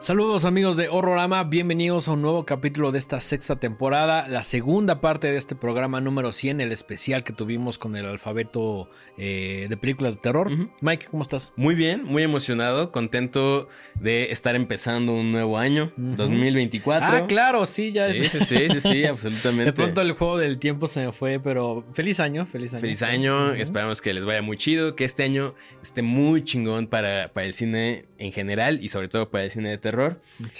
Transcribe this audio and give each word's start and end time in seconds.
Saludos 0.00 0.46
amigos 0.46 0.78
de 0.78 0.88
Horrorama, 0.88 1.44
bienvenidos 1.44 2.08
a 2.08 2.12
un 2.12 2.22
nuevo 2.22 2.46
capítulo 2.46 2.90
de 2.90 2.98
esta 2.98 3.20
sexta 3.20 3.56
temporada, 3.56 4.28
la 4.28 4.42
segunda 4.42 5.02
parte 5.02 5.30
de 5.30 5.36
este 5.36 5.54
programa 5.54 6.00
número 6.00 6.32
100, 6.32 6.62
el 6.62 6.72
especial 6.72 7.22
que 7.22 7.34
tuvimos 7.34 7.76
con 7.76 7.94
el 7.96 8.06
alfabeto 8.06 8.88
eh, 9.18 9.66
de 9.68 9.76
películas 9.76 10.14
de 10.14 10.22
terror. 10.22 10.48
Mike, 10.80 11.08
¿cómo 11.10 11.22
estás? 11.22 11.52
Muy 11.54 11.74
bien, 11.74 12.02
muy 12.02 12.22
emocionado, 12.22 12.92
contento 12.92 13.68
de 13.94 14.32
estar 14.32 14.56
empezando 14.56 15.12
un 15.12 15.32
nuevo 15.32 15.58
año, 15.58 15.92
2024. 15.98 17.06
Ah, 17.06 17.26
claro, 17.26 17.66
sí, 17.66 17.92
ya 17.92 18.10
sí, 18.10 18.22
Sí, 18.22 18.40
sí, 18.40 18.68
sí, 18.70 18.80
sí, 18.80 19.04
absolutamente. 19.04 19.66
De 19.66 19.72
pronto 19.74 20.00
el 20.00 20.12
juego 20.12 20.38
del 20.38 20.58
tiempo 20.58 20.88
se 20.88 21.04
me 21.04 21.12
fue, 21.12 21.40
pero 21.40 21.84
feliz 21.92 22.20
año, 22.20 22.46
feliz 22.46 22.72
año. 22.72 22.80
Feliz 22.80 23.02
año, 23.02 23.52
esperamos 23.52 24.00
que 24.00 24.14
les 24.14 24.24
vaya 24.24 24.40
muy 24.40 24.56
chido, 24.56 24.96
que 24.96 25.04
este 25.04 25.24
año 25.24 25.54
esté 25.82 26.00
muy 26.00 26.42
chingón 26.42 26.86
para, 26.86 27.34
para 27.34 27.46
el 27.46 27.52
cine 27.52 28.06
en 28.16 28.32
general 28.32 28.82
y 28.82 28.88
sobre 28.88 29.08
todo 29.08 29.30
para 29.30 29.44
el 29.44 29.50
cine 29.50 29.68
de 29.68 29.76
terror 29.76 29.89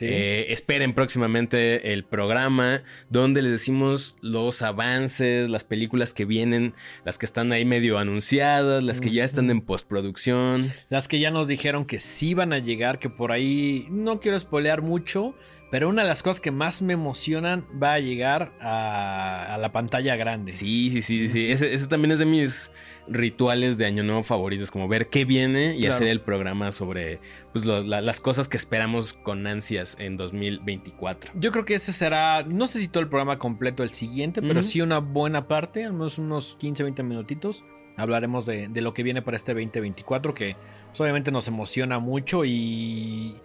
eh, 0.01 0.47
esperen 0.49 0.95
próximamente 0.95 1.93
el 1.93 2.05
programa 2.05 2.83
donde 3.09 3.43
les 3.43 3.53
decimos 3.53 4.17
los 4.21 4.63
avances, 4.63 5.49
las 5.49 5.65
películas 5.65 6.13
que 6.13 6.25
vienen, 6.25 6.75
las 7.05 7.19
que 7.19 7.27
están 7.27 7.53
ahí 7.53 7.65
medio 7.65 7.99
anunciadas, 7.99 8.83
las 8.83 9.01
que 9.01 9.11
ya 9.11 9.25
están 9.25 9.51
en 9.51 9.61
postproducción. 9.61 10.71
Las 10.89 11.09
que 11.09 11.21
ya 11.21 11.31
nos 11.31 11.49
dijeron 11.49 11.85
que 11.85 11.99
sí 11.99 12.35
van 12.35 12.53
a 12.53 12.59
llegar, 12.59 12.99
que 12.99 13.11
por 13.11 13.33
ahí 13.33 13.87
no 13.91 14.21
quiero 14.21 14.39
spoilear 14.39 14.83
mucho. 14.83 15.35
Pero 15.71 15.89
una 15.89 16.03
de 16.03 16.09
las 16.09 16.23
cosas 16.23 16.41
que 16.41 16.51
más 16.51 16.83
me 16.83 16.95
emocionan 16.95 17.65
va 17.81 17.95
a 17.95 18.01
llegar 18.01 18.53
a, 18.61 19.57
la 19.61 19.71
pantalla 19.71 20.17
grande. 20.17 20.51
Sí, 20.51 20.91
sí, 20.91 21.01
sí, 21.01 21.29
sí. 21.29 21.53
Ese, 21.53 21.87
también 21.87 22.11
es 22.11 22.19
de 22.19 22.27
mis 22.27 22.73
rituales 23.07 23.79
de 23.79 23.87
Año 23.87 24.03
Nuevo 24.03 24.25
favoritos, 24.25 24.71
como 24.71 24.89
ver 24.89 25.09
qué 25.09 25.25
viene 25.25 25.77
y 25.77 25.87
hacer 25.87 26.09
el 26.09 26.21
programa 26.21 26.73
sobre 26.73 27.21
pues, 27.53 27.65
las 27.65 28.21
cosas 28.21 28.49
que 28.49 28.57
esperamos 28.57 29.13
con 29.13 29.47
ansias 29.47 29.97
en 30.01 30.17
2024. 30.17 31.33
Yo 31.35 31.53
creo 31.53 31.65
que 31.65 31.75
ese 31.75 31.93
será, 31.93 32.43
no 32.43 32.67
sé 32.67 32.81
si 32.81 32.89
todo 32.89 33.03
el 33.03 33.09
programa 33.09 33.39
completo 33.39 33.85
el 33.85 33.91
siguiente, 33.91 34.43
pero 34.43 34.63
sí 34.63 34.81
una 34.81 34.99
buena 34.99 35.47
parte, 35.47 35.85
al 35.85 35.93
menos 35.93 36.19
unos 36.19 36.57
15, 36.59 36.83
20 36.83 37.03
minutitos. 37.05 37.65
Hablaremos 37.97 38.47
de, 38.47 38.69
de 38.69 38.81
lo 38.81 38.95
que 38.95 39.03
viene 39.03 39.21
para 39.21 39.37
este 39.37 39.53
2024, 39.53 40.33
que 40.33 40.57
pues, 40.89 41.01
obviamente 41.01 41.31
nos 41.31 41.49
emociona 41.49 41.99
mucho 41.99 42.45
y 42.45 43.37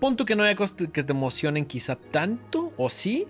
punto 0.00 0.24
que 0.24 0.34
no 0.34 0.42
haya 0.42 0.56
cosas 0.56 0.76
que 0.92 1.04
te 1.04 1.12
emocionen 1.12 1.66
quizá 1.66 1.96
tanto, 1.96 2.72
o 2.76 2.90
sí, 2.90 3.26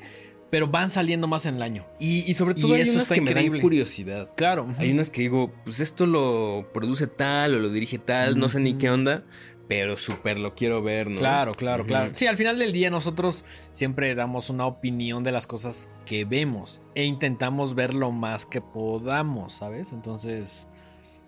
pero 0.50 0.66
van 0.66 0.90
saliendo 0.90 1.28
más 1.28 1.46
en 1.46 1.56
el 1.56 1.62
año. 1.62 1.86
Y, 1.98 2.34
sobre 2.34 2.54
todo 2.54 2.74
hay 2.74 2.88
unas 2.88 3.08
que 3.08 3.20
me 3.20 3.32
dan 3.32 3.60
curiosidad. 3.60 4.30
Claro. 4.36 4.66
Hay 4.78 4.90
unas 4.90 5.10
que 5.10 5.22
digo, 5.22 5.52
pues 5.64 5.80
esto 5.80 6.06
lo 6.06 6.68
produce 6.74 7.06
tal 7.06 7.54
o 7.54 7.58
lo 7.58 7.70
dirige 7.70 7.98
tal, 7.98 8.38
no 8.38 8.48
sé 8.48 8.60
ni 8.60 8.74
qué 8.74 8.90
onda. 8.90 9.24
Pero 9.68 9.96
súper 9.96 10.40
lo 10.40 10.56
quiero 10.56 10.82
ver, 10.82 11.08
¿no? 11.08 11.20
Claro, 11.20 11.54
claro, 11.54 11.86
claro. 11.86 12.10
Sí, 12.14 12.26
al 12.26 12.36
final 12.36 12.58
del 12.58 12.72
día 12.72 12.90
nosotros 12.90 13.44
siempre 13.70 14.16
damos 14.16 14.50
una 14.50 14.66
opinión 14.66 15.22
de 15.22 15.30
las 15.30 15.46
cosas 15.46 15.88
que 16.06 16.24
vemos 16.24 16.80
e 16.96 17.04
intentamos 17.04 17.76
ver 17.76 17.94
lo 17.94 18.10
más 18.10 18.46
que 18.46 18.60
podamos, 18.60 19.52
¿sabes? 19.52 19.92
Entonces, 19.92 20.66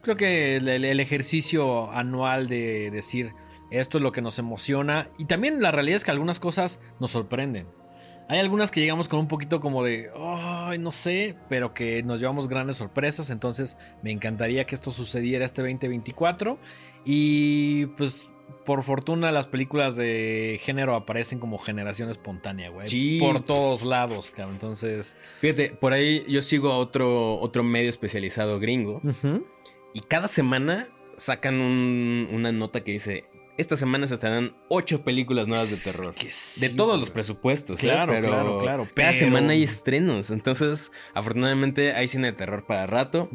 creo 0.01 0.17
que 0.17 0.57
el 0.57 0.99
ejercicio 0.99 1.93
anual 1.93 2.49
de 2.49 2.91
decir, 2.91 3.33
esto 3.73 3.99
es 3.99 4.03
lo 4.03 4.13
que 4.13 4.23
nos 4.23 4.39
emociona. 4.39 5.09
Y 5.19 5.25
también 5.25 5.63
la 5.63 5.71
realidad 5.71 5.97
es 5.97 6.05
que 6.05 6.11
algunas 6.11 6.41
cosas 6.41 6.81
nos 7.01 7.11
sorprenden. 7.11 7.67
Hay 8.29 8.39
algunas 8.39 8.71
que 8.71 8.81
llegamos 8.81 9.09
con 9.09 9.19
un 9.19 9.29
poquito 9.29 9.61
como 9.61 9.83
de, 9.83 10.11
ay, 10.17 10.79
no 10.79 10.91
sé, 10.91 11.37
pero 11.49 11.75
que 11.75 12.03
nos 12.03 12.21
llevamos 12.21 12.49
grandes 12.49 12.77
sorpresas. 12.77 13.31
Entonces 13.31 13.77
me 14.03 14.11
encantaría 14.11 14.65
que 14.65 14.75
esto 14.75 14.91
sucediera 14.91 15.45
este 15.45 15.63
2024. 15.63 16.59
Y 17.05 17.87
pues 17.87 18.29
por 18.65 18.83
fortuna 18.83 19.33
las 19.33 19.47
películas 19.47 19.97
de 19.97 20.61
género 20.63 20.95
aparecen 20.95 21.39
como 21.39 21.59
generación 21.59 22.11
espontánea, 22.11 22.71
güey. 22.71 22.89
Sí. 22.89 23.19
Por 23.21 23.41
todos 23.43 23.85
lados, 23.85 24.31
cabrón. 24.31 24.55
Entonces... 24.55 25.17
Fíjate, 25.41 25.71
por 25.71 25.93
ahí 25.93 26.25
yo 26.29 26.43
sigo 26.43 26.71
a 26.71 26.79
otro, 26.79 27.39
otro 27.41 27.65
medio 27.65 27.91
especializado 27.91 28.61
gringo. 28.61 29.03
Y 29.95 30.01
cada 30.01 30.29
semana 30.29 30.89
sacan 31.17 31.61
una 31.61 32.53
nota 32.53 32.83
que 32.83 32.93
dice 32.93 33.25
esta 33.59 33.77
semana 33.77 34.07
se 34.07 34.15
estarán 34.15 34.55
ocho 34.69 35.05
películas 35.05 35.47
nuevas 35.47 35.71
de 35.71 35.93
terror. 35.93 36.15
de 36.15 36.69
todos 36.71 36.99
los 36.99 37.11
presupuestos. 37.11 37.79
¿eh? 37.79 37.89
Claro, 37.89 38.19
claro, 38.21 38.59
claro. 38.59 38.89
Cada 38.95 39.13
semana 39.13 39.53
hay 39.53 39.63
estrenos. 39.63 40.31
Entonces, 40.31 40.91
afortunadamente 41.15 41.93
hay 41.93 42.09
cine 42.09 42.29
de 42.29 42.33
terror 42.33 42.65
para 42.67 42.87
rato. 42.87 43.29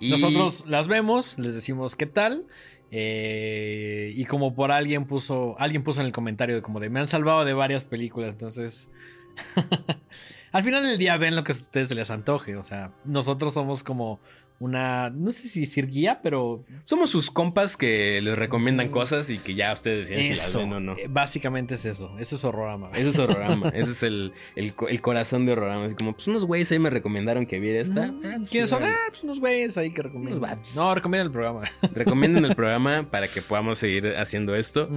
y... 0.00 0.10
Nosotros 0.10 0.64
las 0.66 0.86
vemos, 0.88 1.38
les 1.38 1.54
decimos 1.54 1.96
qué 1.96 2.06
tal. 2.06 2.46
Eh, 2.90 4.12
y 4.14 4.24
como 4.24 4.54
por 4.54 4.70
alguien 4.70 5.06
puso, 5.06 5.56
alguien 5.58 5.82
puso 5.82 6.00
en 6.00 6.06
el 6.06 6.12
comentario 6.12 6.54
de 6.54 6.62
como 6.62 6.78
de 6.78 6.90
me 6.90 7.00
han 7.00 7.08
salvado 7.08 7.44
de 7.44 7.52
varias 7.52 7.84
películas. 7.84 8.30
Entonces, 8.30 8.90
al 10.52 10.62
final 10.62 10.84
del 10.84 10.96
día 10.98 11.16
ven 11.16 11.34
lo 11.34 11.42
que 11.42 11.50
a 11.50 11.54
ustedes 11.54 11.88
se 11.88 11.96
les 11.96 12.10
antoje. 12.10 12.56
O 12.56 12.62
sea, 12.62 12.92
nosotros 13.04 13.54
somos 13.54 13.82
como 13.82 14.20
una, 14.60 15.10
no 15.10 15.32
sé 15.32 15.48
si 15.48 15.60
decir 15.60 15.88
guía, 15.88 16.20
pero... 16.22 16.64
Somos 16.84 17.10
sus 17.10 17.30
compas 17.30 17.76
que 17.76 18.20
les 18.22 18.38
recomiendan 18.38 18.88
cosas 18.88 19.28
y 19.30 19.38
que 19.38 19.54
ya 19.54 19.72
ustedes 19.72 20.08
deciden 20.08 20.36
si 20.36 20.40
las 20.40 20.56
ven 20.56 20.72
o 20.72 20.80
no. 20.80 20.92
Eh, 20.96 21.06
básicamente 21.08 21.74
es 21.74 21.84
eso, 21.84 22.16
eso 22.18 22.36
es 22.36 22.44
Horrorama. 22.44 22.90
Eso 22.94 23.10
es 23.10 23.18
Horrorama, 23.18 23.68
ese 23.74 23.92
es 23.92 24.02
el, 24.02 24.32
el, 24.56 25.00
corazón 25.00 25.44
de 25.44 25.52
Horrorama. 25.52 25.86
Así 25.86 25.94
como, 25.94 26.12
pues 26.12 26.26
unos 26.28 26.44
güeyes 26.44 26.70
ahí 26.72 26.78
me 26.78 26.90
recomendaron 26.90 27.46
que 27.46 27.58
viera 27.58 27.80
esta. 27.80 28.04
Ah, 28.04 28.36
pues, 28.38 28.50
¿Quiénes 28.50 28.70
son? 28.70 28.84
Ah, 28.84 28.96
pues 29.08 29.24
unos 29.24 29.40
güeyes 29.40 29.76
ahí 29.76 29.90
que 29.90 30.02
recomiendan. 30.02 30.60
No, 30.76 30.94
recomiendan 30.94 31.26
el 31.26 31.32
programa. 31.32 31.62
Recomiendan 31.92 32.44
el 32.44 32.54
programa 32.56 33.08
para 33.10 33.28
que 33.28 33.42
podamos 33.42 33.78
seguir 33.78 34.14
haciendo 34.16 34.54
esto. 34.54 34.88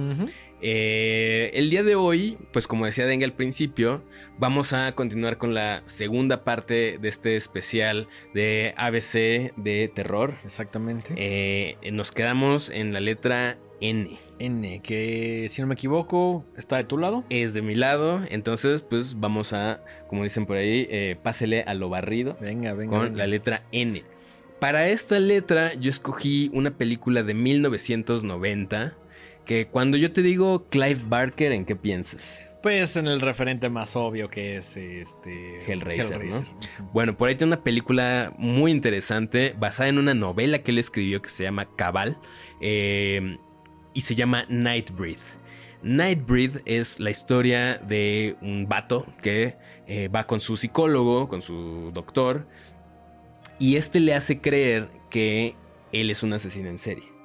Eh, 0.60 1.50
el 1.54 1.70
día 1.70 1.82
de 1.82 1.94
hoy, 1.94 2.36
pues 2.52 2.66
como 2.66 2.86
decía 2.86 3.06
Dengue 3.06 3.24
al 3.24 3.34
principio, 3.34 4.02
vamos 4.38 4.72
a 4.72 4.92
continuar 4.92 5.38
con 5.38 5.54
la 5.54 5.82
segunda 5.86 6.44
parte 6.44 6.98
de 6.98 7.08
este 7.08 7.36
especial 7.36 8.08
de 8.34 8.74
ABC 8.76 9.54
de 9.56 9.90
terror. 9.94 10.34
Exactamente. 10.44 11.14
Eh, 11.16 11.76
nos 11.92 12.10
quedamos 12.10 12.70
en 12.70 12.92
la 12.92 13.00
letra 13.00 13.58
N. 13.80 14.18
N, 14.38 14.80
que 14.82 15.46
si 15.48 15.60
no 15.60 15.68
me 15.68 15.74
equivoco, 15.74 16.44
está 16.56 16.76
de 16.76 16.84
tu 16.84 16.98
lado. 16.98 17.24
Es 17.30 17.54
de 17.54 17.62
mi 17.62 17.74
lado, 17.74 18.22
entonces 18.28 18.82
pues 18.82 19.20
vamos 19.20 19.52
a, 19.52 19.82
como 20.08 20.24
dicen 20.24 20.46
por 20.46 20.56
ahí, 20.56 20.86
eh, 20.90 21.16
pásele 21.22 21.62
a 21.62 21.74
lo 21.74 21.88
barrido. 21.88 22.36
Venga, 22.40 22.72
venga. 22.74 22.96
Con 22.96 23.16
la 23.16 23.26
letra 23.26 23.62
N. 23.72 24.02
Para 24.58 24.88
esta 24.88 25.20
letra 25.20 25.74
yo 25.74 25.88
escogí 25.88 26.50
una 26.52 26.76
película 26.76 27.22
de 27.22 27.34
1990 27.34 28.96
que 29.48 29.66
cuando 29.66 29.96
yo 29.96 30.12
te 30.12 30.20
digo 30.20 30.66
Clive 30.68 31.00
Barker, 31.06 31.52
¿en 31.52 31.64
qué 31.64 31.74
piensas? 31.74 32.46
Pues 32.62 32.96
en 32.96 33.06
el 33.06 33.22
referente 33.22 33.70
más 33.70 33.96
obvio 33.96 34.28
que 34.28 34.58
es 34.58 34.76
este 34.76 35.64
Hellraiser, 35.66 36.22
¿no? 36.22 36.44
Bueno, 36.92 37.16
por 37.16 37.30
ahí 37.30 37.34
tiene 37.34 37.54
una 37.54 37.64
película 37.64 38.34
muy 38.36 38.70
interesante 38.70 39.54
basada 39.58 39.88
en 39.88 39.96
una 39.96 40.12
novela 40.12 40.58
que 40.58 40.70
él 40.70 40.76
escribió 40.76 41.22
que 41.22 41.30
se 41.30 41.44
llama 41.44 41.66
Cabal 41.76 42.18
eh, 42.60 43.38
y 43.94 44.02
se 44.02 44.14
llama 44.14 44.44
Nightbreed. 44.50 45.20
Nightbreed 45.82 46.60
es 46.66 47.00
la 47.00 47.08
historia 47.08 47.78
de 47.78 48.36
un 48.42 48.68
vato 48.68 49.06
que 49.22 49.56
eh, 49.86 50.08
va 50.08 50.26
con 50.26 50.40
su 50.40 50.58
psicólogo, 50.58 51.26
con 51.28 51.40
su 51.40 51.90
doctor, 51.94 52.46
y 53.58 53.76
este 53.76 53.98
le 53.98 54.14
hace 54.14 54.42
creer 54.42 54.90
que 55.08 55.54
él 55.92 56.10
es 56.10 56.22
un 56.22 56.34
asesino 56.34 56.68
en 56.68 56.78
serie. 56.78 57.17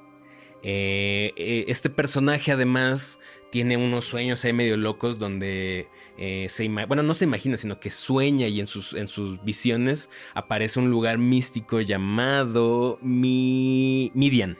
Eh, 0.66 1.34
eh, 1.36 1.66
este 1.68 1.90
personaje 1.90 2.50
además 2.50 3.20
tiene 3.50 3.76
unos 3.76 4.06
sueños 4.06 4.42
ahí 4.44 4.54
medio 4.54 4.78
locos 4.78 5.18
donde 5.18 5.88
eh, 6.16 6.46
se 6.48 6.66
bueno 6.86 7.02
no 7.02 7.12
se 7.12 7.26
imagina 7.26 7.58
sino 7.58 7.78
que 7.78 7.90
sueña 7.90 8.48
y 8.48 8.60
en 8.60 8.66
sus, 8.66 8.94
en 8.94 9.06
sus 9.06 9.44
visiones 9.44 10.08
aparece 10.32 10.80
un 10.80 10.90
lugar 10.90 11.18
místico 11.18 11.82
llamado 11.82 12.98
Midian 13.02 14.56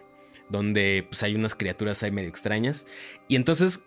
donde 0.50 1.06
pues 1.08 1.22
hay 1.22 1.34
unas 1.34 1.54
criaturas 1.54 2.02
ahí 2.02 2.10
medio 2.10 2.28
extrañas. 2.28 2.86
Y 3.26 3.36
entonces 3.36 3.82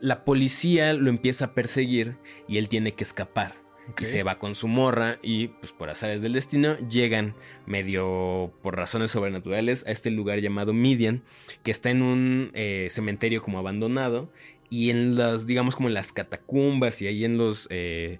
la 0.00 0.24
policía 0.24 0.92
lo 0.92 1.08
empieza 1.08 1.46
a 1.46 1.54
perseguir 1.54 2.18
y 2.46 2.58
él 2.58 2.68
tiene 2.68 2.92
que 2.92 3.04
escapar 3.04 3.61
y 3.98 4.04
se 4.04 4.22
va 4.22 4.38
con 4.38 4.54
su 4.54 4.68
morra 4.68 5.18
y 5.22 5.48
pues 5.48 5.72
por 5.72 5.90
azares 5.90 6.22
del 6.22 6.32
destino 6.32 6.78
llegan 6.88 7.34
medio 7.66 8.52
por 8.62 8.76
razones 8.76 9.10
sobrenaturales 9.10 9.84
a 9.86 9.90
este 9.90 10.10
lugar 10.10 10.40
llamado 10.40 10.72
Midian 10.72 11.22
que 11.62 11.70
está 11.70 11.90
en 11.90 12.02
un 12.02 12.50
eh, 12.54 12.88
cementerio 12.90 13.42
como 13.42 13.58
abandonado 13.58 14.30
y 14.70 14.90
en 14.90 15.16
las 15.16 15.46
digamos 15.46 15.76
como 15.76 15.88
en 15.88 15.94
las 15.94 16.12
catacumbas 16.12 17.02
y 17.02 17.06
ahí 17.06 17.24
en 17.24 17.38
los 17.38 17.66
eh, 17.70 18.18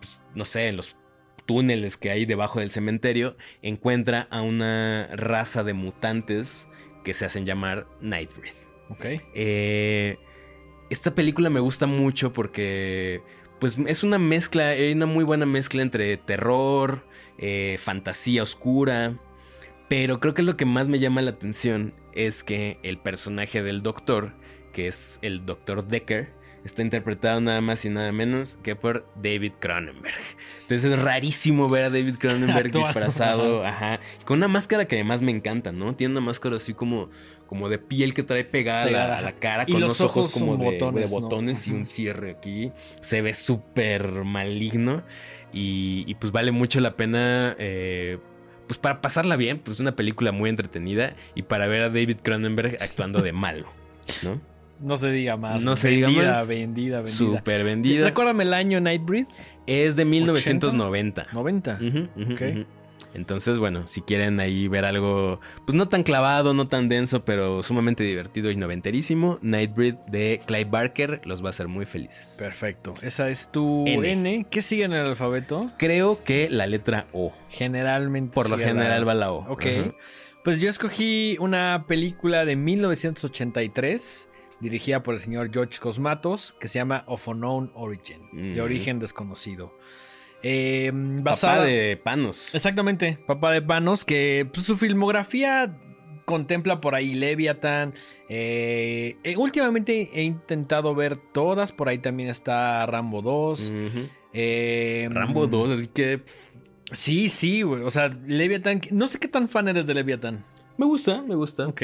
pues, 0.00 0.20
no 0.34 0.44
sé 0.44 0.68
en 0.68 0.76
los 0.76 0.96
túneles 1.46 1.96
que 1.96 2.10
hay 2.10 2.26
debajo 2.26 2.60
del 2.60 2.70
cementerio 2.70 3.36
encuentra 3.62 4.26
a 4.30 4.42
una 4.42 5.08
raza 5.12 5.62
de 5.64 5.72
mutantes 5.72 6.68
que 7.04 7.14
se 7.14 7.24
hacen 7.24 7.46
llamar 7.46 7.86
Nightbreed. 8.00 8.52
Ok. 8.88 9.04
Eh, 9.34 10.18
esta 10.90 11.14
película 11.14 11.50
me 11.50 11.60
gusta 11.60 11.86
mucho 11.86 12.32
porque 12.32 13.22
pues 13.58 13.78
es 13.86 14.02
una 14.02 14.18
mezcla, 14.18 14.68
hay 14.68 14.92
una 14.92 15.06
muy 15.06 15.24
buena 15.24 15.46
mezcla 15.46 15.82
entre 15.82 16.16
terror, 16.16 17.04
eh, 17.38 17.78
fantasía 17.80 18.42
oscura. 18.42 19.18
Pero 19.88 20.18
creo 20.18 20.34
que 20.34 20.42
lo 20.42 20.56
que 20.56 20.64
más 20.64 20.88
me 20.88 20.98
llama 20.98 21.22
la 21.22 21.30
atención 21.30 21.94
es 22.12 22.42
que 22.42 22.78
el 22.82 22.98
personaje 22.98 23.62
del 23.62 23.82
doctor, 23.82 24.32
que 24.72 24.88
es 24.88 25.18
el 25.22 25.46
doctor 25.46 25.86
Decker, 25.86 26.34
está 26.66 26.82
interpretado 26.82 27.40
nada 27.40 27.60
más 27.60 27.84
y 27.84 27.90
nada 27.90 28.10
menos 28.10 28.58
que 28.62 28.74
por 28.74 29.06
David 29.14 29.52
Cronenberg. 29.60 30.14
Entonces 30.62 30.90
es 30.90 30.98
rarísimo 30.98 31.68
ver 31.68 31.84
a 31.84 31.90
David 31.90 32.16
Cronenberg 32.16 32.72
disfrazado, 32.72 33.64
ajá, 33.64 34.00
con 34.24 34.38
una 34.38 34.48
máscara 34.48 34.86
que 34.86 34.96
además 34.96 35.22
me 35.22 35.30
encanta, 35.30 35.70
¿no? 35.70 35.94
Tiene 35.94 36.12
una 36.12 36.20
máscara 36.20 36.56
así 36.56 36.74
como, 36.74 37.08
como 37.46 37.68
de 37.68 37.78
piel 37.78 38.14
que 38.14 38.22
trae 38.22 38.44
pegada, 38.44 39.18
A, 39.18 39.20
la, 39.20 39.32
cara, 39.32 39.66
con 39.66 39.80
los 39.80 40.00
ojos, 40.00 40.28
como 40.28 40.56
de 40.56 41.06
botones, 41.06 41.68
y 41.68 41.72
un 41.72 41.86
cierre 41.86 42.32
aquí. 42.32 42.72
Se 43.00 43.22
ve 43.22 43.34
súper 43.34 44.24
maligno 44.24 45.02
y, 45.52 46.14
pues 46.16 46.32
vale 46.32 46.52
mucho 46.52 46.80
la 46.80 46.96
pena. 46.96 47.54
Eh, 47.58 48.18
pues 48.66 48.78
para 48.78 49.00
pasarla 49.00 49.36
bien, 49.36 49.58
pues 49.58 49.76
es 49.76 49.80
una 49.80 49.94
película 49.94 50.32
muy 50.32 50.50
entretenida 50.50 51.14
y 51.36 51.42
para 51.42 51.68
ver 51.68 51.82
a 51.82 51.88
David 51.88 52.16
Cronenberg 52.22 52.78
actuando 52.80 53.22
de 53.22 53.32
malo, 53.32 53.68
¿no? 54.24 54.40
No 54.80 54.96
se 54.96 55.10
diga 55.10 55.36
más. 55.36 55.64
No 55.64 55.76
se 55.76 55.88
diga 55.88 56.08
más. 56.08 56.48
Vendida, 56.48 56.98
vendida. 56.98 57.06
Súper 57.06 57.64
vendida. 57.64 58.04
Recuérdame 58.04 58.42
el 58.44 58.52
año 58.52 58.80
Nightbreed. 58.80 59.26
Es 59.66 59.96
de 59.96 60.04
1990. 60.04 61.28
90. 61.32 61.78
ok. 62.32 62.42
Entonces, 63.16 63.58
bueno, 63.58 63.86
si 63.86 64.02
quieren 64.02 64.40
ahí 64.40 64.68
ver 64.68 64.84
algo, 64.84 65.40
pues 65.64 65.74
no 65.74 65.88
tan 65.88 66.02
clavado, 66.02 66.52
no 66.52 66.68
tan 66.68 66.90
denso, 66.90 67.24
pero 67.24 67.62
sumamente 67.62 68.04
divertido 68.04 68.50
y 68.50 68.56
noventerísimo, 68.56 69.38
Nightbreed 69.40 69.94
de 70.08 70.42
Clive 70.46 70.66
Barker 70.66 71.22
los 71.24 71.42
va 71.42 71.46
a 71.46 71.50
hacer 71.50 71.66
muy 71.66 71.86
felices. 71.86 72.36
Perfecto. 72.38 72.92
Esa 73.00 73.30
es 73.30 73.50
tu 73.50 73.84
N. 73.86 74.46
¿Qué 74.50 74.60
sigue 74.60 74.84
en 74.84 74.92
el 74.92 75.06
alfabeto? 75.06 75.70
Creo 75.78 76.22
que 76.22 76.50
la 76.50 76.66
letra 76.66 77.06
O. 77.12 77.32
Generalmente. 77.48 78.34
Por 78.34 78.50
lo 78.50 78.58
general 78.58 79.08
va 79.08 79.14
la 79.14 79.32
O. 79.32 79.50
Ok. 79.50 79.64
Pues 80.44 80.60
yo 80.60 80.68
escogí 80.68 81.38
una 81.40 81.86
película 81.88 82.44
de 82.44 82.54
1983 82.54 84.28
dirigida 84.60 85.02
por 85.02 85.14
el 85.14 85.20
señor 85.20 85.50
George 85.52 85.78
Cosmatos, 85.80 86.54
que 86.60 86.68
se 86.68 86.78
llama 86.78 87.04
Of 87.06 87.28
Unknown 87.28 87.72
Origin, 87.74 88.54
de 88.54 88.60
origen 88.60 88.98
desconocido. 88.98 89.72
Eh, 90.48 90.92
Papá 91.24 91.60
de 91.60 91.96
Panos. 91.96 92.54
Exactamente, 92.54 93.18
Papá 93.26 93.50
de 93.50 93.62
Panos, 93.62 94.04
que 94.04 94.48
pues, 94.52 94.64
su 94.64 94.76
filmografía 94.76 95.76
contempla 96.24 96.80
por 96.80 96.94
ahí 96.94 97.14
Leviathan. 97.14 97.94
Eh, 98.28 99.16
eh, 99.24 99.36
últimamente 99.36 100.08
he 100.12 100.22
intentado 100.22 100.94
ver 100.94 101.16
todas, 101.16 101.72
por 101.72 101.88
ahí 101.88 101.98
también 101.98 102.28
está 102.28 102.86
Rambo 102.86 103.22
2. 103.22 103.72
Rambo 105.10 105.48
2, 105.48 105.70
así 105.70 105.88
que... 105.88 106.22
Sí, 106.92 107.28
sí, 107.28 107.62
güey. 107.62 107.82
O 107.82 107.90
sea, 107.90 108.08
Leviathan, 108.08 108.80
no 108.92 109.08
sé 109.08 109.18
qué 109.18 109.26
tan 109.26 109.48
fan 109.48 109.66
eres 109.66 109.86
de 109.86 109.94
Leviathan. 109.94 110.44
Me 110.76 110.86
gusta, 110.86 111.22
me 111.22 111.34
gusta. 111.34 111.66
Ok. 111.66 111.82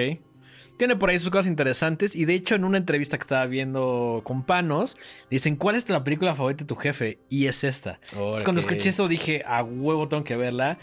Tiene 0.77 0.97
por 0.97 1.11
ahí 1.11 1.19
sus 1.19 1.31
cosas 1.31 1.47
interesantes. 1.47 2.17
Y 2.17 2.25
de 2.25 2.35
hecho, 2.35 2.55
en 2.55 2.65
una 2.65 2.79
entrevista 2.79 3.17
que 3.19 3.23
estaba 3.23 3.47
viendo 3.47 4.23
con 4.25 4.45
Panos, 4.45 4.97
dicen: 5.31 5.57
¿Cuál 5.57 5.77
es 5.77 5.89
la 5.89 6.03
película 6.05 6.35
favorita 6.35 6.65
de 6.65 6.69
tu 6.69 6.77
jefe? 6.77 7.19
Y 7.29 7.47
es 7.47 7.65
esta. 7.65 8.01
cuando 8.45 8.61
escuché 8.61 8.89
eso, 8.89 9.09
dije: 9.09 9.43
A 9.47 9.63
huevo, 9.63 10.09
tengo 10.09 10.25
que 10.25 10.37
verla. 10.37 10.79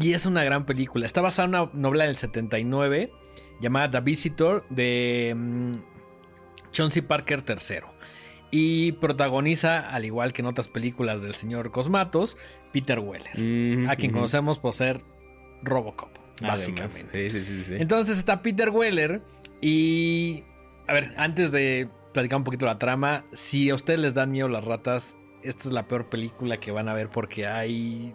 Y 0.00 0.14
es 0.14 0.24
una 0.24 0.42
gran 0.42 0.64
película. 0.64 1.04
Está 1.04 1.20
basada 1.20 1.48
en 1.48 1.54
una 1.54 1.70
novela 1.74 2.04
del 2.04 2.16
79 2.16 3.12
llamada 3.60 3.90
The 3.90 4.00
Visitor 4.00 4.64
de 4.70 5.32
um, 5.34 5.82
Chauncey 6.70 7.02
Parker 7.02 7.44
III. 7.46 7.80
Y 8.50 8.92
protagoniza, 8.92 9.80
al 9.80 10.04
igual 10.04 10.32
que 10.32 10.42
en 10.42 10.46
otras 10.46 10.68
películas 10.68 11.22
del 11.22 11.34
señor 11.34 11.70
Cosmatos, 11.70 12.36
Peter 12.72 12.98
Weller, 12.98 13.88
a 13.88 13.96
quien 13.96 14.12
conocemos 14.12 14.58
por 14.58 14.74
ser 14.74 15.02
Robocop 15.62 16.21
básicamente. 16.40 17.30
Sí, 17.30 17.44
sí, 17.44 17.64
sí, 17.64 17.74
Entonces 17.78 18.18
está 18.18 18.42
Peter 18.42 18.70
Weller 18.70 19.22
y... 19.60 20.44
A 20.86 20.94
ver, 20.94 21.14
antes 21.16 21.52
de 21.52 21.88
platicar 22.12 22.38
un 22.38 22.44
poquito 22.44 22.66
la 22.66 22.78
trama, 22.78 23.24
si 23.32 23.70
a 23.70 23.74
ustedes 23.74 24.00
les 24.00 24.14
dan 24.14 24.32
miedo 24.32 24.48
las 24.48 24.64
ratas, 24.64 25.16
esta 25.42 25.68
es 25.68 25.72
la 25.72 25.86
peor 25.86 26.08
película 26.08 26.58
que 26.58 26.70
van 26.70 26.88
a 26.88 26.94
ver 26.94 27.08
porque 27.08 27.46
hay 27.46 28.14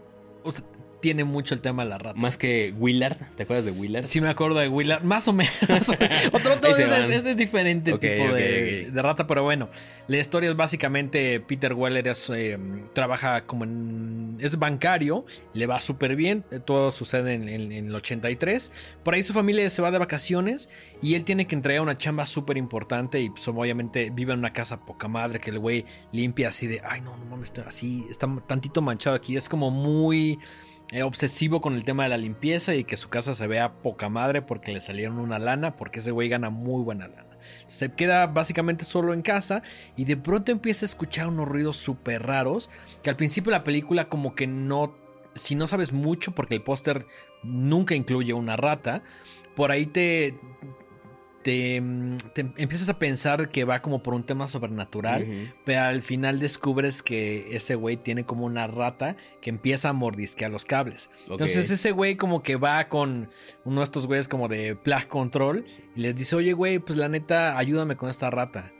tiene 0.99 1.23
mucho 1.23 1.53
el 1.53 1.61
tema 1.61 1.83
de 1.83 1.89
la 1.89 1.97
rata. 1.97 2.19
Más 2.19 2.37
que 2.37 2.73
Willard, 2.77 3.17
¿te 3.35 3.43
acuerdas 3.43 3.65
de 3.65 3.71
Willard? 3.71 4.05
Sí, 4.05 4.21
me 4.21 4.29
acuerdo 4.29 4.59
de 4.59 4.67
Willard, 4.67 5.03
más 5.03 5.27
o 5.27 5.33
menos. 5.33 5.53
Otro 6.31 6.53
ese 6.67 7.15
es, 7.15 7.37
diferente 7.37 7.91
tipo 7.93 8.33
de, 8.33 8.89
rata, 8.95 9.27
pero 9.27 9.43
bueno, 9.43 9.69
la 10.07 10.17
historia 10.17 10.49
es 10.49 10.55
básicamente 10.55 11.39
Peter 11.39 11.73
Weller 11.73 12.07
eh, 12.07 12.57
trabaja 12.93 13.45
como 13.45 13.63
en. 13.63 14.37
es 14.39 14.57
bancario, 14.57 15.25
le 15.53 15.67
va 15.67 15.79
súper 15.79 16.15
bien, 16.15 16.43
todo 16.65 16.91
sucede 16.91 17.33
en, 17.33 17.47
el 17.71 17.93
83. 17.93 18.71
Por 19.03 19.13
ahí 19.13 19.23
su 19.23 19.33
familia 19.33 19.69
se 19.69 19.81
va 19.81 19.91
de 19.91 19.99
vacaciones 19.99 20.69
y 21.01 21.15
él 21.15 21.23
tiene 21.23 21.47
que 21.47 21.55
entregar 21.55 21.81
una 21.81 21.97
chamba 21.97 22.25
súper 22.25 22.57
importante 22.57 23.19
y 23.19 23.29
pues, 23.29 23.47
obviamente 23.47 24.09
vive 24.09 24.33
en 24.33 24.39
una 24.39 24.53
casa 24.53 24.85
poca 24.85 25.07
madre 25.07 25.39
que 25.39 25.51
el 25.51 25.59
güey 25.59 25.85
limpia 26.11 26.47
así 26.49 26.67
de, 26.67 26.81
ay 26.83 27.01
no, 27.01 27.15
no 27.17 27.25
mames, 27.25 27.53
así, 27.65 28.05
está 28.09 28.27
tantito 28.47 28.81
manchado 28.81 29.15
aquí, 29.15 29.37
es 29.37 29.47
como 29.47 29.69
muy 29.69 30.33
eh, 30.33 30.39
obsesivo 31.03 31.61
con 31.61 31.75
el 31.75 31.83
tema 31.83 32.03
de 32.03 32.09
la 32.09 32.17
limpieza 32.17 32.75
y 32.75 32.83
que 32.83 32.97
su 32.97 33.09
casa 33.09 33.35
se 33.35 33.47
vea 33.47 33.73
poca 33.81 34.09
madre 34.09 34.41
porque 34.41 34.71
le 34.71 34.81
salieron 34.81 35.19
una 35.19 35.39
lana, 35.39 35.75
porque 35.75 35.99
ese 35.99 36.11
güey 36.11 36.29
gana 36.29 36.49
muy 36.49 36.83
buena 36.83 37.07
lana. 37.07 37.37
Se 37.67 37.91
queda 37.91 38.27
básicamente 38.27 38.85
solo 38.85 39.13
en 39.13 39.21
casa 39.21 39.61
y 39.95 40.05
de 40.05 40.17
pronto 40.17 40.51
empieza 40.51 40.85
a 40.85 40.87
escuchar 40.87 41.27
unos 41.27 41.47
ruidos 41.47 41.77
súper 41.77 42.23
raros 42.23 42.69
que 43.03 43.09
al 43.09 43.15
principio 43.15 43.51
de 43.51 43.57
la 43.57 43.63
película 43.63 44.09
como 44.09 44.35
que 44.35 44.47
no, 44.47 44.95
si 45.33 45.55
no 45.55 45.67
sabes 45.67 45.93
mucho 45.93 46.33
porque 46.33 46.55
el 46.55 46.63
póster 46.63 47.05
nunca 47.43 47.95
incluye 47.95 48.33
una 48.33 48.55
rata, 48.57 49.03
por 49.55 49.71
ahí 49.71 49.85
te, 49.85 50.35
Mm, 51.47 52.17
te, 52.33 52.41
empiezas 52.41 52.89
a 52.89 52.99
pensar 52.99 53.49
que 53.49 53.63
va 53.63 53.81
como 53.81 54.03
por 54.03 54.13
un 54.13 54.23
tema 54.23 54.47
sobrenatural, 54.47 55.53
pero 55.63 55.81
al 55.81 56.01
final 56.01 56.39
descubres 56.39 57.01
que 57.01 57.55
ese 57.55 57.75
güey 57.75 57.95
tiene 57.95 58.25
como 58.25 58.45
una 58.45 58.67
rata 58.67 59.15
que 59.41 59.49
empieza 59.49 59.89
a 59.89 59.93
mordisquear 59.93 60.51
los 60.51 60.65
cables. 60.65 61.09
Entonces 61.29 61.69
ese 61.71 61.91
güey 61.91 62.17
como 62.17 62.43
que 62.43 62.57
va 62.57 62.89
con 62.89 63.29
uno 63.63 63.79
de 63.79 63.83
estos 63.83 64.07
güeyes 64.07 64.27
como 64.27 64.47
de 64.47 64.75
plug 64.75 65.07
control 65.07 65.65
y 65.95 66.01
les 66.01 66.15
dice, 66.15 66.35
oye 66.35 66.53
güey, 66.53 66.79
pues 66.79 66.97
la 66.97 67.07
neta, 67.07 67.57
ayúdame 67.57 67.95
con 67.95 68.09
esta 68.09 68.29
rata. 68.29 68.73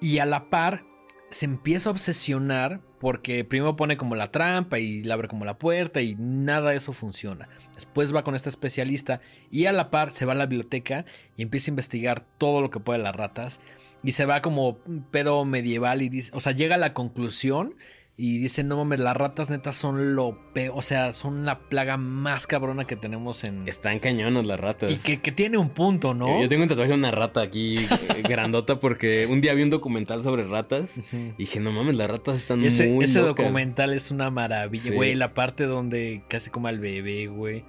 Y 0.00 0.18
a 0.18 0.26
la 0.26 0.48
par 0.48 0.84
se 1.30 1.44
empieza 1.44 1.88
a 1.88 1.92
obsesionar 1.92 2.80
porque 2.98 3.44
primero 3.44 3.76
pone 3.76 3.96
como 3.96 4.14
la 4.14 4.30
trampa 4.30 4.78
y 4.78 5.02
le 5.02 5.12
abre 5.12 5.28
como 5.28 5.44
la 5.44 5.58
puerta 5.58 6.00
y 6.00 6.16
nada 6.18 6.70
de 6.70 6.76
eso 6.76 6.92
funciona. 6.92 7.48
Después 7.74 8.14
va 8.14 8.24
con 8.24 8.34
este 8.34 8.48
especialista 8.48 9.20
y 9.50 9.66
a 9.66 9.72
la 9.72 9.90
par 9.90 10.10
se 10.10 10.24
va 10.24 10.32
a 10.32 10.36
la 10.36 10.46
biblioteca 10.46 11.04
y 11.36 11.42
empieza 11.42 11.70
a 11.70 11.72
investigar 11.72 12.24
todo 12.38 12.60
lo 12.60 12.70
que 12.70 12.80
puede 12.80 12.98
las 12.98 13.14
ratas. 13.14 13.60
Y 14.02 14.12
se 14.12 14.26
va 14.26 14.42
como 14.42 14.78
pedo 15.10 15.44
medieval 15.44 16.02
y 16.02 16.08
dice, 16.08 16.30
o 16.32 16.40
sea, 16.40 16.52
llega 16.52 16.76
a 16.76 16.78
la 16.78 16.94
conclusión 16.94 17.74
y 18.20 18.38
dice, 18.38 18.64
no 18.64 18.76
mames, 18.78 18.98
las 18.98 19.16
ratas 19.16 19.48
netas 19.48 19.76
son 19.76 20.16
lo 20.16 20.36
peor, 20.52 20.76
o 20.76 20.82
sea, 20.82 21.12
son 21.12 21.46
la 21.46 21.60
plaga 21.60 21.96
más 21.96 22.48
cabrona 22.48 22.84
que 22.84 22.96
tenemos 22.96 23.44
en... 23.44 23.68
Están 23.68 24.00
cañonas 24.00 24.44
las 24.44 24.58
ratas. 24.58 25.06
Y 25.06 25.18
que, 25.18 25.30
tiene 25.30 25.56
un 25.56 25.70
punto, 25.70 26.14
¿no? 26.14 26.42
Yo 26.42 26.48
tengo 26.48 26.64
un 26.64 26.68
tatuaje 26.68 26.90
de 26.90 26.98
una 26.98 27.12
rata 27.12 27.40
aquí 27.42 27.76
eh, 27.78 28.22
grandota 28.28 28.80
porque 28.80 29.26
un 29.26 29.40
día 29.40 29.54
vi 29.54 29.62
un 29.62 29.70
documental 29.70 30.20
sobre 30.20 30.48
ratas 30.48 31.00
y 31.12 31.34
dije, 31.38 31.60
no 31.60 31.70
mames, 31.70 31.94
las 31.94 32.10
ratas 32.10 32.34
están 32.34 32.64
ese, 32.64 32.88
muy 32.88 33.04
Ese 33.04 33.20
documental 33.20 33.92
es 33.92 34.10
una 34.10 34.32
maravilla, 34.32 34.92
güey, 34.92 35.14
la 35.14 35.32
parte 35.32 35.66
donde 35.66 36.22
casi 36.26 36.50
como 36.50 36.66
al 36.66 36.80
bebé, 36.80 37.28
güey. 37.28 37.62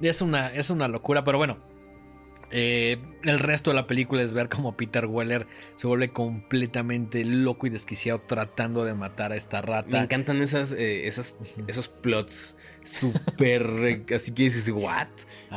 Es 0.00 0.22
una, 0.22 0.54
es 0.54 0.70
una 0.70 0.86
locura, 0.86 1.24
pero 1.24 1.38
bueno, 1.38 1.58
eh, 2.50 2.98
el 3.22 3.38
resto 3.38 3.70
de 3.70 3.76
la 3.76 3.86
película 3.86 4.22
es 4.22 4.32
ver 4.32 4.48
cómo 4.48 4.76
Peter 4.76 5.06
Weller 5.06 5.46
se 5.74 5.86
vuelve 5.86 6.08
completamente 6.08 7.24
loco 7.24 7.66
y 7.66 7.70
desquiciado 7.70 8.20
tratando 8.20 8.84
de 8.84 8.94
matar 8.94 9.32
a 9.32 9.36
esta 9.36 9.60
rata. 9.60 9.90
Me 9.90 9.98
encantan 9.98 10.40
esas, 10.40 10.72
eh, 10.72 11.06
esas 11.06 11.36
esos 11.66 11.88
plots 11.88 12.56
súper... 12.84 14.06
así 14.14 14.32
que 14.32 14.44
dices, 14.44 14.70
¿what? 14.70 15.08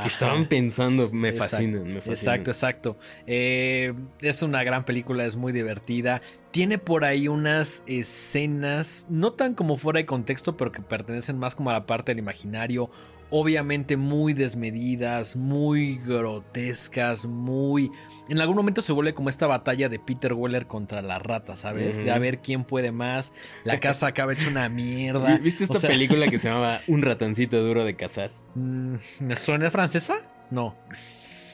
Que 0.01 0.07
estaban 0.07 0.47
pensando? 0.47 1.09
Me 1.11 1.33
fascinan, 1.33 1.83
me 1.83 1.99
Exacto, 1.99 2.51
exacto. 2.51 2.97
Eh, 3.25 3.93
es 4.19 4.41
una 4.41 4.63
gran 4.63 4.83
película, 4.85 5.25
es 5.25 5.35
muy 5.35 5.53
divertida. 5.53 6.21
Tiene 6.51 6.77
por 6.77 7.05
ahí 7.05 7.27
unas 7.27 7.83
escenas, 7.85 9.05
no 9.09 9.33
tan 9.33 9.53
como 9.53 9.77
fuera 9.77 9.99
de 9.99 10.05
contexto, 10.05 10.57
pero 10.57 10.71
que 10.71 10.81
pertenecen 10.81 11.37
más 11.37 11.55
como 11.55 11.69
a 11.69 11.73
la 11.73 11.85
parte 11.85 12.11
del 12.11 12.19
imaginario 12.19 12.89
obviamente 13.31 13.97
muy 13.97 14.33
desmedidas, 14.33 15.35
muy 15.35 15.97
grotescas, 16.05 17.25
muy... 17.25 17.91
En 18.29 18.39
algún 18.39 18.55
momento 18.55 18.81
se 18.81 18.93
vuelve 18.93 19.13
como 19.13 19.29
esta 19.29 19.47
batalla 19.47 19.89
de 19.89 19.99
Peter 19.99 20.33
Weller 20.33 20.67
contra 20.67 21.01
la 21.01 21.17
rata, 21.17 21.55
¿sabes? 21.55 21.97
De 21.97 22.11
a 22.11 22.19
ver 22.19 22.39
quién 22.39 22.63
puede 22.63 22.91
más. 22.91 23.33
La 23.63 23.79
casa 23.79 24.07
acaba 24.07 24.33
hecha 24.33 24.49
una 24.49 24.69
mierda. 24.69 25.37
¿Viste 25.37 25.63
esta 25.63 25.79
película 25.87 26.27
que 26.27 26.37
se 26.37 26.49
llamaba 26.49 26.81
Un 26.87 27.01
ratoncito 27.01 27.61
duro 27.61 27.83
de 27.83 27.95
cazar? 27.95 28.31
Mm, 28.55 28.95
¿Me 29.19 29.35
suena 29.35 29.71
francesa? 29.71 30.19
No. 30.49 30.75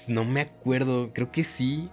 No 0.07 0.25
me 0.25 0.41
acuerdo, 0.41 1.12
creo 1.13 1.31
que 1.31 1.43
sí. 1.43 1.89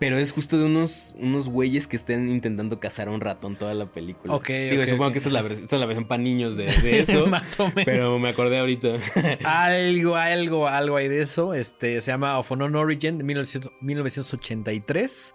Pero 0.00 0.18
es 0.18 0.32
justo 0.32 0.58
de 0.58 0.64
unos, 0.64 1.14
unos 1.18 1.50
güeyes 1.50 1.86
que 1.86 1.94
estén 1.94 2.30
intentando 2.30 2.80
cazar 2.80 3.08
a 3.08 3.10
un 3.10 3.20
ratón 3.20 3.56
toda 3.56 3.74
la 3.74 3.84
película. 3.84 4.34
Ok, 4.34 4.48
Digo, 4.48 4.86
supongo 4.86 5.12
que 5.12 5.18
esta 5.18 5.28
es, 5.28 5.34
la, 5.34 5.40
esta 5.46 5.76
es 5.76 5.80
la 5.80 5.84
versión 5.84 6.08
para 6.08 6.22
niños 6.22 6.56
de, 6.56 6.68
eso. 7.00 7.26
Más 7.26 7.60
o 7.60 7.66
menos. 7.66 7.84
Pero 7.84 8.18
me 8.18 8.30
acordé 8.30 8.58
ahorita. 8.58 8.94
algo, 9.44 10.16
algo, 10.16 10.66
algo 10.66 10.96
hay 10.96 11.08
de 11.08 11.20
eso. 11.20 11.52
Este, 11.52 12.00
se 12.00 12.10
llama 12.10 12.38
Of 12.38 12.50
Unknown 12.50 12.76
Origin 12.76 13.18
de 13.18 13.24
1983. 13.24 15.34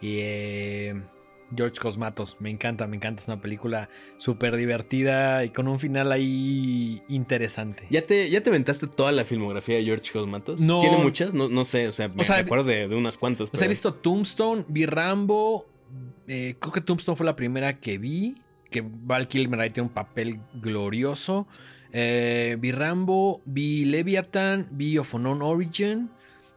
Y... 0.00 0.16
Eh, 0.20 0.94
George 1.54 1.78
Cosmatos. 1.80 2.36
Me 2.40 2.50
encanta, 2.50 2.86
me 2.86 2.96
encanta. 2.96 3.22
Es 3.22 3.28
una 3.28 3.40
película 3.40 3.88
súper 4.16 4.56
divertida 4.56 5.44
y 5.44 5.50
con 5.50 5.68
un 5.68 5.78
final 5.78 6.10
ahí 6.12 7.02
interesante. 7.08 7.86
¿Ya 7.90 8.04
te, 8.06 8.28
¿Ya 8.30 8.42
te 8.42 8.50
aventaste 8.50 8.86
toda 8.86 9.12
la 9.12 9.24
filmografía 9.24 9.76
de 9.76 9.84
George 9.84 10.10
Cosmatos? 10.12 10.60
No. 10.60 10.80
¿Tiene 10.80 10.98
muchas? 10.98 11.34
No, 11.34 11.48
no 11.48 11.64
sé, 11.64 11.88
o 11.88 11.92
sea, 11.92 12.08
me 12.08 12.22
O 12.22 12.24
sea, 12.24 12.36
acuerdo 12.38 12.64
de, 12.64 12.88
de 12.88 12.94
unas 12.96 13.16
cuantas. 13.18 13.48
O 13.52 13.56
sea, 13.56 13.66
he 13.66 13.68
visto 13.68 13.94
Tombstone, 13.94 14.64
vi 14.68 14.86
Rambo. 14.86 15.66
eh, 16.26 16.56
creo 16.58 16.72
que 16.72 16.80
Tombstone 16.80 17.16
fue 17.16 17.26
la 17.26 17.36
primera 17.36 17.78
que 17.80 17.98
vi. 17.98 18.36
Que 18.70 18.82
Val 18.84 19.28
Kilmer 19.28 19.60
ahí 19.60 19.70
tiene 19.70 19.88
un 19.88 19.94
papel 19.94 20.40
glorioso. 20.54 21.46
Eh, 21.92 22.56
vi 22.58 22.72
Rambo, 22.72 23.40
vi 23.44 23.84
Leviathan, 23.84 24.68
vi 24.72 24.98
Of 24.98 25.14
Unknown 25.14 25.40
Origin. 25.42 26.10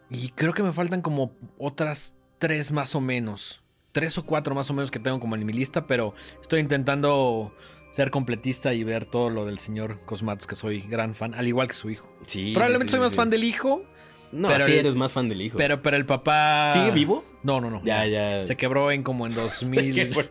Y 0.10 0.30
creo 0.30 0.54
que 0.54 0.64
me 0.64 0.74
faltan 0.74 1.02
como 1.04 1.34
otras 1.60 2.16
tres 2.40 2.72
más 2.72 2.96
o 2.96 3.02
menos. 3.02 3.62
Tres 3.92 4.18
o 4.18 4.26
cuatro 4.26 4.54
más 4.56 4.70
o 4.70 4.74
menos 4.74 4.92
que 4.92 5.00
tengo 5.00 5.20
como 5.20 5.36
en 5.36 5.46
mi 5.46 5.54
lista. 5.54 5.88
Pero 5.88 6.14
estoy 6.42 6.60
intentando 6.62 7.54
ser 7.92 8.12
completista 8.12 8.74
y 8.74 8.84
ver 8.84 9.06
todo 9.06 9.30
lo 9.30 9.46
del 9.46 9.58
señor 9.60 10.00
Cosmatos, 10.06 10.46
que 10.48 10.56
soy 10.56 10.82
gran 10.82 11.16
fan, 11.16 11.34
al 11.34 11.48
igual 11.48 11.68
que 11.68 11.74
su 11.74 11.90
hijo. 11.90 12.08
Sí, 12.26 12.52
Probablemente 12.54 12.90
sí, 12.90 12.92
soy 12.92 13.00
más 13.00 13.12
sí. 13.12 13.18
fan 13.18 13.30
del 13.30 13.44
hijo. 13.44 13.84
No, 14.32 14.48
pero 14.48 14.66
sí 14.66 14.74
el- 14.74 14.80
eres 14.80 14.94
más 14.96 15.12
fan 15.12 15.28
del 15.28 15.42
hijo. 15.42 15.58
Pero, 15.58 15.82
pero 15.82 15.98
el 15.98 16.06
papá. 16.06 16.72
¿Sigue 16.72 16.92
vivo? 16.92 17.26
No, 17.42 17.60
no, 17.60 17.72
no. 17.72 17.84
Ya, 17.84 18.02
no. 18.04 18.10
ya. 18.10 18.44
Se 18.44 18.56
quebró 18.58 18.92
en 18.92 19.02
como 19.02 19.26
en 19.26 19.34
2000. 19.34 19.94
Se 19.96 20.08
quebró. 20.10 20.30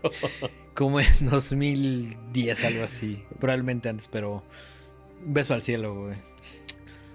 como 0.75 1.01
en 1.01 1.07
2010, 1.29 2.65
algo 2.65 2.85
así. 2.85 3.25
Probablemente 3.41 3.89
antes, 3.89 4.07
pero. 4.07 4.45
Beso 5.25 5.55
al 5.55 5.63
cielo, 5.63 5.95
güey. 6.05 6.17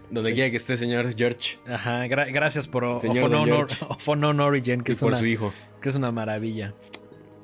Donde 0.09 0.33
quiera 0.33 0.49
que 0.51 0.57
esté, 0.57 0.77
señor 0.77 1.15
George. 1.17 1.57
Ajá, 1.67 2.05
gra- 2.05 2.31
gracias 2.31 2.67
por 2.67 2.83
o- 2.83 2.99
Señor 2.99 3.25
Of 3.25 3.31
Don 3.31 3.41
Unknown 3.41 3.61
Or- 3.61 3.67
George. 3.69 3.85
Of 3.89 4.07
Unknown 4.07 4.39
Origin, 4.39 4.81
que 4.81 4.91
Y 4.91 4.95
es, 4.95 4.99
por 4.99 5.09
una, 5.09 5.19
su 5.19 5.25
hijo. 5.25 5.53
que 5.81 5.89
es 5.89 5.95
una 5.95 6.11
maravilla. 6.11 6.73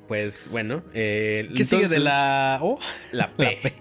Pues 0.08 0.48
bueno. 0.50 0.82
eh, 0.94 1.48
¿Qué 1.56 1.64
sigue 1.64 1.88
de 1.88 1.98
la 2.00 2.58
O? 2.62 2.78
La 3.12 3.28
P. 3.36 3.44
La 3.44 3.50
P. 3.70 3.72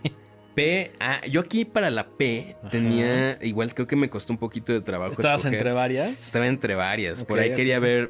P. 0.56 0.92
Ah, 1.00 1.22
yo 1.30 1.42
aquí 1.42 1.66
para 1.66 1.90
la 1.90 2.08
P 2.10 2.56
Ajá. 2.62 2.70
tenía. 2.70 3.38
Igual 3.42 3.74
creo 3.74 3.88
que 3.88 3.96
me 3.96 4.10
costó 4.10 4.34
un 4.34 4.40
poquito 4.40 4.74
de 4.74 4.82
trabajo. 4.82 5.12
Estabas 5.14 5.42
escoger. 5.42 5.58
entre 5.60 5.72
varias. 5.74 6.10
Estaba 6.22 6.48
entre 6.48 6.76
varias. 6.76 7.24
Por 7.24 7.40
ahí 7.40 7.54
quería 7.54 7.80
ver 7.80 8.10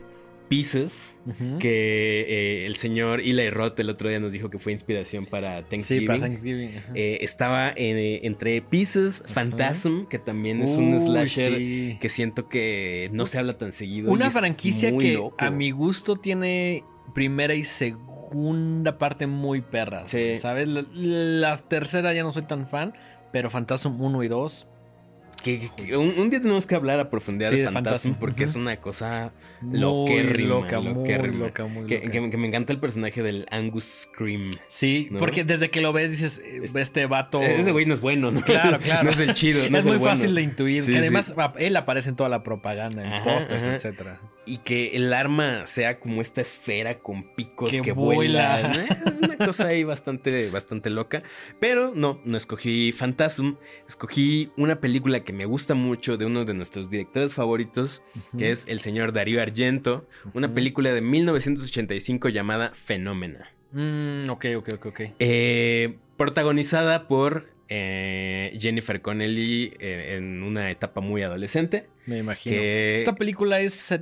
Pieces. 0.49 1.15
Que 1.59 2.25
eh, 2.27 2.65
el 2.65 2.75
señor 2.75 3.19
Eli 3.19 3.51
Roth 3.51 3.79
el 3.79 3.89
otro 3.89 4.09
día 4.09 4.19
nos 4.19 4.31
dijo 4.31 4.49
que 4.49 4.57
fue 4.57 4.71
inspiración 4.71 5.27
para 5.27 5.61
Thanksgiving. 5.63 6.01
Sí, 6.01 6.07
para 6.07 6.19
Thanksgiving. 6.19 6.71
Eh, 6.95 7.19
estaba 7.21 7.69
eh, 7.75 8.21
entre 8.23 8.61
Pieces, 8.63 9.23
Phantasm, 9.31 10.07
que 10.07 10.17
también 10.17 10.61
es 10.63 10.71
un 10.71 10.99
slasher 10.99 11.55
sí. 11.55 11.97
que 12.01 12.09
siento 12.09 12.49
que 12.49 13.09
no 13.13 13.27
se 13.27 13.37
habla 13.37 13.57
tan 13.57 13.71
seguido. 13.71 14.11
Una 14.11 14.31
franquicia 14.31 14.95
que 14.97 15.13
loco. 15.13 15.35
a 15.37 15.51
mi 15.51 15.69
gusto 15.69 16.15
tiene 16.15 16.83
primera 17.13 17.53
y 17.53 17.63
segunda 17.63 18.97
parte 18.97 19.27
muy 19.27 19.61
perras. 19.61 20.09
Sí. 20.09 20.35
¿Sabes? 20.35 20.67
La, 20.67 20.83
la 20.93 21.57
tercera 21.57 22.11
ya 22.13 22.23
no 22.23 22.31
soy 22.31 22.43
tan 22.43 22.67
fan, 22.67 22.95
pero 23.31 23.51
Phantasm 23.51 24.01
1 24.01 24.23
y 24.23 24.27
2. 24.27 24.68
Que, 25.43 25.69
que- 25.77 25.95
un, 25.95 26.13
un 26.17 26.29
día 26.29 26.39
tenemos 26.41 26.65
que 26.67 26.75
hablar 26.75 26.99
a 26.99 27.09
profundidad 27.09 27.49
Sí, 27.51 27.57
de 27.57 28.13
porque 28.19 28.43
es 28.43 28.55
una 28.55 28.77
cosa 28.77 29.31
Muy 29.61 29.79
Loquérrima, 29.79 30.49
loca, 30.49 30.79
muy 30.79 30.93
loca, 30.93 31.65
muy 31.65 31.83
loca. 31.83 31.87
que- 31.87 32.29
que 32.29 32.37
me 32.37 32.47
encanta 32.47 32.73
el 32.73 32.79
personaje 32.79 33.23
del 33.23 33.45
Angus 33.51 33.85
Scream. 34.13 34.51
Sí, 34.67 35.07
¿no? 35.11 35.19
porque 35.19 35.43
desde 35.43 35.69
que 35.69 35.81
lo 35.81 35.93
ves 35.93 36.09
dices, 36.11 36.41
eh, 36.43 36.61
Este- 36.75 37.05
vato... 37.05 37.41
Ese 37.41 37.71
güey 37.71 37.85
no 37.85 37.93
es 37.93 38.01
bueno, 38.01 38.31
¿no? 38.31 38.41
Claro, 38.41 38.79
claro. 38.83 39.03
no 39.03 39.09
es 39.11 39.19
el 39.19 39.33
chido. 39.33 39.61
no 39.69 39.77
es 39.77 39.85
el 39.85 39.91
muy 39.91 39.99
bueno. 39.99 40.15
fácil 40.15 40.35
de 40.35 40.41
intuir. 40.41 40.81
Sí, 40.81 40.91
que 40.91 40.97
además 40.99 41.33
él 41.57 41.75
aparece 41.75 42.09
en 42.09 42.15
toda 42.15 42.29
la 42.29 42.43
propaganda, 42.43 43.03
en 43.03 43.23
pósters, 43.23 43.63
ajá. 43.63 44.19
Y 44.49 44.57
que 44.57 44.95
el 44.95 45.13
arma 45.13 45.67
sea 45.67 45.99
como 45.99 46.21
esta 46.21 46.41
esfera 46.41 46.99
con 46.99 47.35
picos 47.35 47.69
Que 47.69 47.81
que, 47.81 47.91
vuela. 47.91 48.71
Es 49.05 49.15
una 49.21 49.37
cosa 49.37 49.67
ahí 49.67 49.83
bastante, 49.83 50.49
bastante 50.49 50.89
loca. 50.89 51.21
Pero 51.59 51.93
no, 51.93 52.19
no 52.25 52.35
escogí 52.35 52.91
Phantasm. 52.91 53.57
Escogí 53.87 54.51
una 54.57 54.79
película 54.79 55.23
que 55.23 55.33
me 55.33 55.45
gusta 55.45 55.75
mucho 55.75 56.17
de 56.17 56.25
uno 56.25 56.45
de 56.45 56.55
nuestros 56.55 56.89
directores 56.89 57.33
favoritos, 57.35 58.01
que 58.37 58.49
es 58.49 58.65
el 58.67 58.79
señor 58.79 59.13
Darío 59.13 59.39
Argento. 59.41 60.07
Una 60.33 60.51
película 60.51 60.91
de 60.93 61.01
1985 61.01 62.29
llamada 62.29 62.71
Fenómena. 62.73 63.51
Mm, 63.71 64.29
ok, 64.29 64.45
ok, 64.57 64.69
ok, 64.73 64.85
ok. 64.87 65.01
Eh, 65.19 65.97
protagonizada 66.17 67.07
por 67.07 67.53
eh, 67.67 68.57
Jennifer 68.59 69.01
Connelly 69.01 69.73
eh, 69.79 70.15
en 70.17 70.41
una 70.41 70.71
etapa 70.71 71.01
muy 71.01 71.21
adolescente. 71.21 71.87
Me 72.07 72.17
imagino. 72.17 72.55
Que 72.55 72.95
Esta 72.95 73.13
película 73.15 73.61
es 73.61 73.93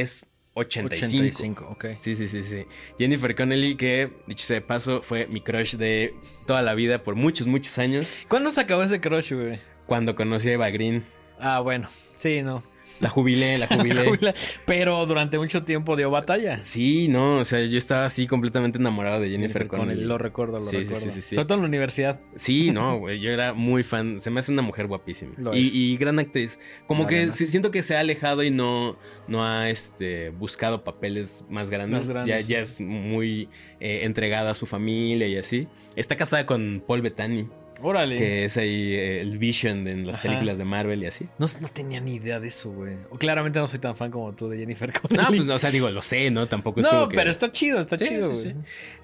es 0.00 0.26
85. 0.54 1.64
85, 1.64 1.68
ok. 1.70 1.84
Sí, 2.00 2.16
sí, 2.16 2.28
sí, 2.28 2.42
sí. 2.42 2.66
Jennifer 2.98 3.34
Connelly, 3.34 3.76
que 3.76 4.10
dicho 4.26 4.46
sea 4.46 4.56
de 4.56 4.60
paso, 4.62 5.02
fue 5.02 5.26
mi 5.26 5.40
crush 5.40 5.76
de 5.76 6.14
toda 6.46 6.62
la 6.62 6.74
vida 6.74 7.02
por 7.02 7.14
muchos, 7.14 7.46
muchos 7.46 7.78
años. 7.78 8.24
¿Cuándo 8.28 8.50
se 8.50 8.60
acabó 8.62 8.82
ese 8.82 9.00
crush, 9.00 9.32
güey? 9.32 9.58
Cuando 9.86 10.16
conocí 10.16 10.48
a 10.48 10.52
Eva 10.52 10.70
Green. 10.70 11.04
Ah, 11.38 11.60
bueno. 11.60 11.88
Sí, 12.14 12.42
no. 12.42 12.62
La 13.00 13.08
jubilé, 13.10 13.58
la 13.58 13.66
jubilé. 13.66 14.34
Pero 14.64 15.04
durante 15.06 15.38
mucho 15.38 15.64
tiempo 15.64 15.96
dio 15.96 16.10
batalla. 16.10 16.62
Sí, 16.62 17.08
no, 17.08 17.38
o 17.38 17.44
sea, 17.44 17.64
yo 17.64 17.78
estaba 17.78 18.04
así 18.06 18.26
completamente 18.26 18.78
enamorado 18.78 19.20
de 19.20 19.30
Jennifer, 19.30 19.66
Connelly. 19.66 20.04
Lo 20.04 20.18
recuerdo, 20.18 20.54
lo 20.58 20.62
Sí, 20.62 20.78
recuerdo. 20.78 21.00
sí, 21.00 21.10
sí, 21.10 21.22
sí. 21.22 21.34
Sobre 21.34 21.46
todo 21.46 21.54
en 21.56 21.62
la 21.62 21.68
universidad. 21.68 22.20
Sí, 22.34 22.70
no, 22.70 22.98
güey, 22.98 23.20
yo 23.20 23.30
era 23.30 23.52
muy 23.52 23.82
fan. 23.82 24.20
Se 24.20 24.30
me 24.30 24.40
hace 24.40 24.52
una 24.52 24.62
mujer 24.62 24.86
guapísima. 24.86 25.32
Lo 25.38 25.54
y, 25.54 25.66
es. 25.66 25.74
y 25.74 25.96
gran 25.96 26.18
actriz. 26.18 26.58
Como 26.86 27.06
que 27.06 27.16
Además. 27.16 27.34
siento 27.36 27.70
que 27.70 27.82
se 27.82 27.96
ha 27.96 28.00
alejado 28.00 28.42
y 28.42 28.50
no, 28.50 28.96
no 29.28 29.44
ha 29.44 29.68
este, 29.68 30.30
buscado 30.30 30.84
papeles 30.84 31.44
más 31.48 31.70
grandes. 31.70 32.06
Más 32.06 32.08
grandes, 32.08 32.46
ya, 32.48 32.58
es 32.60 32.80
muy 32.80 33.48
eh, 33.80 34.00
entregada 34.04 34.52
a 34.52 34.54
su 34.54 34.66
familia 34.66 35.26
y 35.26 35.36
así. 35.36 35.68
Está 35.96 36.16
casada 36.16 36.46
con 36.46 36.82
Paul 36.86 37.02
Bettany, 37.02 37.48
Órale. 37.82 38.16
que 38.16 38.44
es 38.44 38.56
ahí 38.56 38.92
eh, 38.94 39.20
el 39.20 39.38
Vision 39.38 39.86
en 39.88 40.06
las 40.06 40.16
Ajá. 40.16 40.22
películas 40.28 40.58
de 40.58 40.64
Marvel 40.64 41.02
y 41.02 41.06
así. 41.06 41.26
No, 41.38 41.46
no 41.60 41.68
tenía 41.68 42.00
ni 42.00 42.14
idea 42.16 42.40
de 42.40 42.48
eso, 42.48 42.70
güey. 42.70 42.96
O 43.10 43.18
Claramente 43.18 43.58
no 43.58 43.68
soy 43.68 43.78
tan 43.78 43.96
fan 43.96 44.10
como 44.10 44.32
tú 44.32 44.48
de 44.48 44.58
Jennifer 44.58 44.92
Connelly. 44.92 45.22
No, 45.30 45.36
pues, 45.36 45.48
o 45.48 45.58
sea, 45.58 45.70
digo, 45.70 45.90
lo 45.90 46.02
sé, 46.02 46.30
¿no? 46.30 46.46
Tampoco 46.46 46.80
es 46.80 46.84
No, 46.86 46.90
como 46.92 47.08
que... 47.08 47.16
pero 47.16 47.30
está 47.30 47.50
chido, 47.52 47.80
está 47.80 47.98
Sí, 47.98 48.06
chido, 48.06 48.30
güey. 48.30 48.40
sí. 48.42 48.52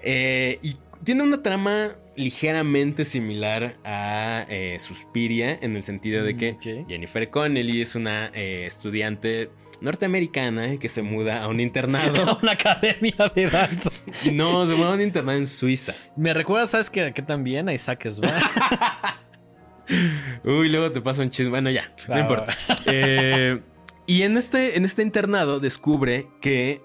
Eh, 0.01 0.59
y 0.61 0.75
tiene 1.03 1.23
una 1.23 1.41
trama 1.43 1.95
ligeramente 2.15 3.05
similar 3.05 3.77
a 3.83 4.45
eh, 4.49 4.77
Suspiria, 4.79 5.57
en 5.61 5.75
el 5.75 5.83
sentido 5.83 6.23
de 6.23 6.37
que 6.37 6.53
Mm, 6.53 6.55
ok. 6.55 6.87
Jennifer 6.89 7.29
Connelly 7.29 7.81
es 7.81 7.95
una 7.95 8.31
eh, 8.33 8.65
estudiante 8.67 9.49
norteamericana 9.83 10.79
que 10.79 10.87
se 10.87 11.01
muda 11.01 11.43
a 11.43 11.49
un 11.49 11.59
internado. 11.59 12.39
Una 12.41 12.53
academia 12.53 13.31
de 13.35 13.49
danza. 13.49 13.91
no, 14.31 14.65
se 14.65 14.75
muda 14.75 14.91
a 14.91 14.93
un 14.93 15.01
internado 15.01 15.37
en 15.37 15.45
Suiza. 15.45 15.93
Me 16.15 16.33
recuerda, 16.33 16.67
¿sabes 16.67 16.89
qué, 16.89 17.11
qué 17.13 17.21
también? 17.21 17.67
A 17.67 17.73
Isaac 17.73 18.09
Swan. 18.09 18.31
Uy, 20.45 20.69
luego 20.69 20.91
te 20.91 21.01
paso 21.01 21.21
un 21.21 21.29
chisme. 21.29 21.51
Bueno, 21.51 21.69
ya, 21.69 21.93
no 22.07 22.17
importa. 22.17 22.57
Eh, 22.85 23.59
y 24.07 24.21
en 24.21 24.37
este, 24.37 24.77
en 24.77 24.85
este 24.85 25.01
internado 25.01 25.59
descubre 25.59 26.27
que 26.41 26.81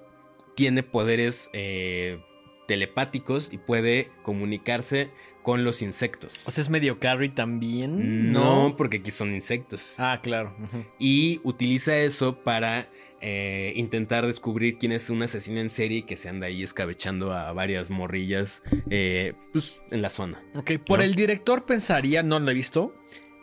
tiene 0.56 0.82
poderes 0.82 1.50
eh, 1.52 2.20
telepáticos 2.66 3.52
y 3.52 3.58
puede 3.58 4.10
comunicarse 4.24 5.12
con 5.42 5.64
los 5.64 5.82
insectos. 5.82 6.46
O 6.46 6.50
sea, 6.50 6.62
es 6.62 6.70
medio 6.70 6.98
Carrie 6.98 7.30
también. 7.30 8.32
No, 8.32 8.74
porque 8.76 8.98
aquí 8.98 9.10
son 9.10 9.34
insectos. 9.34 9.94
Ah, 9.98 10.20
claro. 10.22 10.54
Y 10.98 11.40
utiliza 11.44 11.96
eso 11.96 12.42
para 12.42 12.88
eh, 13.20 13.72
intentar 13.74 14.26
descubrir 14.26 14.78
quién 14.78 14.92
es 14.92 15.10
un 15.10 15.22
asesino 15.22 15.60
en 15.60 15.70
serie 15.70 16.04
que 16.06 16.16
se 16.16 16.28
anda 16.28 16.46
ahí 16.46 16.62
escabechando 16.62 17.32
a 17.32 17.52
varias 17.52 17.90
morrillas 17.90 18.62
eh, 18.90 19.34
pues, 19.52 19.82
en 19.90 20.02
la 20.02 20.10
zona. 20.10 20.42
Ok, 20.54 20.72
por 20.86 20.98
¿No? 20.98 21.04
el 21.04 21.14
director 21.14 21.64
pensaría, 21.66 22.22
no 22.22 22.38
lo 22.38 22.50
he 22.50 22.54
visto, 22.54 22.94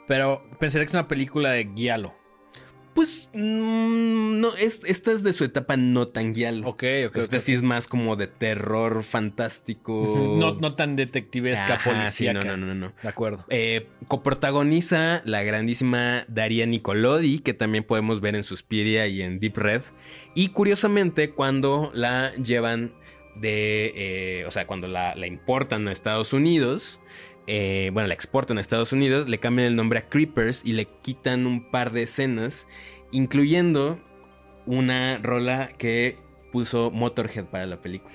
pero 0.07 0.47
pensaría 0.59 0.85
que 0.85 0.89
es 0.89 0.93
una 0.93 1.07
película 1.07 1.51
de 1.51 1.69
Giallo. 1.75 2.13
Pues 2.95 3.29
mm, 3.33 4.39
no, 4.39 4.55
es, 4.55 4.81
esta 4.85 5.11
es 5.11 5.21
de 5.21 5.33
su 5.33 5.43
etapa 5.43 5.75
no 5.75 6.07
tan 6.07 6.33
guial. 6.33 6.63
Ok, 6.65 6.83
ok. 7.07 7.15
Esta 7.17 7.39
sí 7.39 7.53
es 7.53 7.61
más 7.61 7.87
como 7.87 8.15
de 8.15 8.27
terror 8.27 9.03
fantástico. 9.03 10.37
No, 10.39 10.55
no 10.55 10.75
tan 10.75 10.95
detectivesca, 10.95 11.73
Ajá, 11.73 12.09
sí, 12.09 12.25
no, 12.29 12.41
no, 12.41 12.55
no, 12.55 12.73
no. 12.73 12.93
De 13.03 13.09
acuerdo. 13.09 13.45
Eh, 13.49 13.89
coprotagoniza 14.07 15.21
la 15.25 15.43
grandísima 15.43 16.23
Daria 16.29 16.65
Nicolodi, 16.65 17.39
que 17.39 17.53
también 17.53 17.83
podemos 17.83 18.21
ver 18.21 18.33
en 18.35 18.43
Suspiria 18.43 19.07
y 19.07 19.21
en 19.21 19.39
Deep 19.41 19.57
Red. 19.57 19.81
Y 20.33 20.49
curiosamente, 20.49 21.31
cuando 21.31 21.91
la 21.93 22.33
llevan 22.35 22.93
de. 23.35 23.91
eh, 23.93 24.45
o 24.47 24.51
sea, 24.51 24.67
cuando 24.67 24.87
la, 24.87 25.15
la 25.15 25.27
importan 25.27 25.87
a 25.89 25.91
Estados 25.91 26.31
Unidos. 26.31 27.01
Eh, 27.47 27.89
bueno, 27.93 28.07
la 28.07 28.13
exportan 28.13 28.57
a 28.57 28.61
Estados 28.61 28.91
Unidos, 28.93 29.27
le 29.29 29.39
cambian 29.39 29.67
el 29.67 29.75
nombre 29.75 29.99
a 29.99 30.09
Creepers 30.09 30.63
y 30.65 30.73
le 30.73 30.85
quitan 31.01 31.45
un 31.45 31.69
par 31.71 31.91
de 31.91 32.03
escenas, 32.03 32.67
incluyendo 33.11 33.99
una 34.65 35.19
rola 35.21 35.69
que 35.77 36.17
puso 36.51 36.91
Motorhead 36.91 37.45
para 37.45 37.65
la 37.65 37.81
película. 37.81 38.13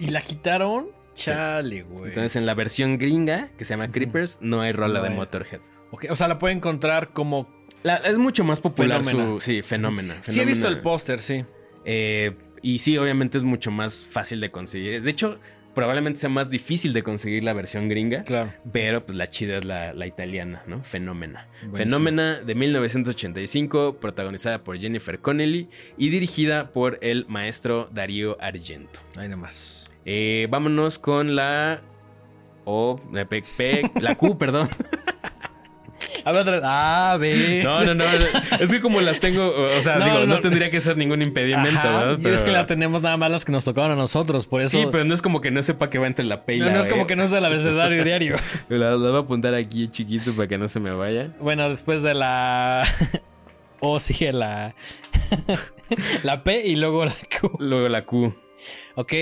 ¿Y 0.00 0.08
la 0.10 0.22
quitaron? 0.22 0.88
Chale, 1.14 1.82
güey. 1.82 2.08
Entonces, 2.08 2.36
en 2.36 2.46
la 2.46 2.54
versión 2.54 2.98
gringa, 2.98 3.50
que 3.58 3.64
se 3.64 3.74
llama. 3.74 3.90
Creepers, 3.90 4.38
no 4.40 4.60
hay 4.62 4.72
rola 4.72 5.00
No 5.00 5.04
de. 5.04 5.10
Motorhead. 5.10 5.60
O 6.08 6.16
sea, 6.16 6.26
la 6.28 6.38
puede 6.38 6.54
encontrar 6.54 7.10
como... 7.12 7.48
La- 7.82 7.96
es 7.96 8.16
mucho 8.16 8.44
más 8.44 8.60
popular 8.60 9.02
Fenómena. 9.02 9.34
su. 9.34 9.40
Sí, 9.40 9.60
fenómena. 9.62 10.16
Sí 10.22 10.40
he 10.40 10.44
visto 10.46 10.68
el 10.68 10.80
póster, 10.80 11.20
sí. 11.20 11.44
Eh, 11.84 12.34
y 12.62 12.78
sí, 12.78 12.96
obviamente 12.96 13.36
es 13.36 13.44
mucho 13.44 13.70
más 13.70 14.06
fácil 14.06 14.40
de 14.40 14.50
conseguir. 14.50 15.02
De 15.02 15.10
hecho, 15.10 15.38
probablemente 15.74 16.18
sea 16.18 16.28
más 16.30 16.50
difícil 16.50 16.92
de 16.92 17.02
conseguir 17.02 17.42
la 17.44 17.52
versión 17.52 17.88
gringa. 17.88 18.24
Claro. 18.24 18.52
Pero 18.72 19.04
pues 19.06 19.16
la 19.16 19.26
chida 19.28 19.58
es 19.58 19.64
la, 19.64 19.92
la 19.94 20.06
italiana, 20.06 20.62
¿no? 20.66 20.82
Fenómena. 20.84 21.46
Buenísimo. 21.62 21.76
Fenómena 21.76 22.40
de 22.40 22.54
1985, 22.54 23.96
protagonizada 24.00 24.62
por 24.64 24.78
Jennifer 24.78 25.18
Connelly 25.18 25.68
y 25.96 26.08
dirigida 26.10 26.70
por 26.70 26.98
el 27.02 27.26
maestro 27.28 27.88
Darío 27.92 28.36
Argento. 28.40 29.00
Ahí 29.16 29.28
nomás. 29.28 29.90
Eh, 30.04 30.46
vámonos 30.50 30.98
con 30.98 31.36
la 31.36 31.80
O, 32.64 33.00
P- 33.28 33.90
la 34.00 34.14
Q, 34.16 34.36
perdón. 34.38 34.68
A 36.24 36.32
ver, 36.32 36.40
otra 36.42 36.52
vez. 36.52 36.62
Ah, 36.64 37.16
ves. 37.20 37.64
No, 37.64 37.84
no, 37.84 37.94
no. 37.94 38.04
Es 38.60 38.70
que 38.70 38.80
como 38.80 39.00
las 39.00 39.18
tengo, 39.20 39.48
o 39.50 39.82
sea, 39.82 39.96
No, 39.96 40.04
digo, 40.04 40.18
no, 40.20 40.26
no. 40.26 40.40
tendría 40.40 40.70
que 40.70 40.80
ser 40.80 40.96
ningún 40.96 41.22
impedimento, 41.22 41.80
Ajá, 41.80 41.98
¿verdad? 42.04 42.18
Y 42.30 42.34
es 42.34 42.40
que 42.42 42.46
Pero- 42.46 42.58
la 42.58 42.66
tenemos 42.66 43.02
nada 43.02 43.16
más 43.16 43.30
las 43.30 43.44
que 43.44 43.52
nos 43.52 43.64
tocaron 43.64 43.92
a 43.92 43.96
nosotros, 43.96 44.46
por 44.46 44.60
eso. 44.62 44.78
Sí, 44.78 44.86
pero 44.92 45.04
no 45.04 45.14
es 45.14 45.22
como 45.22 45.40
que 45.40 45.50
no 45.50 45.62
sepa 45.62 45.90
que 45.90 45.98
va 45.98 46.06
entre 46.06 46.24
la 46.24 46.44
P 46.44 46.56
y 46.56 46.58
no, 46.60 46.66
la 46.66 46.72
no 46.72 46.80
es 46.80 46.88
como 46.88 47.02
E. 47.02 47.06
que 47.06 47.16
no 47.16 47.24
es 47.24 47.30
del 47.30 47.44
abecedario 47.44 48.04
diario. 48.04 48.36
La, 48.68 48.90
la 48.90 48.96
voy 48.96 49.16
a 49.16 49.18
apuntar 49.20 49.54
aquí 49.54 49.88
chiquito 49.88 50.32
para 50.32 50.48
que 50.48 50.58
no 50.58 50.68
se 50.68 50.80
me 50.80 50.90
vaya. 50.92 51.30
Bueno, 51.40 51.68
después 51.68 52.02
de 52.02 52.14
la. 52.14 52.82
O 53.84 53.98
sigue 53.98 54.32
la. 54.32 54.76
la 56.22 56.44
P 56.44 56.66
y 56.66 56.76
luego 56.76 57.04
la 57.04 57.16
Q. 57.40 57.56
Luego 57.58 57.88
la 57.88 58.04
Q. 58.04 58.32
Ok, 58.94 59.12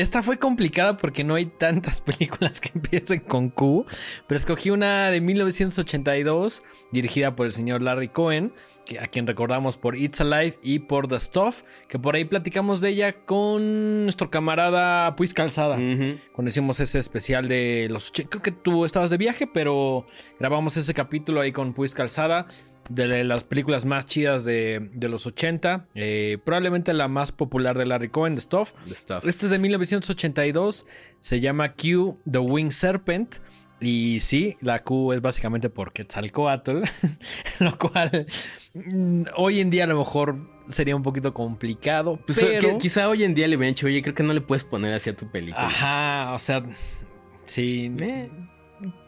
esta 0.00 0.22
fue 0.22 0.38
complicada 0.38 0.96
porque 0.96 1.24
no 1.24 1.34
hay 1.34 1.46
tantas 1.46 2.00
películas 2.00 2.60
que 2.60 2.70
empiecen 2.74 3.20
con 3.20 3.50
Q, 3.50 3.86
pero 4.26 4.36
escogí 4.36 4.70
una 4.70 5.10
de 5.10 5.20
1982 5.20 6.62
dirigida 6.92 7.36
por 7.36 7.46
el 7.46 7.52
señor 7.52 7.82
Larry 7.82 8.08
Cohen, 8.08 8.52
que, 8.84 8.98
a 8.98 9.06
quien 9.06 9.26
recordamos 9.26 9.76
por 9.76 9.96
It's 9.96 10.20
Alive 10.20 10.58
y 10.62 10.80
por 10.80 11.08
The 11.08 11.18
Stuff, 11.18 11.62
que 11.88 11.98
por 11.98 12.14
ahí 12.14 12.24
platicamos 12.24 12.80
de 12.80 12.90
ella 12.90 13.12
con 13.24 14.04
nuestro 14.04 14.30
camarada 14.30 15.16
Puis 15.16 15.32
Calzada. 15.32 15.76
Cuando 15.76 16.48
hicimos 16.48 16.80
ese 16.80 16.98
especial 16.98 17.48
de 17.48 17.88
los... 17.90 18.12
Creo 18.12 18.42
que 18.42 18.52
tú 18.52 18.84
estabas 18.84 19.10
de 19.10 19.16
viaje, 19.16 19.46
pero 19.46 20.06
grabamos 20.38 20.76
ese 20.76 20.92
capítulo 20.92 21.40
ahí 21.40 21.52
con 21.52 21.72
Puis 21.72 21.94
Calzada. 21.94 22.46
De 22.88 23.24
las 23.24 23.44
películas 23.44 23.84
más 23.84 24.06
chidas 24.06 24.44
de, 24.44 24.90
de 24.92 25.08
los 25.08 25.26
80. 25.26 25.86
eh, 25.94 26.38
probablemente 26.44 26.92
la 26.92 27.08
más 27.08 27.32
popular 27.32 27.78
de 27.78 27.86
Larry 27.86 28.08
Cohen, 28.08 28.34
The 28.34 28.40
Stuff. 28.42 28.72
The 28.88 28.94
stuff. 28.94 29.24
Este 29.26 29.46
es 29.46 29.50
de 29.50 29.58
1982. 29.58 30.86
Se 31.20 31.40
llama 31.40 31.72
Q 31.74 32.18
The 32.30 32.38
Winged 32.38 32.72
Serpent. 32.72 33.36
Y 33.80 34.20
sí, 34.20 34.56
la 34.60 34.82
Q 34.82 35.12
es 35.12 35.20
básicamente 35.20 35.68
por 35.68 35.92
Quetzalcoatl. 35.92 36.82
lo 37.58 37.78
cual 37.78 38.26
mm, 38.74 39.24
hoy 39.36 39.60
en 39.60 39.70
día 39.70 39.84
a 39.84 39.86
lo 39.86 39.98
mejor 39.98 40.36
sería 40.68 40.96
un 40.96 41.02
poquito 41.02 41.34
complicado. 41.34 42.18
Pues, 42.24 42.38
pero... 42.40 42.78
quizá 42.78 43.08
hoy 43.08 43.24
en 43.24 43.34
día 43.34 43.48
le 43.48 43.56
hubieran 43.56 43.74
dicho, 43.74 43.86
oye, 43.86 44.00
creo 44.02 44.14
que 44.14 44.22
no 44.22 44.32
le 44.32 44.40
puedes 44.40 44.64
poner 44.64 44.94
así 44.94 45.10
a 45.10 45.16
tu 45.16 45.30
película. 45.30 45.66
Ajá, 45.66 46.32
o 46.34 46.38
sea, 46.38 46.64
sí. 47.46 47.92
Eh. 48.00 48.30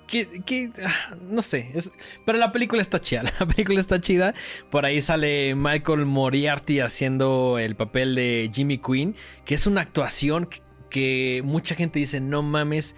Que, 0.07 0.71
ah, 0.85 1.17
no 1.29 1.43
sé, 1.43 1.71
es- 1.75 1.91
pero 2.25 2.39
la 2.39 2.53
película 2.53 2.81
está 2.81 3.01
chida, 3.01 3.23
la 3.41 3.47
película 3.47 3.81
está 3.81 4.01
chida. 4.01 4.35
Por 4.71 4.85
ahí 4.87 5.01
sale 5.01 5.55
Michael 5.55 6.07
Moriarty 6.07 6.81
haciendo 6.81 7.59
el 7.59 7.75
papel 7.75 8.15
de 8.15 8.51
Jimmy 8.53 8.79
Quinn, 8.79 9.17
que 9.45 9.55
es 9.57 9.67
una 9.67 9.81
actuación 9.81 10.47
que, 10.47 10.61
que 10.91 11.43
mucha 11.45 11.75
gente 11.75 11.99
dice, 11.99 12.21
no 12.21 12.43
mames, 12.43 12.95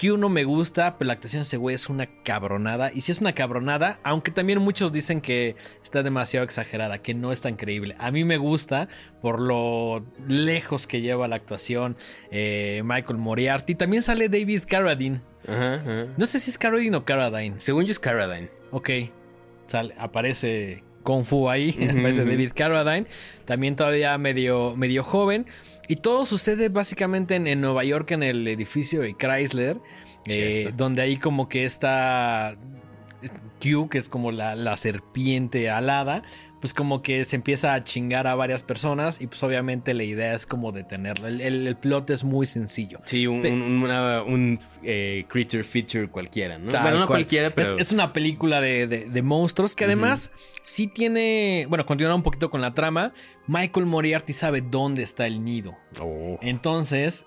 Q 0.00 0.16
no 0.16 0.28
me 0.28 0.44
gusta, 0.44 0.96
pero 0.98 1.06
la 1.06 1.14
actuación 1.14 1.40
de 1.40 1.44
ese 1.44 1.56
güey 1.56 1.74
es 1.74 1.88
una 1.88 2.06
cabronada. 2.22 2.90
Y 2.92 3.02
si 3.02 3.12
es 3.12 3.20
una 3.20 3.34
cabronada, 3.34 3.98
aunque 4.02 4.30
también 4.30 4.58
muchos 4.60 4.92
dicen 4.92 5.20
que 5.20 5.56
está 5.82 6.02
demasiado 6.02 6.44
exagerada, 6.44 6.98
que 6.98 7.14
no 7.14 7.32
es 7.32 7.40
tan 7.40 7.56
creíble. 7.56 7.94
A 7.98 8.10
mí 8.10 8.24
me 8.24 8.36
gusta 8.36 8.88
por 9.20 9.40
lo 9.40 10.04
lejos 10.26 10.86
que 10.86 11.00
lleva 11.00 11.28
la 11.28 11.36
actuación 11.36 11.96
eh, 12.30 12.82
Michael 12.84 13.18
Moriarty. 13.18 13.74
También 13.74 14.02
sale 14.02 14.28
David 14.28 14.62
Carradine. 14.66 15.20
Ajá, 15.46 15.74
ajá. 15.74 16.06
No 16.16 16.26
sé 16.26 16.40
si 16.40 16.50
es 16.50 16.58
Carradine 16.58 16.96
o 16.96 17.04
Carradine. 17.04 17.56
Según 17.58 17.84
yo 17.84 17.92
es 17.92 17.98
Carradine. 17.98 18.50
Ok. 18.70 18.90
Sale, 19.66 19.94
aparece 19.98 20.82
Kung 21.02 21.24
Fu 21.24 21.48
ahí. 21.50 21.70
Ujú, 21.78 21.98
aparece 21.98 22.22
ujú. 22.22 22.30
David 22.30 22.52
Carradine. 22.54 23.06
También 23.44 23.76
todavía 23.76 24.16
medio, 24.18 24.74
medio 24.76 25.02
joven. 25.02 25.46
Y 25.88 25.96
todo 25.96 26.24
sucede 26.24 26.68
básicamente 26.68 27.34
en, 27.34 27.46
en 27.46 27.60
Nueva 27.60 27.84
York, 27.84 28.12
en 28.12 28.22
el 28.22 28.46
edificio 28.48 29.02
de 29.02 29.14
Chrysler. 29.14 29.78
eh, 30.26 30.72
donde 30.76 31.02
ahí 31.02 31.16
como 31.16 31.48
que 31.48 31.64
está 31.64 32.56
Q, 33.60 33.88
que 33.88 33.98
es 33.98 34.08
como 34.08 34.32
la, 34.32 34.54
la 34.56 34.76
serpiente 34.76 35.68
alada. 35.70 36.22
Pues 36.62 36.72
como 36.72 37.02
que 37.02 37.24
se 37.26 37.36
empieza 37.36 37.74
a 37.74 37.84
chingar 37.84 38.26
a 38.26 38.34
varias 38.34 38.62
personas. 38.62 39.20
Y 39.20 39.26
pues 39.26 39.42
obviamente 39.42 39.92
la 39.92 40.04
idea 40.04 40.32
es 40.32 40.46
como 40.46 40.72
detenerlo. 40.72 41.26
El, 41.26 41.42
el- 41.42 41.66
el 41.66 41.76
plot 41.76 42.08
es 42.10 42.24
muy 42.24 42.46
sencillo. 42.46 43.00
Sí, 43.04 43.26
un, 43.26 43.42
Pe- 43.42 43.50
un- 43.52 43.82
una- 43.82 44.22
un, 44.22 44.58
eh, 44.84 45.26
creature 45.28 45.64
feature 45.64 46.08
cualquiera, 46.08 46.58
¿no? 46.58 46.70
Tal 46.70 46.82
bueno, 46.82 47.00
no 47.00 47.06
cual. 47.08 47.18
cualquiera, 47.18 47.50
pero... 47.50 47.76
Es, 47.76 47.88
es 47.88 47.92
una 47.92 48.12
película 48.14 48.60
de, 48.62 48.86
de- 48.86 49.10
de 49.10 49.22
monstruos 49.22 49.74
que 49.76 49.84
además 49.84 50.30
sí 50.62 50.86
tiene. 50.86 51.66
Bueno, 51.68 51.84
continuando 51.84 52.16
un 52.16 52.22
poquito 52.22 52.48
con 52.48 52.60
la 52.60 52.72
trama. 52.72 53.12
Michael 53.48 53.86
Moriarty 53.86 54.32
sabe 54.32 54.60
dónde 54.62 55.02
está 55.02 55.26
el 55.26 55.44
nido. 55.44 55.76
Oh. 56.00 56.38
Entonces. 56.42 57.26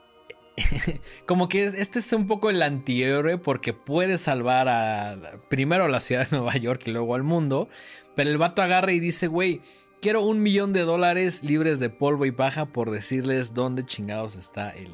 Como 1.26 1.50
que 1.50 1.66
este 1.66 2.00
es 2.00 2.14
un 2.14 2.28
poco 2.28 2.50
el 2.50 2.62
antihéroe 2.62 3.38
porque 3.38 3.74
puede 3.74 4.18
salvar 4.18 4.68
a 4.70 5.40
primero 5.50 5.86
a 5.86 5.90
la 5.90 6.00
ciudad 6.00 6.30
de 6.30 6.38
Nueva 6.38 6.56
York 6.58 6.82
y 6.86 6.92
luego 6.92 7.16
al 7.16 7.24
mundo. 7.24 7.68
Pero 8.16 8.30
el 8.30 8.38
vato 8.38 8.62
agarra 8.62 8.94
y 8.94 9.00
dice, 9.00 9.28
güey, 9.28 9.62
quiero 10.02 10.22
un 10.22 10.42
millón 10.42 10.72
de 10.74 10.82
dólares 10.82 11.44
libres 11.44 11.80
de 11.80 11.90
polvo 11.90 12.26
y 12.26 12.32
paja 12.32 12.68
por 12.68 12.92
decirles 12.92 13.54
dónde 13.54 13.86
chingados 13.86 14.36
está 14.36 14.70
el. 14.72 14.90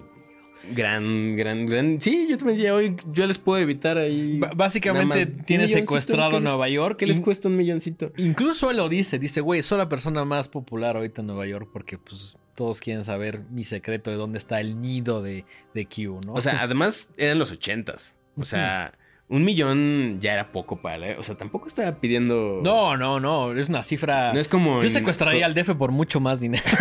Gran, 0.76 1.36
gran, 1.36 1.65
gran... 1.65 2.00
Sí, 2.00 2.28
yo 2.30 2.38
también 2.38 2.58
decía, 2.58 2.76
hoy 2.76 2.95
yo 3.12 3.26
les 3.26 3.39
puedo 3.39 3.60
evitar 3.60 3.97
ahí... 3.97 4.38
B- 4.39 4.50
Básicamente 4.56 5.26
tiene 5.26 5.67
secuestrado 5.67 6.30
¿qué 6.30 6.36
les- 6.36 6.43
Nueva 6.43 6.69
York. 6.69 6.97
¿Qué 7.00 7.08
les 7.08 7.19
cuesta 7.19 7.47
un 7.47 7.58
milloncito? 7.58 8.12
Incluso 8.17 8.69
él 8.69 8.78
lo 8.78 8.88
dice, 8.88 9.17
dice, 9.17 9.41
güey, 9.41 9.63
soy 9.63 9.80
la 9.80 9.89
persona 9.89 10.24
más 10.24 10.50
popular 10.50 10.97
ahorita 10.97 11.21
en 11.21 11.28
Nueva 11.28 11.47
York 11.47 11.67
porque 11.74 11.97
pues 11.97 12.38
todos 12.56 12.80
quieren 12.80 13.04
saber 13.04 13.42
mi 13.50 13.64
secreto 13.64 14.10
de 14.12 14.18
dónde 14.18 14.38
está 14.38 14.60
el 14.62 14.82
nido 14.82 15.22
de, 15.22 15.46
de 15.74 15.86
Q, 15.86 16.22
¿no? 16.26 16.34
O 16.34 16.42
sea, 16.42 16.62
además 16.62 17.10
eran 17.18 17.40
los 17.40 17.52
ochentas. 17.52 18.16
O 18.38 18.46
sea, 18.46 18.94
un 19.28 19.44
millón 19.46 20.20
ya 20.20 20.34
era 20.34 20.52
poco 20.52 20.82
para... 20.82 21.12
él. 21.12 21.16
O 21.20 21.24
sea, 21.24 21.36
tampoco 21.36 21.68
estaba 21.68 21.94
pidiendo... 22.00 22.60
no, 22.64 22.98
no, 22.98 23.20
no, 23.20 23.54
es 23.54 23.70
una 23.70 23.84
cifra... 23.84 24.34
No 24.34 24.40
es 24.40 24.48
como... 24.48 24.78
Yo 24.82 24.88
en- 24.88 24.90
secuestraría 24.90 25.46
al 25.46 25.54
DF 25.54 25.72
por 25.76 25.92
mucho 25.92 26.20
más 26.20 26.40
dinero. 26.40 26.64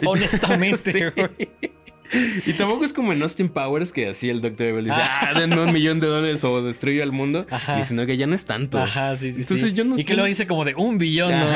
Honestamente, 0.06 0.92
Sí. 0.92 1.00
güey. 1.14 1.50
Y 2.46 2.52
tampoco 2.54 2.84
es 2.84 2.92
como 2.92 3.12
en 3.12 3.22
Austin 3.22 3.48
Powers 3.48 3.92
que 3.92 4.08
así 4.08 4.28
el 4.28 4.40
Dr. 4.40 4.66
Evil 4.68 4.84
dice, 4.86 4.96
Ah. 5.00 5.28
ah, 5.28 5.38
denme 5.38 5.60
un 5.60 5.72
millón 5.72 6.00
de 6.00 6.06
dólares 6.08 6.42
o 6.44 6.62
destruyo 6.62 7.02
al 7.02 7.12
mundo. 7.12 7.46
Ajá. 7.50 7.80
Y 7.80 7.84
sino 7.84 8.04
que 8.06 8.16
ya 8.16 8.26
no 8.26 8.34
es 8.34 8.44
tanto. 8.44 8.78
Ajá, 8.78 9.16
sí, 9.16 9.32
sí. 9.32 9.42
Entonces 9.42 9.70
sí. 9.70 9.76
yo 9.76 9.84
no 9.84 9.98
Y 9.98 10.04
que 10.04 10.14
lo 10.14 10.24
dice 10.24 10.46
como 10.46 10.64
de 10.64 10.74
un 10.74 10.98
billón, 10.98 11.32
¿no? 11.38 11.46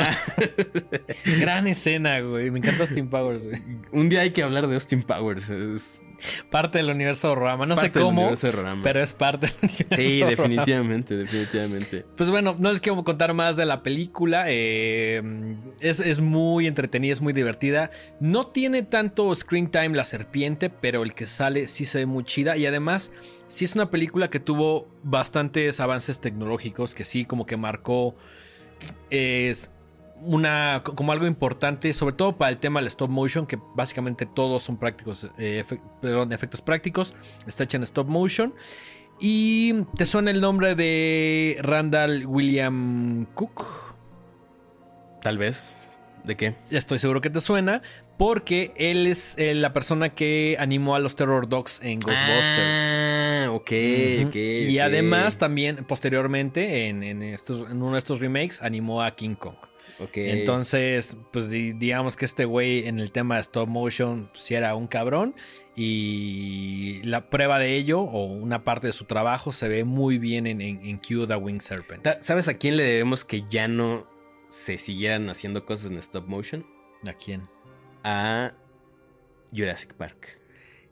Gran 1.41 1.67
escena, 1.67 2.21
güey. 2.21 2.51
Me 2.51 2.59
encanta 2.59 2.87
Steam 2.87 3.09
Powers, 3.09 3.47
güey. 3.47 3.61
Un 3.93 4.09
día 4.09 4.21
hay 4.21 4.31
que 4.31 4.43
hablar 4.43 4.67
de 4.69 4.75
Austin 4.75 5.03
Powers. 5.03 5.51
Es 5.51 6.03
Parte 6.51 6.79
del 6.79 6.91
universo 6.91 7.29
de 7.31 7.35
Rama. 7.37 7.67
No 7.67 7.75
parte 7.75 7.93
sé 7.93 7.99
del 7.99 8.07
cómo, 8.07 8.21
universo 8.23 8.47
de 8.47 8.53
Rorama. 8.53 8.83
pero 8.83 9.03
es 9.03 9.13
parte 9.13 9.47
del 9.47 9.55
universo 9.63 9.97
Sí, 9.97 10.19
de 10.21 10.27
definitivamente, 10.27 11.17
definitivamente. 11.17 12.05
Pues 12.17 12.31
bueno, 12.31 12.57
no 12.59 12.71
les 12.73 12.81
quiero 12.81 13.03
contar 13.05 13.35
más 13.35 13.57
de 13.57 13.67
la 13.67 13.83
película. 13.83 14.45
eh, 14.49 15.23
es, 15.81 16.01
es 16.01 16.21
muy 16.21 16.67
entretenida, 16.67 17.13
es 17.13 17.21
muy 17.21 17.33
divertida. 17.33 17.91
No 18.21 18.47
tiene 18.47 18.83
tanto 18.83 19.35
screen 19.35 19.69
time 19.71 19.91
la 19.97 20.05
serpiente, 20.05 20.71
pero 20.71 21.03
el 21.03 21.15
que 21.15 21.27
sale 21.27 21.69
sí 21.69 21.85
se 21.85 21.99
ve 21.99 22.07
muy 22.07 22.25
chida. 22.25 22.57
Y 22.57 22.67
además, 22.67 23.11
sí 23.47 23.65
es 23.65 23.75
una 23.75 23.91
película 23.91 24.31
que 24.31 24.41
tuvo 24.41 24.89
bastantes 25.03 25.81
avances 25.81 26.21
tecnológicos, 26.21 26.95
que 26.95 27.05
sí 27.05 27.25
como 27.25 27.47
que 27.47 27.57
marcó 27.57 28.15
es 29.11 29.71
una 30.25 30.83
como 30.85 31.13
algo 31.13 31.27
importante, 31.27 31.93
sobre 31.93 32.15
todo 32.15 32.37
para 32.37 32.51
el 32.51 32.59
tema 32.59 32.81
del 32.81 32.87
stop 32.89 33.11
motion, 33.11 33.47
que 33.47 33.59
básicamente 33.75 34.27
todos 34.27 34.63
son 34.63 34.77
prácticos, 34.77 35.29
eh, 35.39 35.65
perdón, 36.01 36.33
efectos 36.33 36.61
prácticos. 36.63 37.15
Está 37.47 37.65
hecha 37.65 37.77
en 37.77 37.83
stop 37.85 38.09
motion. 38.09 38.55
Y 39.21 39.85
te 39.97 40.07
suena 40.07 40.31
el 40.31 40.41
nombre 40.41 40.75
de 40.75 41.59
Randall 41.61 42.27
William 42.27 43.27
Cook. 43.35 43.65
Tal 45.23 45.39
vez. 45.39 45.73
¿De 46.25 46.37
qué? 46.37 46.55
Estoy 46.71 46.99
seguro 46.99 47.21
que 47.21 47.31
te 47.31 47.41
suena. 47.41 47.83
Porque 48.17 48.73
él 48.77 49.09
es 49.09 49.35
eh, 49.39 49.55
la 49.55 49.73
persona 49.73 50.11
que 50.11 50.57
animó 50.61 50.95
a 50.95 51.01
los 51.01 51.17
Terror 51.17 51.49
Dogs 51.49 51.81
en 51.83 51.99
Ghostbusters. 51.99 52.79
Ah, 52.79 53.47
ok, 53.51 53.73
Ujú. 54.21 54.29
ok. 54.29 54.37
y 54.37 54.79
además 54.79 55.37
también 55.37 55.85
posteriormente 55.85 56.87
en, 56.87 57.03
en 57.03 57.25
estos, 57.25 57.69
en 57.69 57.83
uno 57.83 57.95
de 57.95 57.99
estos 57.99 58.21
remakes 58.21 58.63
animó 58.63 59.03
a 59.03 59.17
King 59.17 59.35
Kong. 59.35 59.57
Entonces, 60.15 61.17
pues 61.33 61.49
di- 61.49 61.73
digamos 61.73 62.17
que 62.17 62.25
este 62.25 62.45
güey 62.45 62.87
en 62.89 62.99
el 63.01 63.13
tema 63.13 63.37
de 63.37 63.43
stop 63.43 63.69
motion 63.69 64.29
pues, 64.33 64.43
sí 64.45 64.55
era 64.55 64.75
un 64.75 64.87
cabrón. 64.87 65.35
Y 65.77 67.01
la 67.05 67.29
prueba 67.31 67.59
de 67.59 67.77
ello, 67.77 68.01
o 68.01 68.25
una 68.27 68.65
parte 68.65 68.87
de 68.87 68.93
su 68.93 69.05
trabajo, 69.05 69.53
se 69.53 69.69
ve 69.69 69.85
muy 69.85 70.19
bien 70.19 70.47
en, 70.47 70.61
en, 70.61 70.85
en 70.85 70.99
Q 70.99 71.27
the 71.27 71.37
Winged 71.37 71.61
Serpent. 71.63 72.07
¿Sabes 72.21 72.49
a 72.49 72.55
quién 72.55 72.77
le 72.77 72.85
debemos 72.85 73.25
que 73.25 73.43
ya 73.49 73.69
no 73.69 74.07
se 74.49 74.79
siguieran 74.79 75.29
haciendo 75.31 75.65
cosas 75.65 75.91
en 75.91 75.99
stop 75.99 76.27
motion? 76.27 76.67
¿A 77.07 77.13
quién? 77.13 77.49
a 78.05 78.53
Jurassic 79.57 79.95
Park. 79.95 80.41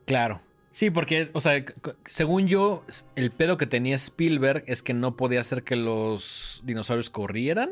Claro. 0.06 0.40
Sí, 0.70 0.88
porque, 0.90 1.28
o 1.34 1.40
sea, 1.40 1.62
según 2.06 2.48
yo, 2.48 2.84
el 3.16 3.30
pedo 3.30 3.58
que 3.58 3.66
tenía 3.66 3.96
Spielberg 3.96 4.64
es 4.66 4.82
que 4.82 4.94
no 4.94 5.16
podía 5.16 5.40
hacer 5.40 5.62
que 5.62 5.76
los 5.76 6.62
dinosaurios 6.64 7.10
corrieran. 7.10 7.70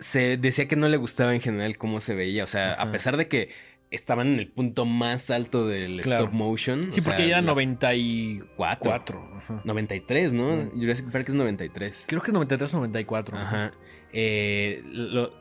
Se 0.00 0.36
decía 0.36 0.66
que 0.66 0.76
no 0.76 0.88
le 0.88 0.96
gustaba 0.96 1.34
en 1.34 1.40
general 1.40 1.78
cómo 1.78 2.00
se 2.00 2.14
veía. 2.14 2.44
O 2.44 2.48
sea, 2.48 2.74
a 2.74 2.90
pesar 2.90 3.16
de 3.16 3.28
que 3.28 3.50
estaban 3.90 4.28
en 4.28 4.38
el 4.38 4.48
punto 4.48 4.84
más 4.86 5.30
alto 5.30 5.66
del 5.66 6.00
stop 6.00 6.32
motion. 6.32 6.92
Sí, 6.92 7.00
porque 7.00 7.22
ya 7.28 7.38
era 7.38 7.42
94. 7.42 9.40
93, 9.64 10.32
¿no? 10.32 10.70
Jurassic 10.74 11.10
Park 11.10 11.28
es 11.28 11.34
93. 11.34 12.04
Creo 12.08 12.22
que 12.22 12.30
es 12.30 12.34
93 12.34 12.74
o 12.74 12.76
94. 12.78 13.38
Ajá. 13.38 13.72
Eh, 14.12 14.82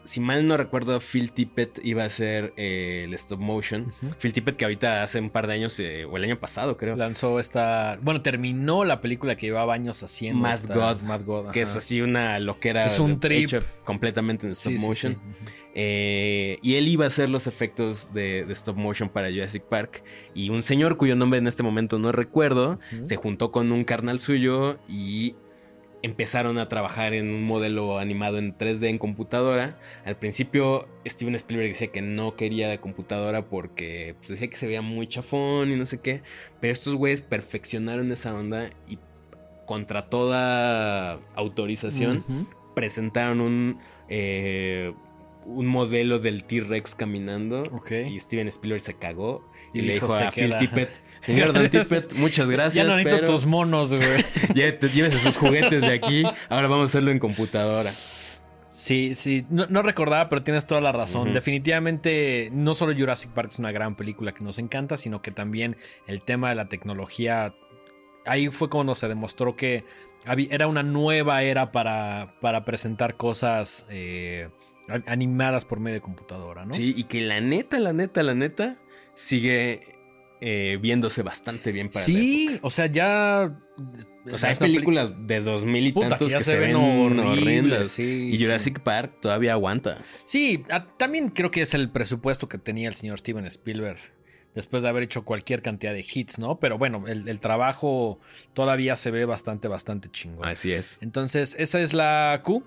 si 0.04 0.20
mal 0.20 0.48
no 0.48 0.56
recuerdo, 0.58 1.00
Phil 1.00 1.32
Tippett 1.32 1.80
iba 1.84 2.04
a 2.04 2.10
ser 2.10 2.54
eh, 2.58 3.06
el 3.06 3.14
stop 3.16 3.40
motion. 3.40 3.92
Phil 4.20 4.34
Tippett 4.34 4.56
que 4.56 4.66
ahorita 4.66 5.02
hace 5.04 5.20
un 5.20 5.30
par 5.30 5.48
de 5.48 5.54
años, 5.54 5.80
eh, 5.80 6.06
o 6.06 6.18
el 6.18 6.24
año 6.24 6.40
pasado 6.40 6.78
creo. 6.78 6.96
Lanzó 6.96 7.40
esta... 7.40 8.00
Bueno, 8.02 8.22
terminó 8.22 8.84
la 8.84 9.02
película 9.02 9.36
que 9.36 9.48
llevaba 9.48 9.74
años 9.74 10.04
haciendo. 10.04 10.42
Mad 10.42 10.60
God. 10.68 11.02
Mad 11.02 11.22
God. 11.26 11.52
Que 11.52 11.62
es 11.62 11.76
así 11.76 12.02
una 12.02 12.40
loquera. 12.40 12.86
Es 12.86 13.00
un 13.00 13.20
trip. 13.20 13.52
completamente 13.84 14.46
en 14.46 14.54
stop 14.54 14.74
motion. 14.80 15.18
y 15.74 16.76
él 16.76 16.88
iba 16.88 17.06
a 17.06 17.08
hacer 17.08 17.30
los 17.30 17.48
efectos 17.48 18.14
de, 18.14 18.46
stop 18.50 18.78
motion 18.78 19.10
para 19.10 19.30
Jurassic 19.30 19.64
Park. 19.64 20.04
Y 20.36 20.50
un 20.50 20.62
señor 20.62 20.98
cuyo 20.98 21.16
nombre 21.16 21.40
en 21.40 21.48
este 21.48 21.64
momento 21.64 21.98
no 21.98 22.12
recuerdo, 22.12 22.80
se 23.04 23.16
juntó 23.16 23.52
con 23.52 23.72
un 23.72 23.84
carnal 23.84 24.20
suyo 24.20 24.80
y 24.88 25.36
empezaron 26.02 26.58
a 26.58 26.70
trabajar 26.70 27.14
en 27.14 27.30
un 27.30 27.44
modelo 27.44 28.00
animado 28.00 28.38
en 28.38 28.58
3D 28.58 28.88
en 28.88 28.98
computadora. 28.98 29.78
Al 30.06 30.16
principio 30.16 30.88
Steven 31.06 31.36
Spielberg 31.36 31.70
decía 31.70 31.88
que 31.88 32.02
no 32.02 32.36
quería 32.36 32.70
de 32.70 32.80
computadora 32.80 33.46
porque 33.46 34.16
pues, 34.20 34.30
decía 34.30 34.50
que 34.50 34.56
se 34.56 34.68
veía 34.68 34.82
muy 34.82 35.08
chafón 35.08 35.72
y 35.72 35.76
no 35.76 35.86
sé 35.86 36.00
qué. 36.00 36.22
Pero 36.60 36.74
estos 36.74 36.96
güeyes 36.96 37.22
perfeccionaron 37.22 38.12
esa 38.12 38.34
onda 38.34 38.70
y 38.88 38.98
contra 39.66 40.10
toda 40.10 41.20
autorización 41.36 42.48
presentaron 42.74 43.42
un, 43.42 43.80
eh, 44.08 44.94
un 45.46 45.68
modelo 45.68 46.20
del 46.20 46.44
T-Rex 46.44 46.96
caminando. 46.96 47.64
Y 47.92 48.20
Steven 48.20 48.48
Spielberg 48.48 48.82
se 48.82 48.94
cagó 48.96 49.48
y, 49.74 49.82
le 49.82 49.94
dijo 49.94 50.14
a 50.14 50.32
Phil 50.32 50.56
Tippett 50.58 50.90
Señor 51.22 51.54
Don 51.54 51.70
Tippett, 51.70 52.14
muchas 52.14 52.50
gracias. 52.50 52.76
Ya 52.76 52.84
no 52.84 52.98
necesito 52.98 53.26
tus 53.26 53.46
monos, 53.46 53.94
güey. 53.94 54.26
Llévese 54.54 55.18
sus 55.18 55.38
juguetes 55.38 55.82
de 55.82 55.94
aquí. 55.94 56.24
Ahora 56.50 56.68
vamos 56.68 56.90
a 56.90 56.92
hacerlo 56.92 57.12
en 57.12 57.20
computadora. 57.20 57.92
Sí, 58.80 59.14
sí, 59.14 59.46
no, 59.50 59.82
recordaba, 59.82 60.30
pero 60.30 60.42
tienes 60.42 60.66
toda 60.66 60.80
la 60.80 60.94
razón. 60.94 61.34
Definitivamente, 61.34 62.50
no 62.54 62.74
solo 62.74 62.96
Jurassic 62.98 63.32
Park 63.32 63.50
es 63.52 63.60
una 63.60 63.74
gran 63.74 63.96
película 63.96 64.32
que 64.34 64.44
nos 64.44 64.58
encanta, 64.58 64.96
sino 64.96 65.22
que 65.22 65.32
también 65.32 65.76
el 66.08 66.22
tema 66.22 66.50
de 66.50 66.56
la 66.56 66.70
tecnología. 66.70 67.54
Ahí 68.26 68.48
fue 68.48 68.70
cuando 68.70 68.96
se 68.96 69.10
demostró 69.10 69.56
que 69.56 69.84
era 70.26 70.68
una 70.68 70.84
nueva 70.84 71.44
era 71.44 71.72
para, 71.72 72.36
para 72.42 72.64
presentar 72.64 73.18
cosas 73.18 73.86
eh, 73.90 74.50
animadas 75.06 75.66
por 75.66 75.80
medio 75.80 75.96
de 75.96 76.02
computadora, 76.02 76.66
¿no? 76.66 76.74
Sí, 76.74 76.94
y 76.96 77.04
que 77.04 77.22
la 77.22 77.42
neta, 77.42 77.80
la 77.80 77.92
neta, 77.92 78.24
la 78.24 78.34
neta, 78.34 78.78
sigue 79.14 79.99
eh, 80.42 80.78
viéndose 80.82 81.22
bastante 81.22 81.72
bien 81.72 81.90
para 81.90 82.06
Sí, 82.06 82.60
o 82.62 82.70
sea, 82.70 82.86
ya. 82.86 83.58
O 84.32 84.38
sea, 84.38 84.50
hay 84.50 84.56
películas 84.56 85.14
de 85.26 85.42
dos 85.42 85.66
mil 85.66 85.88
y 85.88 85.94
tantos 85.94 86.34
que, 86.34 86.44
se, 86.44 86.60
ven, 86.60 86.76
horrendas. 86.76 87.98
y 88.00 88.38
Jurassic 88.40 88.80
Park 88.82 89.14
todavía 89.22 89.54
aguanta. 89.54 89.98
Sí, 90.26 90.64
también 90.98 91.30
creo 91.30 91.52
que 91.52 91.62
es 91.62 91.74
el 91.74 91.90
presupuesto 91.90 92.48
que 92.48 92.58
tenía 92.58 92.90
el 92.90 92.96
señor 92.96 93.20
Steven 93.20 93.46
Spielberg 93.46 94.00
después 94.56 94.84
de 94.84 94.90
haber 94.90 95.04
hecho 95.04 95.24
cualquier 95.24 95.62
cantidad 95.62 95.94
de 95.94 96.06
hits, 96.14 96.40
¿no? 96.40 96.60
Pero 96.60 96.78
bueno, 96.78 97.06
el, 97.08 97.40
trabajo 97.40 98.20
todavía 98.54 98.96
se 98.96 99.12
ve 99.12 99.26
bastante, 99.26 99.68
bastante 99.68 100.10
chingón. 100.10 100.48
Así 100.48 100.74
es. 100.74 101.00
Entonces, 101.02 101.56
esa 101.58 101.80
es 101.80 101.94
la 101.94 102.42
Q. 102.44 102.64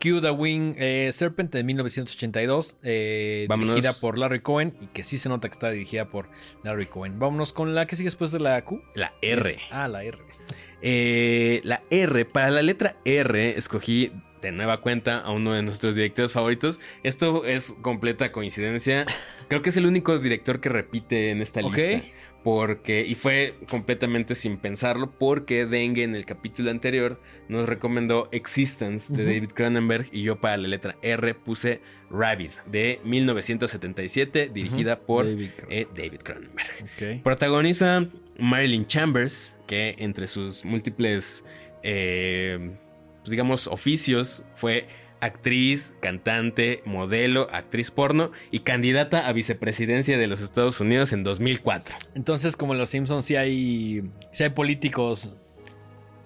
Q 0.00 0.20
The 0.20 0.30
Wing 0.30 0.74
eh, 0.76 1.10
Serpent 1.12 1.52
de 1.52 1.62
1982, 1.62 2.76
eh, 2.82 3.48
dirigida 3.48 3.92
por 3.94 4.18
Larry 4.18 4.40
Cohen 4.40 4.74
y 4.80 4.86
que 4.86 5.04
sí 5.04 5.18
se 5.18 5.28
nota 5.28 5.48
que 5.48 5.54
está 5.54 5.70
dirigida 5.70 6.06
por 6.06 6.28
Larry 6.62 6.86
Cohen. 6.86 7.18
Vámonos 7.18 7.52
con 7.52 7.74
la 7.74 7.86
que 7.86 7.96
sigue 7.96 8.08
después 8.08 8.30
de 8.32 8.40
la 8.40 8.62
Q. 8.64 8.82
La 8.94 9.12
R. 9.22 9.58
ah, 9.70 9.88
la 9.88 10.04
R. 10.04 10.18
Eh, 10.82 11.60
la 11.64 11.82
R, 11.90 12.24
para 12.24 12.50
la 12.50 12.62
letra 12.62 12.96
R 13.04 13.58
escogí 13.58 14.12
de 14.40 14.52
nueva 14.52 14.80
cuenta 14.80 15.18
a 15.18 15.30
uno 15.32 15.52
de 15.52 15.62
nuestros 15.62 15.94
directores 15.94 16.32
favoritos. 16.32 16.80
Esto 17.02 17.44
es 17.44 17.74
completa 17.82 18.32
coincidencia. 18.32 19.06
Creo 19.48 19.62
que 19.62 19.70
es 19.70 19.76
el 19.76 19.86
único 19.86 20.18
director 20.18 20.60
que 20.60 20.68
repite 20.68 21.30
en 21.30 21.42
esta 21.42 21.62
lista. 21.62 22.06
Porque, 22.42 23.04
y 23.06 23.16
fue 23.16 23.54
completamente 23.68 24.34
sin 24.34 24.56
pensarlo, 24.56 25.10
porque 25.10 25.66
Dengue 25.66 26.04
en 26.04 26.14
el 26.14 26.24
capítulo 26.24 26.70
anterior 26.70 27.20
nos 27.48 27.68
recomendó 27.68 28.30
Existence 28.32 29.14
de 29.14 29.26
David 29.26 29.50
Cronenberg 29.50 30.08
y 30.10 30.22
yo 30.22 30.40
para 30.40 30.56
la 30.56 30.68
letra 30.68 30.96
R 31.02 31.34
puse 31.34 31.82
Rabbit 32.10 32.52
de 32.64 32.98
1977, 33.04 34.50
dirigida 34.54 35.00
por 35.00 35.26
David, 35.26 35.50
eh, 35.68 36.18
Cronenberg. 36.22 37.22
Protagoniza 37.22 38.08
Marilyn 38.38 38.86
Chambers, 38.86 39.58
que 39.66 39.96
entre 39.98 40.26
sus 40.26 40.64
múltiples 40.64 41.44
eh, 41.82 42.70
pues, 43.20 43.30
digamos, 43.30 43.66
oficios 43.66 44.44
fue 44.56 44.88
actriz, 45.20 45.92
cantante, 46.00 46.82
modelo, 46.84 47.48
actriz 47.52 47.90
porno 47.90 48.32
y 48.50 48.60
candidata 48.60 49.26
a 49.26 49.32
vicepresidencia 49.32 50.18
de 50.18 50.26
los 50.26 50.40
Estados 50.40 50.80
Unidos 50.80 51.12
en 51.12 51.24
2004. 51.24 51.96
Entonces, 52.14 52.56
como 52.56 52.72
en 52.72 52.78
Los 52.78 52.88
Simpsons, 52.88 53.24
sí 53.24 53.36
hay, 53.36 54.02
sí 54.32 54.44
hay 54.44 54.50
políticos 54.50 55.30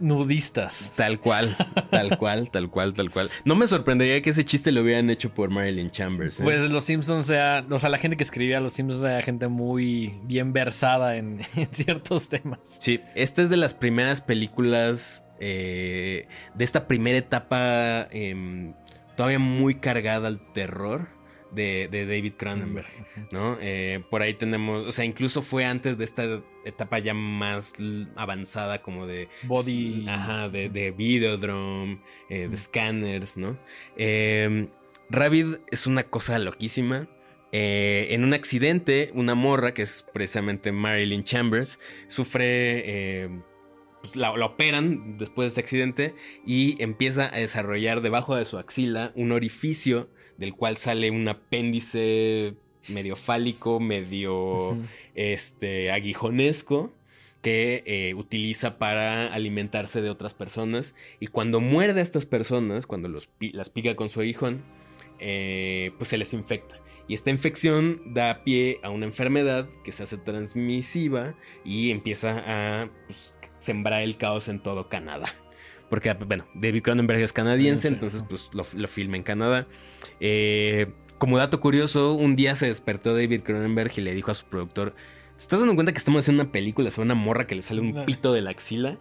nudistas. 0.01 0.93
Tal 0.97 1.21
cual, 1.21 1.57
tal 1.91 2.19
cual, 2.19 2.51
tal 2.51 2.71
cual, 2.71 2.95
tal 2.95 3.11
cual. 3.11 3.31
No 3.45 3.55
me 3.55 3.67
sorprendería 3.67 4.21
que 4.23 4.31
ese 4.31 4.45
chiste 4.45 4.73
lo 4.73 4.83
hubieran 4.83 5.11
hecho 5.11 5.33
por 5.33 5.51
Marilyn 5.51 5.91
Chambers. 5.91 6.41
¿eh? 6.41 6.43
Pues 6.43 6.71
los 6.71 6.85
Simpsons 6.85 7.27
sea, 7.27 7.65
o 7.69 7.79
sea, 7.79 7.89
la 7.89 7.99
gente 7.99 8.17
que 8.17 8.25
escribía 8.25 8.61
los 8.61 8.75
Simpsons 8.75 9.03
era 9.05 9.23
gente 9.23 9.49
muy 9.49 10.15
bien 10.25 10.53
versada 10.53 11.17
en, 11.17 11.41
en 11.57 11.69
ciertos 11.69 12.29
temas. 12.29 12.61
Sí, 12.81 13.01
esta 13.15 13.43
es 13.43 13.51
de 13.51 13.57
las 13.57 13.75
primeras 13.75 14.21
películas 14.21 15.24
eh, 15.41 16.29
de 16.55 16.65
esta 16.65 16.87
primera 16.87 17.19
etapa 17.19 18.09
em, 18.11 18.75
todavía 19.17 19.39
muy 19.39 19.75
cargada 19.77 20.29
al 20.29 20.41
terror 20.53 21.09
de, 21.53 21.89
David 21.91 22.33
Cronenberg, 22.37 22.89
¿no? 23.31 23.57
Eh, 23.61 24.03
por 24.11 24.23
ahí 24.23 24.35
tenemos, 24.35 24.87
o 24.87 24.93
sea, 24.93 25.05
incluso 25.05 25.41
fue 25.41 25.65
antes 25.65 25.97
de 25.99 26.05
esta 26.05 26.43
etapa 26.65 26.99
ya 26.99 27.15
más 27.15 27.75
avanzada 28.17 28.83
como 28.83 29.07
de... 29.07 29.29
Body... 29.45 30.05
Ajá, 30.09 30.49
de, 30.49 30.69
de 30.69 30.91
Videodrome, 30.91 32.01
eh, 32.29 32.49
de 32.49 32.57
scanners, 32.57 33.37
¿no? 33.37 33.57
Em, 33.97 34.69
Ravid 35.11 35.59
es 35.71 35.87
una 35.87 36.03
cosa 36.03 36.39
loquísima. 36.39 37.09
en 37.53 38.25
un 38.25 38.35
accidente, 38.35 39.13
una 39.15 39.37
morra, 39.37 39.75
que 39.75 39.83
es 39.83 40.05
precisamente 40.13 40.73
Marilyn 40.73 41.23
Chambers, 41.23 41.79
sufre 42.09 43.31
pues, 44.05 44.17
la, 44.17 44.33
operan 44.33 45.17
después 45.17 45.47
de 45.47 45.49
este 45.49 45.61
accidente 45.63 46.15
y 46.47 46.81
empieza 46.83 47.35
a 47.35 47.39
desarrollar 47.39 48.03
debajo 48.03 48.37
de 48.37 48.45
su 48.45 48.59
axila 48.59 49.13
un 49.15 49.33
orificio 49.33 50.11
del 50.37 50.53
cual 50.53 50.77
sale 50.77 51.11
un 51.11 51.27
apéndice 51.27 52.55
medio 52.89 53.17
fálico, 53.17 53.81
medio 53.81 54.77
este, 55.15 55.91
aguijonesco 55.91 56.93
que 57.41 57.83
eh, 57.87 58.13
utiliza 58.15 58.77
para 58.77 59.33
alimentarse 59.33 60.03
de 60.03 60.11
otras 60.11 60.35
personas 60.35 60.95
y 61.19 61.29
cuando 61.29 61.61
muerde 61.61 62.01
a 62.01 62.03
estas 62.03 62.27
personas, 62.27 62.87
cuando 62.87 63.09
los, 63.09 63.31
las 63.41 63.71
pica 63.71 63.97
con 63.97 64.11
su 64.11 64.21
aguijón, 64.21 64.63
eh, 65.19 65.93
pues 65.97 66.09
se 66.11 66.19
les 66.19 66.35
infecta. 66.35 66.79
Y 67.09 67.15
esta 67.15 67.31
infección 67.31 68.03
da 68.13 68.45
pie 68.45 68.81
a 68.83 68.91
una 68.91 69.07
enfermedad 69.07 69.67
que 69.83 69.93
se 69.93 70.03
hace 70.03 70.19
transmisiva 70.19 71.35
y 71.65 71.91
empieza 71.91 72.43
a 72.47 72.91
pues, 73.07 73.35
sembrar 73.65 74.03
el 74.03 74.17
caos 74.17 74.49
en 74.49 74.61
todo 74.61 74.89
Canadá. 74.89 75.35
Porque, 75.89 76.13
bueno, 76.13 76.47
David 76.55 76.83
Cronenberg 76.83 77.21
es 77.21 77.33
canadiense, 77.33 77.89
entonces 77.89 78.25
pues 78.29 78.51
lo, 78.53 78.89
filma 78.89 79.17
en 79.17 79.23
Canadá. 79.23 79.67
Eh, 80.21 80.93
como 81.19 81.39
dato 81.39 81.61
curioso, 81.61 82.15
un 82.15 82.37
día 82.37 82.57
se 82.57 82.67
despertó 82.67 83.15
David 83.15 83.43
Cronenberg 83.43 83.93
y 83.97 84.01
le 84.01 84.15
dijo 84.15 84.31
a 84.31 84.35
su 84.35 84.47
productor, 84.47 84.95
estás 85.39 85.61
dando 85.61 85.75
cuenta 85.75 85.93
que 85.93 85.99
estamos 85.99 86.21
haciendo 86.21 86.43
una 86.43 86.53
película 86.53 86.91
sobre 86.91 87.07
una 87.07 87.15
morra 87.15 87.47
que 87.47 87.55
le 87.55 87.63
sale 87.63 87.81
un 87.81 88.05
pito 88.05 88.33
de 88.33 88.43
la 88.43 88.51
axila? 88.51 88.99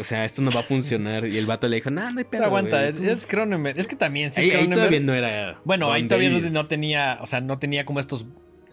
O 0.00 0.04
sea, 0.04 0.24
esto 0.24 0.42
no 0.42 0.50
va 0.50 0.60
a 0.60 0.62
funcionar. 0.64 1.26
Y 1.26 1.38
el 1.38 1.46
vato 1.46 1.68
le 1.68 1.76
dijo, 1.76 1.90
no, 1.90 2.08
no 2.10 2.18
hay 2.18 2.24
pedo. 2.24 2.44
Aguanta, 2.44 2.88
es, 2.88 3.26
Cronenberg. 3.26 3.78
Es 3.78 3.86
que 3.86 3.96
también, 3.96 4.32
sí, 4.32 4.50
ahí, 4.50 4.68
todavía 4.68 5.00
no 5.00 5.14
era. 5.14 5.60
Bueno, 5.64 5.92
ahí 5.92 6.06
todavía 6.06 6.30
no, 6.30 6.66
tenía, 6.66 7.18
o 7.20 7.26
sea, 7.26 7.40
no 7.40 7.58
tenía 7.58 7.84
como 7.84 8.00
estos, 8.00 8.26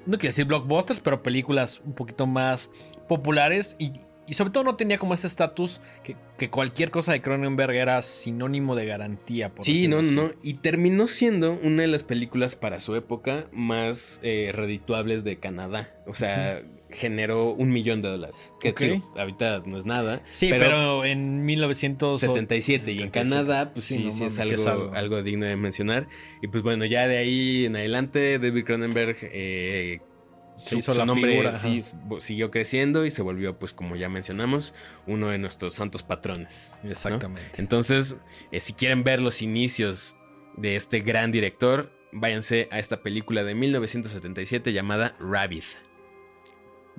no 0.05 0.17
quiero 0.17 0.31
decir 0.31 0.45
blockbusters, 0.45 0.99
pero 0.99 1.21
películas 1.21 1.81
un 1.85 1.93
poquito 1.93 2.25
más 2.25 2.69
populares. 3.07 3.75
Y 3.77 3.93
y 4.27 4.33
sobre 4.35 4.51
todo 4.51 4.63
no 4.63 4.75
tenía 4.75 4.97
como 4.97 5.13
ese 5.13 5.27
estatus 5.27 5.81
que, 6.03 6.15
que 6.38 6.49
cualquier 6.49 6.91
cosa 6.91 7.11
de 7.11 7.21
Cronenberg 7.21 7.75
era 7.75 8.01
sinónimo 8.01 8.75
de 8.75 8.85
garantía. 8.85 9.49
Por 9.53 9.63
Sí, 9.65 9.88
no, 9.88 9.99
así. 9.99 10.15
no. 10.15 10.31
Y 10.43 10.55
terminó 10.55 11.07
siendo 11.07 11.53
una 11.61 11.83
de 11.83 11.88
las 11.88 12.03
películas 12.03 12.55
para 12.55 12.79
su 12.79 12.95
época 12.95 13.47
más 13.51 14.19
eh, 14.23 14.51
redituables 14.53 15.23
de 15.23 15.38
Canadá. 15.38 15.93
O 16.07 16.13
sea, 16.15 16.61
generó 16.89 17.51
un 17.51 17.71
millón 17.71 18.01
de 18.01 18.09
dólares. 18.09 18.53
Que 18.59 18.69
Ok. 18.69 18.79
digo, 18.81 19.13
ahorita 19.17 19.63
no 19.65 19.77
es 19.77 19.85
nada. 19.85 20.21
Sí, 20.31 20.47
pero, 20.49 21.03
en 21.05 21.45
1977 21.45 22.85
77 22.85 22.91
y 22.93 22.99
en 23.01 23.09
Canadá, 23.09 23.73
pues 23.73 23.85
sí, 23.85 23.97
no 23.99 24.11
sí, 24.11 24.25
es, 24.25 24.38
mames, 24.38 24.65
algo, 24.65 24.91
algo 24.93 25.23
digno 25.23 25.45
de 25.45 25.55
mencionar. 25.55 26.07
Y 26.41 26.47
pues 26.47 26.63
bueno, 26.63 26.85
ya 26.85 27.07
de 27.07 27.17
ahí 27.17 27.65
en 27.65 27.75
adelante, 27.75 28.39
David 28.39 28.63
Cronenberg 28.65 29.17
eh, 29.21 29.99
su, 30.58 30.78
hizo 30.78 30.94
su 30.94 31.00
la 31.00 31.06
nombre 31.06 31.32
figura, 31.32 31.56
sí, 31.56 31.82
siguió 32.20 32.52
creciendo 32.52 33.06
y 33.06 33.12
se 33.12 33.22
volvió, 33.22 33.58
pues 33.60 33.74
como 33.74 33.96
ya 33.96 34.10
mencionamos, 34.10 34.74
uno 35.08 35.30
de 35.30 35.38
nuestros 35.38 35.74
santos 35.74 36.04
patrones. 36.04 36.74
¿no? 36.84 36.91
Exactamente. 36.91 37.62
Entonces, 37.62 38.15
eh, 38.52 38.60
si 38.60 38.74
quieren 38.74 39.04
ver 39.04 39.22
los 39.22 39.41
inicios 39.41 40.15
de 40.58 40.76
este 40.76 41.02
gran 41.02 41.32
director, 41.32 41.91
váyanse 42.12 42.68
a 42.72 42.80
esta 42.80 43.02
película 43.02 43.44
de 43.44 43.56
1977 43.56 44.72
llamada 44.74 45.15
Rabbit. 45.20 45.65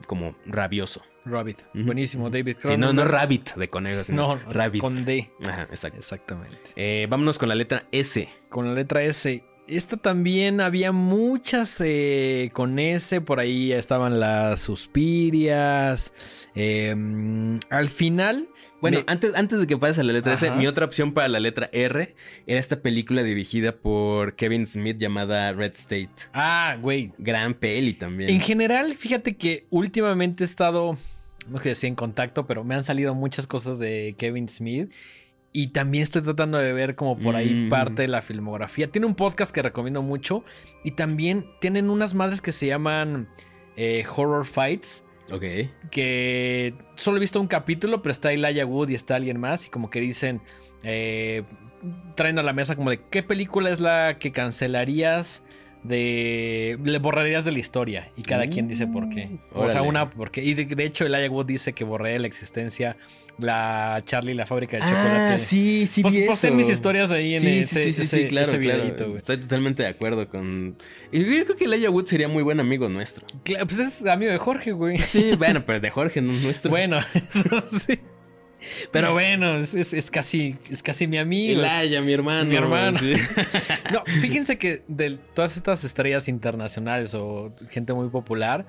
Como 0.06 0.36
rabioso. 0.44 1.02
Rabbit. 1.24 1.62
Buenísimo, 1.74 2.30
David 2.30 2.58
Sí, 2.62 2.76
no, 2.76 2.92
no 2.92 3.04
Rabbit 3.04 3.54
de 3.54 3.68
conejos, 3.68 4.10
No, 4.10 4.36
Rabbit. 4.36 4.80
con 4.80 5.04
D. 5.04 5.30
Ajá, 5.46 5.62
exacto. 5.62 5.98
Exactamente. 5.98 6.56
Eh, 6.76 7.06
vámonos 7.10 7.38
con 7.38 7.48
la 7.48 7.54
letra 7.54 7.88
S. 7.90 8.28
Con 8.48 8.66
la 8.68 8.74
letra 8.74 9.02
S. 9.02 9.42
Esta 9.68 9.96
también 9.96 10.60
había 10.60 10.92
muchas 10.92 11.80
eh, 11.84 12.50
con 12.52 12.78
S. 12.78 13.20
Por 13.20 13.40
ahí 13.40 13.72
estaban 13.72 14.20
las 14.20 14.60
suspirias. 14.60 16.12
eh, 16.54 16.94
al 17.70 17.88
final. 17.88 18.48
Bueno, 18.80 18.98
me- 18.98 19.04
antes, 19.12 19.34
antes 19.34 19.58
de 19.58 19.66
que 19.66 19.76
pases 19.76 19.98
a 19.98 20.02
la 20.02 20.12
letra 20.12 20.34
S, 20.34 20.50
mi 20.52 20.66
otra 20.66 20.84
opción 20.84 21.12
para 21.12 21.28
la 21.28 21.40
letra 21.40 21.68
R 21.72 22.14
era 22.46 22.60
esta 22.60 22.80
película 22.80 23.22
dirigida 23.22 23.72
por 23.72 24.36
Kevin 24.36 24.66
Smith 24.66 24.98
llamada 24.98 25.52
Red 25.52 25.72
State. 25.72 26.10
Ah, 26.32 26.76
güey. 26.80 27.12
Gran 27.18 27.54
peli 27.54 27.94
también. 27.94 28.30
En 28.30 28.40
general, 28.40 28.94
fíjate 28.94 29.36
que 29.36 29.66
últimamente 29.70 30.44
he 30.44 30.46
estado, 30.46 30.96
no 31.48 31.58
que 31.58 31.70
decir 31.70 31.88
en 31.88 31.94
contacto, 31.94 32.46
pero 32.46 32.64
me 32.64 32.74
han 32.74 32.84
salido 32.84 33.14
muchas 33.14 33.46
cosas 33.46 33.78
de 33.78 34.14
Kevin 34.18 34.48
Smith. 34.48 34.92
Y 35.52 35.68
también 35.68 36.02
estoy 36.02 36.20
tratando 36.22 36.58
de 36.58 36.72
ver 36.74 36.96
como 36.96 37.18
por 37.18 37.34
ahí 37.34 37.66
Mm. 37.66 37.68
parte 37.70 38.02
de 38.02 38.08
la 38.08 38.20
filmografía. 38.20 38.88
Tiene 38.90 39.06
un 39.06 39.14
podcast 39.14 39.54
que 39.54 39.62
recomiendo 39.62 40.02
mucho. 40.02 40.44
Y 40.84 40.90
también 40.92 41.46
tienen 41.60 41.88
unas 41.88 42.12
madres 42.14 42.42
que 42.42 42.52
se 42.52 42.66
llaman 42.66 43.28
eh, 43.76 44.04
Horror 44.14 44.44
Fights. 44.44 45.04
Ok. 45.30 45.44
Que 45.90 46.74
solo 46.94 47.16
he 47.16 47.20
visto 47.20 47.40
un 47.40 47.46
capítulo, 47.48 48.02
pero 48.02 48.10
está 48.12 48.32
Elijah 48.32 48.66
Wood 48.66 48.90
y 48.90 48.94
está 48.94 49.16
alguien 49.16 49.40
más. 49.40 49.66
Y 49.66 49.70
como 49.70 49.88
que 49.90 50.00
dicen, 50.00 50.40
eh, 50.82 51.42
traen 52.16 52.38
a 52.38 52.42
la 52.42 52.52
mesa 52.52 52.76
como 52.76 52.90
de 52.90 52.98
qué 52.98 53.22
película 53.22 53.70
es 53.70 53.80
la 53.80 54.18
que 54.18 54.32
cancelarías 54.32 55.42
de... 55.82 56.78
Le 56.84 56.98
borrarías 56.98 57.44
de 57.44 57.52
la 57.52 57.58
historia. 57.58 58.10
Y 58.16 58.22
cada 58.22 58.46
quien 58.48 58.68
dice 58.68 58.86
por 58.86 59.08
qué. 59.08 59.38
O 59.52 59.70
sea, 59.70 59.82
una 59.82 60.10
porque... 60.10 60.42
Y 60.42 60.54
de, 60.54 60.66
de 60.66 60.84
hecho 60.84 61.06
Elijah 61.06 61.30
Wood 61.30 61.46
dice 61.46 61.72
que 61.72 61.84
borré 61.84 62.18
la 62.18 62.26
existencia 62.26 62.96
la 63.38 64.02
Charlie 64.06 64.34
la 64.34 64.46
fábrica 64.46 64.76
de 64.78 64.82
chocolate. 64.84 65.34
Ah, 65.34 65.38
sí, 65.38 65.86
sí, 65.86 66.02
Pues 66.02 66.14
vi 66.14 66.22
posté 66.24 66.50
mis 66.50 66.68
historias 66.70 67.10
ahí 67.10 67.34
en 67.34 67.40
sí, 67.42 67.48
ese, 67.58 67.66
sí, 67.66 67.80
sí, 67.84 67.92
sí, 67.92 68.02
ese- 68.02 68.22
sí, 68.22 68.28
claro, 68.28 68.48
ese 68.48 68.58
claro. 68.60 69.16
Estoy 69.16 69.36
totalmente 69.38 69.82
de 69.82 69.88
acuerdo 69.88 70.28
con... 70.28 70.76
Y 71.12 71.18
yo 71.38 71.44
creo 71.44 71.56
que 71.56 71.64
Elijah 71.64 71.90
Wood 71.90 72.06
sería 72.06 72.28
muy 72.28 72.42
buen 72.42 72.60
amigo 72.60 72.88
nuestro. 72.88 73.26
Claro, 73.44 73.66
pues 73.66 73.78
es 73.78 74.06
amigo 74.06 74.32
de 74.32 74.38
Jorge, 74.38 74.72
güey. 74.72 74.98
Sí, 74.98 75.32
bueno, 75.36 75.64
pero 75.66 75.80
de 75.80 75.90
Jorge, 75.90 76.22
no 76.22 76.32
nuestro. 76.32 76.70
Bueno, 76.70 76.98
sí. 77.86 77.98
Pero 78.90 79.12
bueno, 79.12 79.56
es, 79.58 79.74
es- 79.74 80.10
casi, 80.10 80.56
es 80.70 80.82
casi 80.82 81.06
mi 81.06 81.18
amigo. 81.18 81.60
Elijah, 81.62 82.00
mi 82.00 82.12
hermano. 82.12 82.48
Mi 82.48 82.56
hermano. 82.56 82.98
sí. 82.98 83.12
No, 83.92 84.02
fíjense 84.20 84.56
que 84.58 84.82
de 84.88 85.18
todas 85.34 85.56
estas 85.56 85.84
estrellas 85.84 86.26
internacionales 86.28 87.14
o 87.14 87.54
gente 87.70 87.92
muy 87.92 88.08
popular, 88.08 88.66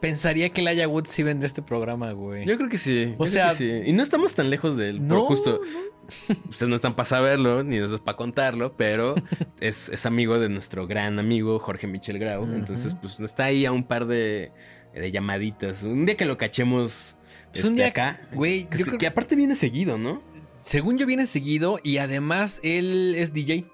pensaría 0.00 0.50
que 0.50 0.60
Elijah 0.60 0.86
Wood 0.88 1.06
sí 1.08 1.22
vende 1.22 1.46
este 1.46 1.62
programa, 1.62 2.12
güey. 2.12 2.44
Yo 2.46 2.56
creo 2.56 2.68
que 2.68 2.78
sí. 2.78 3.14
O 3.18 3.26
sea- 3.26 3.50
sí. 3.54 3.70
Y 3.84 3.92
no 3.92 4.02
estamos 4.02 4.34
tan 4.34 4.50
lejos 4.50 4.76
de 4.76 4.90
él. 4.90 5.06
no, 5.06 5.24
justo, 5.26 5.60
no. 5.62 5.88
ustedes 6.48 6.68
no 6.70 6.76
están 6.76 6.94
para 6.96 7.04
saberlo, 7.06 7.62
ni 7.64 7.76
nosotros 7.78 8.00
para 8.00 8.16
contarlo, 8.16 8.76
pero 8.76 9.14
es, 9.60 9.88
es 9.90 10.06
amigo 10.06 10.38
de 10.38 10.48
nuestro 10.48 10.86
gran 10.86 11.18
amigo 11.18 11.58
Jorge 11.58 11.86
Michel 11.86 12.18
Grau. 12.18 12.44
Entonces, 12.44 12.94
pues 12.94 13.20
está 13.20 13.44
ahí 13.44 13.66
a 13.66 13.72
un 13.72 13.84
par 13.84 14.06
de, 14.06 14.52
de 14.94 15.10
llamaditas. 15.10 15.82
Un 15.82 16.06
día 16.06 16.16
que 16.16 16.24
lo 16.24 16.36
cachemos 16.38 17.16
Pues 17.52 17.64
un 17.64 17.70
este, 17.70 17.82
día- 17.82 17.86
acá. 17.88 18.20
güey, 18.32 18.68
que 18.98 19.06
aparte 19.06 19.36
viene 19.36 19.54
seguido, 19.54 19.98
¿no? 19.98 20.22
Según 20.54 20.98
yo 20.98 21.06
viene 21.06 21.26
seguido 21.26 21.78
y 21.82 21.98
además 21.98 22.60
él 22.62 23.14
es 23.16 23.32
DJ. 23.32 23.66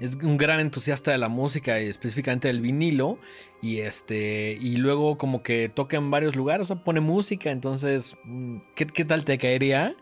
Es 0.00 0.16
un 0.16 0.36
gran 0.36 0.60
entusiasta 0.60 1.10
de 1.10 1.18
la 1.18 1.28
música 1.28 1.80
y 1.80 1.86
específicamente 1.86 2.48
del 2.48 2.60
vinilo. 2.60 3.18
Y 3.60 3.78
este. 3.78 4.56
Y 4.60 4.76
luego 4.76 5.18
como 5.18 5.42
que 5.42 5.68
toca 5.68 5.96
en 5.96 6.10
varios 6.10 6.36
lugares. 6.36 6.70
O 6.70 6.74
sea, 6.74 6.84
pone 6.84 7.00
música. 7.00 7.50
Entonces. 7.50 8.16
mm, 8.24 8.58
¿Qué, 8.74 8.86
qué 8.86 9.04
tal 9.04 9.24
te 9.24 9.38
caería? 9.38 9.96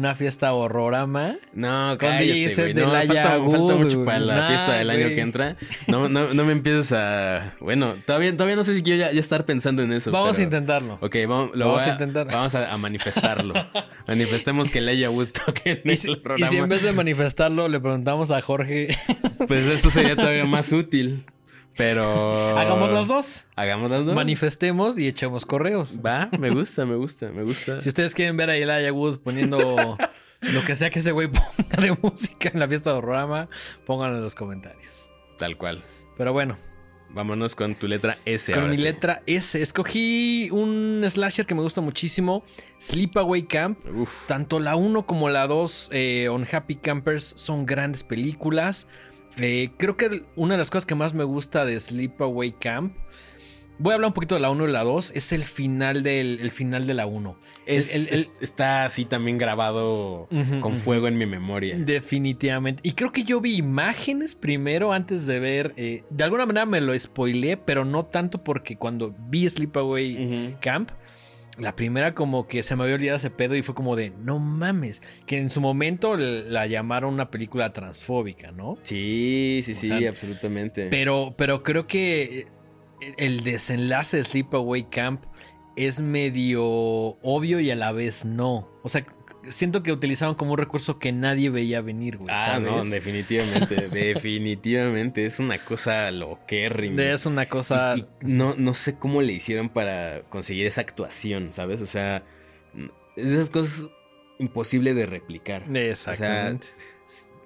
Una 0.00 0.14
fiesta 0.14 0.54
horrorama. 0.54 1.36
No, 1.52 1.98
cállate, 1.98 2.24
dice 2.24 2.62
güey. 2.62 2.72
No, 2.74 2.90
falta, 2.90 3.38
mucho 3.38 3.96
güey. 3.96 4.06
para 4.06 4.18
la 4.20 4.34
Nah, 4.36 4.48
fiesta 4.48 4.72
del 4.76 4.88
año 4.88 5.08
que 5.08 5.20
entra. 5.20 5.56
No, 5.88 6.08
no, 6.08 6.32
no 6.32 6.44
me 6.46 6.52
empieces 6.52 6.92
a... 6.92 7.52
Bueno, 7.60 7.96
todavía, 8.06 8.32
todavía 8.32 8.56
no 8.56 8.64
sé 8.64 8.74
si 8.74 8.82
quiero 8.82 8.98
ya, 8.98 9.12
ya 9.12 9.20
estar 9.20 9.44
pensando 9.44 9.82
en 9.82 9.92
eso. 9.92 10.10
Vamos 10.10 10.38
a 10.38 10.42
intentarlo. 10.42 10.96
Ok, 11.02 11.16
vamos, 11.28 11.50
lo 11.52 11.66
Vamos 11.66 11.86
a 11.86 11.90
intentar. 11.90 12.26
Vamos 12.28 12.54
a, 12.54 12.72
a 12.72 12.78
manifestarlo. 12.78 13.52
Manifestemos 14.08 14.70
que 14.70 14.80
Leia 14.80 15.10
Wood 15.10 15.28
toque 15.44 15.72
en 15.72 15.80
Y 15.84 15.90
el 15.90 15.96
si, 15.98 16.12
y 16.12 16.16
programa. 16.16 16.50
si 16.50 16.56
en 16.56 16.68
vez 16.70 16.82
de 16.82 16.92
manifestarlo 16.92 17.68
le 17.68 17.78
preguntamos 17.78 18.30
a 18.30 18.40
Jorge, 18.40 18.96
Pues 19.46 19.66
eso 19.66 19.90
sería 19.90 20.16
todavía 20.16 20.44
más 20.46 20.72
útil. 20.72 21.26
Pero... 21.76 22.58
hagamos 22.58 22.90
las 22.90 23.08
dos. 23.08 23.46
Hagamos 23.56 23.90
las 23.90 24.04
dos. 24.04 24.14
Manifestemos 24.14 24.98
y 24.98 25.08
echemos 25.08 25.46
correos. 25.46 25.98
Va, 26.04 26.28
me 26.38 26.50
gusta, 26.50 26.84
me 26.84 26.96
gusta, 26.96 27.30
me 27.30 27.42
gusta. 27.42 27.80
Si 27.80 27.88
ustedes 27.88 28.14
quieren 28.14 28.36
ver 28.36 28.50
a 28.50 28.56
Elijah 28.56 28.92
Wood 28.92 29.18
poniendo 29.20 29.96
lo 30.40 30.64
que 30.64 30.76
sea 30.76 30.90
que 30.90 30.98
ese 30.98 31.12
güey 31.12 31.28
ponga 31.28 31.82
de 31.82 31.96
música 32.02 32.50
en 32.52 32.60
la 32.60 32.68
fiesta 32.68 32.90
de 32.92 32.98
horrorama, 32.98 33.48
pónganlo 33.86 34.18
en 34.18 34.24
los 34.24 34.34
comentarios. 34.34 35.08
Tal 35.38 35.56
cual. 35.56 35.82
Pero 36.16 36.32
bueno, 36.32 36.58
Vámonos 37.12 37.56
con 37.56 37.74
tu 37.74 37.88
letra 37.88 38.18
S 38.24 38.52
Con 38.52 38.62
ahora 38.62 38.70
mi 38.70 38.76
sí. 38.76 38.84
letra 38.84 39.22
S. 39.26 39.60
Escogí 39.60 40.48
un 40.52 41.04
slasher 41.08 41.44
que 41.44 41.56
me 41.56 41.62
gusta 41.62 41.80
muchísimo. 41.80 42.44
Sleepaway 42.78 43.42
Camp. 43.44 43.84
Uf. 43.92 44.28
Tanto 44.28 44.60
la 44.60 44.76
1 44.76 45.06
como 45.06 45.28
la 45.28 45.46
2, 45.48 45.90
eh, 45.92 46.28
On 46.28 46.46
Happy 46.50 46.76
Campers, 46.76 47.32
son 47.36 47.66
grandes 47.66 48.04
películas. 48.04 48.86
Eh, 49.42 49.70
creo 49.76 49.96
que 49.96 50.22
una 50.36 50.54
de 50.54 50.58
las 50.58 50.70
cosas 50.70 50.86
que 50.86 50.94
más 50.94 51.14
me 51.14 51.24
gusta 51.24 51.64
de 51.64 51.78
Sleepaway 51.78 52.52
Camp. 52.52 52.94
Voy 53.82 53.92
a 53.92 53.94
hablar 53.94 54.08
un 54.08 54.12
poquito 54.12 54.34
de 54.34 54.42
la 54.42 54.50
1 54.50 54.68
y 54.68 54.72
la 54.72 54.84
2. 54.84 55.12
Es 55.14 55.32
el 55.32 55.42
final, 55.42 56.02
del, 56.02 56.38
el 56.42 56.50
final 56.50 56.86
de 56.86 56.92
la 56.92 57.06
1. 57.06 57.38
Es- 57.64 57.94
el- 57.96 58.08
el- 58.08 58.20
es- 58.20 58.30
está 58.42 58.84
así 58.84 59.06
también 59.06 59.38
grabado 59.38 60.28
con 60.60 60.76
fuego 60.76 61.08
en 61.08 61.16
mi 61.16 61.24
memoria. 61.24 61.76
Definitivamente. 61.78 62.80
Y 62.84 62.92
creo 62.92 63.10
que 63.10 63.24
yo 63.24 63.40
vi 63.40 63.56
imágenes 63.56 64.34
primero 64.34 64.92
antes 64.92 65.24
de 65.26 65.38
ver. 65.40 65.72
eh, 65.78 66.04
de 66.10 66.24
alguna 66.24 66.44
manera 66.44 66.66
me 66.66 66.82
lo 66.82 66.98
spoileé, 66.98 67.56
pero 67.56 67.86
no 67.86 68.04
tanto 68.04 68.44
porque 68.44 68.76
cuando 68.76 69.14
vi 69.30 69.48
Sleepaway. 69.48 70.56
Camp, 70.60 70.90
la 71.60 71.76
primera 71.76 72.14
como 72.14 72.46
que 72.46 72.62
se 72.62 72.74
me 72.74 72.84
había 72.84 72.94
olvidado 72.94 73.18
ese 73.18 73.30
pedo 73.30 73.54
y 73.54 73.62
fue 73.62 73.74
como 73.74 73.96
de, 73.96 74.10
no 74.10 74.38
mames, 74.38 75.02
que 75.26 75.38
en 75.38 75.50
su 75.50 75.60
momento 75.60 76.16
la 76.16 76.66
llamaron 76.66 77.14
una 77.14 77.30
película 77.30 77.72
transfóbica, 77.72 78.50
¿no? 78.50 78.78
Sí, 78.82 79.60
sí, 79.64 79.72
O 79.72 79.74
sí, 79.74 79.88
sea, 79.88 80.08
absolutamente. 80.08 80.88
Pero, 80.90 81.34
pero 81.36 81.62
creo 81.62 81.86
que 81.86 82.22
eh, 83.02 83.14
el 83.18 83.44
desenlace 83.44 84.18
de 84.18 84.24
Sleepaway 84.24 84.84
Camp 84.84 85.24
es 85.76 86.00
medio 86.00 86.64
obvio 86.64 87.60
y 87.60 87.70
a 87.70 87.76
la 87.76 87.92
vez 87.92 88.24
no. 88.24 88.68
O 88.82 88.88
sea, 88.88 89.04
siento 89.50 89.82
que 89.82 89.92
utilizaron 89.92 90.34
como 90.34 90.52
un 90.52 90.58
recurso 90.58 90.98
que 90.98 91.12
nadie 91.12 91.50
veía 91.50 91.80
venir, 91.80 92.16
güey. 92.16 92.28
Ah, 92.30 92.58
no, 92.58 92.84
definitivamente, 92.84 93.88
definitivamente. 93.92 95.26
Es 95.26 95.38
una 95.38 95.58
cosa 95.58 96.10
loquérrima. 96.10 97.02
Es 97.02 97.26
una 97.26 97.46
cosa... 97.46 97.94
Y, 97.96 98.00
y 98.00 98.32
no, 98.32 98.54
no 98.56 98.74
sé 98.74 98.96
cómo 98.96 99.22
le 99.22 99.32
hicieron 99.32 99.68
para 99.68 100.22
conseguir 100.30 100.66
esa 100.66 100.80
actuación, 100.80 101.52
¿sabes? 101.52 101.80
O 101.80 101.86
sea, 101.86 102.24
esas 103.16 103.50
cosas 103.50 103.86
imposible 104.40 104.94
de 104.94 105.06
replicar. 105.06 105.64
Exactamente. 105.76 106.68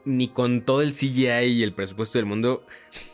Ni 0.05 0.29
con 0.29 0.62
todo 0.62 0.83
el 0.83 0.93
CGI 0.93 1.45
y 1.47 1.62
el 1.62 1.73
presupuesto 1.73 2.19
del 2.19 2.27
mundo 2.27 2.67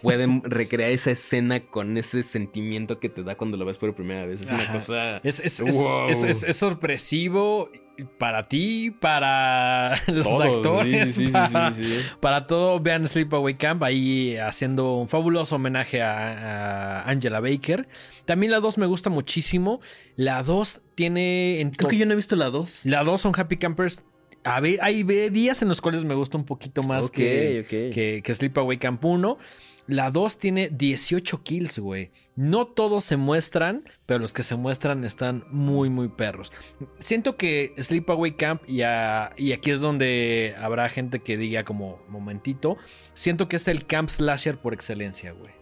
pueden 0.03 0.43
recrear 0.45 0.91
esa 0.91 1.11
escena 1.13 1.61
con 1.61 1.97
ese 1.97 2.23
sentimiento 2.23 2.99
que 2.99 3.09
te 3.09 3.23
da 3.23 3.37
cuando 3.37 3.57
lo 3.57 3.65
ves 3.65 3.79
por 3.79 3.95
primera 3.95 4.27
vez. 4.27 4.43
Es 4.43 4.51
una 4.51 4.71
cosa. 4.73 5.19
Es, 5.19 5.41
es- 5.41 5.61
es- 5.61 5.75
Wow. 5.77 6.09
es- 6.09 6.23
es- 6.23 6.43
es 6.43 6.57
sorpresivo 6.57 7.71
para 8.19 8.45
ti, 8.45 8.91
para 8.91 9.91
los 10.07 10.25
Todos, 10.27 10.43
actores, 10.43 11.07
sí, 11.07 11.13
sí, 11.13 11.27
sí, 11.27 11.33
para, 11.33 11.75
sí, 11.75 11.85
sí. 11.85 12.01
para 12.19 12.47
todo. 12.47 12.81
Vean 12.81 13.07
Sleepaway 13.07 13.57
Camp 13.57 13.83
ahí 13.83 14.37
haciendo 14.37 14.97
un 14.97 15.09
fabuloso 15.09 15.57
homenaje 15.57 16.01
a, 16.03 17.03
a 17.03 17.11
Angela 17.11 17.41
Baker. 17.41 17.87
También 18.25 18.53
la 18.53 18.61
2 18.61 18.79
me 18.79 18.87
gusta 18.87 19.11
muchísimo. 19.11 19.81
La 20.17 20.43
2 20.43 20.81
tiene... 20.95 21.61
en 21.61 21.71
Creo 21.71 21.91
que 21.91 21.99
yo 21.99 22.07
no 22.07 22.13
he 22.13 22.17
visto 22.17 22.37
la 22.37 22.51
2. 22.51 22.87
La 22.87 23.05
2 23.05 23.21
son 23.21 23.33
Happy 23.37 23.57
Campers. 23.59 24.03
A 24.45 24.61
ver, 24.61 24.79
hay 24.83 25.03
días 25.03 25.61
en 25.63 25.69
los 25.69 25.81
cuales 25.81 26.05
me 26.05 26.15
gusta 26.15 26.39
un 26.39 26.45
poquito 26.45 26.83
más 26.83 27.11
que, 27.11 27.61
ok. 27.63 27.69
que, 27.95 28.23
que 28.25 28.35
Sleepaway 28.35 28.79
Camp 28.79 29.05
1. 29.05 29.39
La 29.87 30.11
2 30.13 30.39
tiene 30.39 30.69
18 30.71 31.43
kills, 31.43 31.79
güey. 31.81 32.13
No 32.37 32.67
todos 32.67 33.03
se 33.05 33.17
muestran, 33.17 33.83
pero 34.07 34.21
los 34.21 34.33
que 34.33 34.45
se 34.45 34.55
muestran 34.55 35.03
están 35.05 35.45
muy, 35.51 35.91
muy 35.91 36.09
perros. 36.09 36.53
Siento 37.01 37.37
que 37.37 37.75
Sleepaway 37.77 38.33
Camp, 38.37 38.63
y, 38.69 38.83
a- 38.83 39.33
y 39.37 39.51
aquí 39.53 39.73
es 39.73 39.81
donde 39.81 40.55
habrá 40.59 40.89
gente 40.89 41.19
que 41.21 41.37
diga 41.37 41.65
como 41.65 42.01
momentito, 42.09 42.77
siento 43.15 43.49
que 43.49 43.57
es 43.57 43.67
el 43.69 43.85
camp 43.85 44.09
slasher 44.11 44.59
por 44.59 44.75
excelencia, 44.75 45.33
güey. 45.33 45.53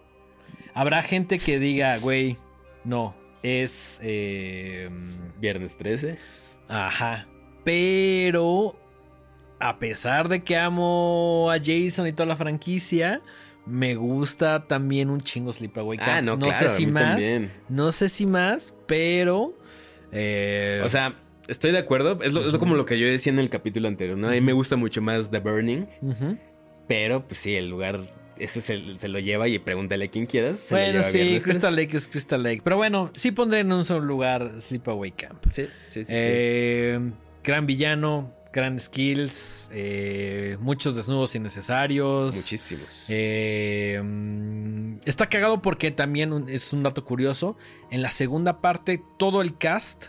Habrá 0.75 1.01
gente 1.01 1.39
que 1.39 1.57
diga, 1.57 1.97
güey, 1.97 2.37
no, 2.83 3.15
es... 3.41 3.99
eh, 4.03 4.89
Viernes 5.39 5.75
13. 5.77 6.17
Ajá. 6.67 7.27
Pero 7.69 8.75
a 9.59 9.77
pesar 9.77 10.27
de 10.27 10.39
que 10.41 10.57
amo 10.57 11.51
a 11.51 11.59
Jason 11.63 12.07
y 12.07 12.13
toda 12.13 12.25
la 12.25 12.35
franquicia, 12.35 13.21
me 13.67 13.93
gusta 13.93 14.65
también 14.65 15.11
un 15.11 15.21
chingo 15.21 15.53
Sleepaway 15.53 15.99
Camp. 15.99 16.09
Ah, 16.09 16.21
no, 16.23 16.39
claro. 16.39 16.69
sé 16.69 16.75
si 16.75 16.87
más. 16.87 17.03
también. 17.03 17.51
No 17.69 17.91
sé 17.91 18.09
si 18.09 18.25
más, 18.25 18.73
pero. 18.87 19.53
eh, 20.11 20.81
O 20.83 20.89
sea, 20.89 21.13
estoy 21.47 21.71
de 21.71 21.77
acuerdo. 21.77 22.19
Es, 22.23 22.33
lo, 22.33 22.41
es 22.47 22.53
lo 22.53 22.57
como 22.57 22.73
lo 22.73 22.87
que 22.87 22.97
yo 22.97 23.05
decía 23.05 23.31
en 23.31 23.37
el 23.37 23.51
capítulo 23.51 23.87
anterior, 23.87 24.17
¿no? 24.17 24.29
A 24.29 24.31
mí 24.31 24.41
me 24.41 24.53
gusta 24.53 24.75
mucho 24.75 25.03
más 25.03 25.29
The 25.29 25.37
Burning, 25.37 25.85
pero 26.87 27.27
pues 27.27 27.39
sí, 27.39 27.55
el 27.55 27.69
lugar 27.69 28.11
ese 28.39 28.61
se, 28.61 28.97
se 28.97 29.07
lo 29.09 29.19
lleva 29.19 29.47
y 29.47 29.59
pregúntale 29.59 30.05
a 30.05 30.07
quien 30.07 30.25
quieras. 30.25 30.59
se 30.61 30.73
bueno, 30.73 31.03
sí, 31.03 31.19
Viernes 31.19 31.43
13. 31.43 31.51
Crystal 31.59 31.75
Lake 31.75 31.97
es 31.97 32.07
Crystal 32.07 32.41
Lake. 32.41 32.61
Pero 32.63 32.77
bueno, 32.77 33.11
sí 33.15 33.31
pondré 33.31 33.59
en 33.59 33.71
un 33.71 33.85
solo 33.85 34.03
lugar 34.03 34.53
Sleepaway 34.59 35.11
Camp. 35.11 35.43
Sí, 35.51 35.65
sí, 35.89 36.03
sí. 36.03 36.05
sí. 36.05 36.13
Eh, 36.15 36.99
Gran 37.43 37.65
villano, 37.65 38.33
gran 38.51 38.79
skills, 38.79 39.69
eh, 39.71 40.57
muchos 40.59 40.95
desnudos 40.95 41.35
innecesarios. 41.35 42.35
Muchísimos. 42.35 43.05
Eh, 43.09 44.01
mm, 44.03 44.97
está 45.05 45.27
cagado 45.27 45.61
porque 45.61 45.91
también 45.91 46.45
es 46.49 46.73
un 46.73 46.83
dato 46.83 47.05
curioso. 47.05 47.57
En 47.91 48.01
la 48.01 48.11
segunda 48.11 48.61
parte, 48.61 49.01
todo 49.17 49.41
el 49.41 49.57
cast, 49.57 50.07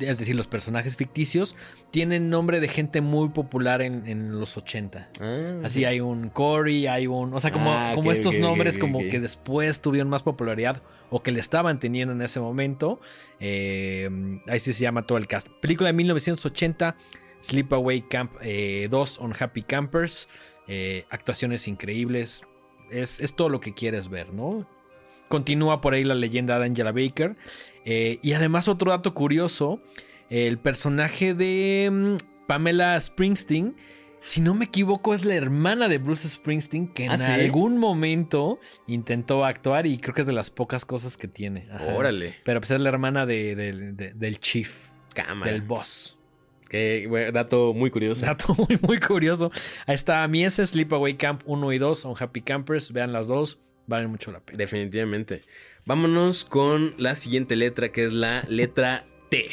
es 0.00 0.18
decir, 0.18 0.36
los 0.36 0.46
personajes 0.46 0.96
ficticios, 0.96 1.56
tienen 1.90 2.30
nombre 2.30 2.60
de 2.60 2.68
gente 2.68 3.00
muy 3.00 3.30
popular 3.30 3.82
en, 3.82 4.06
en 4.06 4.38
los 4.38 4.56
80. 4.56 5.10
Ah, 5.20 5.60
Así 5.64 5.84
hay 5.84 6.00
un 6.00 6.28
Corey, 6.30 6.86
hay 6.86 7.06
un. 7.08 7.34
O 7.34 7.40
sea, 7.40 7.50
como, 7.50 7.72
Ah, 7.72 7.92
como 7.94 8.12
estos 8.12 8.38
nombres, 8.38 8.78
como 8.78 9.00
que 9.00 9.18
después 9.20 9.80
tuvieron 9.80 10.08
más 10.08 10.22
popularidad 10.22 10.82
o 11.10 11.22
que 11.22 11.32
le 11.32 11.40
estaban 11.40 11.80
teniendo 11.80 12.14
en 12.14 12.22
ese 12.22 12.38
momento. 12.40 13.00
Eh, 13.40 14.08
ahí 14.46 14.60
sí 14.60 14.72
se 14.72 14.82
llama 14.82 15.06
todo 15.06 15.18
el 15.18 15.26
cast. 15.26 15.48
Película 15.60 15.88
de 15.88 15.92
1980, 15.94 16.96
Sleepaway 17.42 18.02
Camp 18.02 18.32
eh, 18.40 18.86
2 18.90 19.18
on 19.20 19.34
Happy 19.38 19.62
Campers. 19.62 20.28
eh, 20.68 21.04
actuaciones 21.10 21.66
increíbles. 21.66 22.42
Es, 22.90 23.18
es 23.20 23.34
todo 23.34 23.48
lo 23.48 23.58
que 23.60 23.74
quieres 23.74 24.08
ver, 24.08 24.32
¿no? 24.32 24.66
Continúa 25.32 25.80
por 25.80 25.94
ahí 25.94 26.04
la 26.04 26.14
leyenda 26.14 26.58
de 26.58 26.66
Angela 26.66 26.92
Baker. 26.92 27.36
eh, 27.86 28.18
y 28.22 28.34
además, 28.34 28.68
otro 28.68 28.90
dato 28.90 29.14
curioso: 29.14 29.80
el 30.28 30.58
personaje 30.58 31.32
de 31.32 31.88
mm, 31.90 32.16
Pamela 32.46 33.00
Springsteen 33.00 33.74
si 34.24 34.40
no 34.40 34.54
me 34.54 34.66
equivoco, 34.66 35.14
es 35.14 35.24
la 35.24 35.34
hermana 35.34 35.88
de 35.88 35.98
Bruce 35.98 36.28
Springsteen 36.28 36.86
que 36.86 37.06
en 37.06 37.10
¿Ah, 37.10 37.16
sí? 37.18 37.24
algún 37.24 37.76
momento 37.78 38.60
intentó 38.86 39.44
actuar 39.44 39.84
y 39.88 39.98
creo 39.98 40.14
que 40.14 40.20
es 40.20 40.26
de 40.28 40.32
las 40.32 40.48
pocas 40.50 40.84
cosas 40.84 41.16
que 41.16 41.26
tiene. 41.26 41.66
Ajá. 41.72 41.86
Órale. 41.96 42.36
Pero 42.44 42.60
pues 42.60 42.70
es 42.70 42.80
la 42.80 42.88
hermana 42.90 43.26
de- 43.26 43.56
de- 43.56 43.92
de- 43.92 44.12
del 44.12 44.38
chief, 44.38 44.90
Cámara. 45.12 45.50
del 45.50 45.62
boss. 45.62 46.18
Dato 47.32 47.74
muy 47.74 47.90
curioso. 47.90 48.24
Dato 48.24 48.54
muy, 48.54 48.78
muy 48.82 49.00
curioso. 49.00 49.50
Ahí 49.86 49.94
está 49.96 50.26
mi 50.28 50.44
ese 50.44 50.64
Sleepaway 50.66 51.16
Camp 51.16 51.42
1 51.46 51.72
y 51.72 51.78
2 51.78 51.98
son 51.98 52.14
Happy 52.18 52.42
Campers. 52.42 52.92
Vean 52.92 53.12
las 53.12 53.26
dos, 53.26 53.58
valen 53.92 54.10
mucho 54.10 54.32
la 54.32 54.40
pena. 54.40 54.58
Definitivamente. 54.58 55.42
Vámonos 55.84 56.44
con 56.44 56.94
la 56.98 57.14
siguiente 57.14 57.56
letra, 57.56 57.90
que 57.92 58.04
es 58.04 58.12
la 58.12 58.44
letra 58.48 59.06
T. 59.30 59.48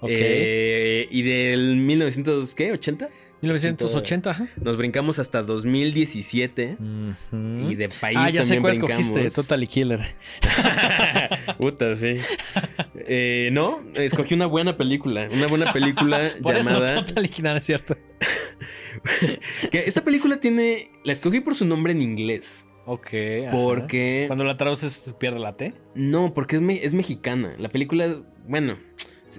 Ok. 0.00 0.10
Eh, 0.12 1.06
y 1.10 1.22
del 1.22 1.76
1900, 1.76 2.54
¿qué? 2.54 2.72
¿80? 2.72 3.08
1980, 3.40 4.30
ajá. 4.30 4.48
Nos 4.62 4.76
brincamos 4.76 5.18
hasta 5.18 5.42
2017. 5.42 6.76
Ujú. 6.78 7.70
Y 7.70 7.74
de 7.74 7.88
país 7.88 8.16
Ah, 8.20 8.30
ya 8.30 8.44
sé 8.44 8.60
cuál 8.60 8.78
brincamos. 8.78 9.00
escogiste, 9.06 9.30
Totally 9.30 9.66
Killer. 9.66 10.14
Puta, 11.58 11.94
sí. 11.94 12.14
Eh, 13.04 13.50
no, 13.52 13.82
escogí 13.94 14.34
una 14.34 14.46
buena 14.46 14.76
película. 14.76 15.26
Una 15.32 15.48
buena 15.48 15.72
película 15.72 16.30
Por 16.42 16.54
llamada. 16.54 16.84
eso 16.94 17.04
Totally 17.04 17.28
Killer, 17.28 17.56
es 17.56 17.64
cierto. 17.66 17.98
Que 19.72 19.84
esta 19.86 20.04
película 20.04 20.38
tiene. 20.38 20.90
La 21.04 21.12
escogí 21.12 21.40
por 21.40 21.54
su 21.56 21.66
nombre 21.66 21.92
en 21.92 22.00
inglés. 22.00 22.64
Ok. 22.86 23.08
ajá. 23.46 23.52
Porque. 23.52 24.24
Cuando 24.26 24.44
la 24.44 24.56
traduces 24.56 25.14
pierde 25.18 25.38
la 25.40 25.56
T. 25.56 25.74
No, 25.94 26.34
porque 26.34 26.56
es, 26.56 26.62
me- 26.62 26.84
es 26.84 26.94
mexicana. 26.94 27.54
La 27.58 27.68
película, 27.68 28.22
bueno, 28.46 28.76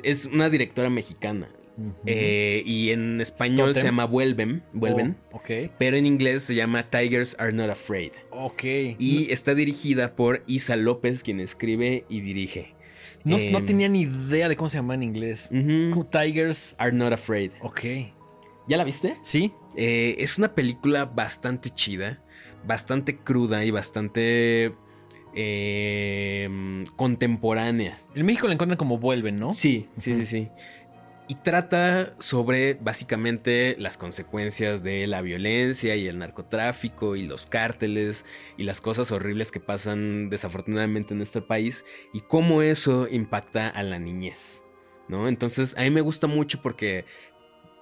es 0.03 0.25
una 0.25 0.49
directora 0.49 0.89
mexicana. 0.89 1.49
Eh, 2.05 2.61
y 2.67 2.91
en 2.91 3.19
español 3.19 3.69
Totem. 3.69 3.81
se 3.81 3.87
llama 3.87 4.05
Vuelven. 4.05 4.61
Vuelven. 4.73 5.17
Oh, 5.31 5.37
ok. 5.37 5.71
Pero 5.79 5.97
en 5.97 6.05
inglés 6.05 6.43
se 6.43 6.53
llama 6.53 6.89
Tigers 6.91 7.35
Are 7.39 7.51
Not 7.51 7.71
Afraid. 7.71 8.11
Ok. 8.29 8.63
Y 8.99 9.31
está 9.31 9.55
dirigida 9.55 10.15
por 10.15 10.43
Isa 10.45 10.75
López, 10.75 11.23
quien 11.23 11.39
escribe 11.39 12.05
y 12.09 12.21
dirige. 12.21 12.75
no, 13.23 13.37
eh, 13.37 13.49
no 13.51 13.65
tenía 13.65 13.89
ni 13.89 14.01
idea 14.03 14.49
de 14.49 14.55
cómo 14.55 14.69
se 14.69 14.77
llama 14.77 14.93
en 14.93 15.01
inglés. 15.01 15.49
Tigers. 16.11 16.75
Are 16.77 16.91
Not 16.91 17.13
Afraid. 17.13 17.51
Ok. 17.61 17.81
¿Ya 18.67 18.77
la 18.77 18.83
viste? 18.83 19.15
Sí. 19.23 19.51
Eh, 19.75 20.15
es 20.19 20.37
una 20.37 20.53
película 20.53 21.05
bastante 21.05 21.69
chida, 21.71 22.21
bastante 22.65 23.17
cruda 23.17 23.63
y 23.65 23.71
bastante 23.71 24.73
eh, 25.35 26.85
contemporánea. 26.95 27.99
En 28.15 28.25
México 28.25 28.47
la 28.47 28.53
encuentran 28.53 28.77
como 28.77 28.97
vuelven, 28.97 29.39
¿no? 29.39 29.53
Sí, 29.53 29.87
sí, 29.97 30.15
sí, 30.15 30.25
sí. 30.25 30.49
Y 31.27 31.35
trata 31.35 32.15
sobre 32.19 32.73
básicamente 32.73 33.77
las 33.79 33.97
consecuencias 33.97 34.83
de 34.83 35.07
la 35.07 35.21
violencia 35.21 35.95
y 35.95 36.07
el 36.07 36.19
narcotráfico 36.19 37.15
y 37.15 37.23
los 37.23 37.45
cárteles 37.45 38.25
y 38.57 38.63
las 38.63 38.81
cosas 38.81 39.11
horribles 39.11 39.49
que 39.49 39.61
pasan 39.61 40.29
desafortunadamente 40.29 41.13
en 41.13 41.21
este 41.21 41.41
país 41.41 41.85
y 42.13 42.19
cómo 42.19 42.61
eso 42.61 43.07
impacta 43.09 43.69
a 43.69 43.83
la 43.83 43.99
niñez, 43.99 44.63
¿no? 45.07 45.29
Entonces 45.29 45.77
a 45.77 45.81
mí 45.83 45.91
me 45.91 46.01
gusta 46.01 46.27
mucho 46.27 46.61
porque 46.61 47.05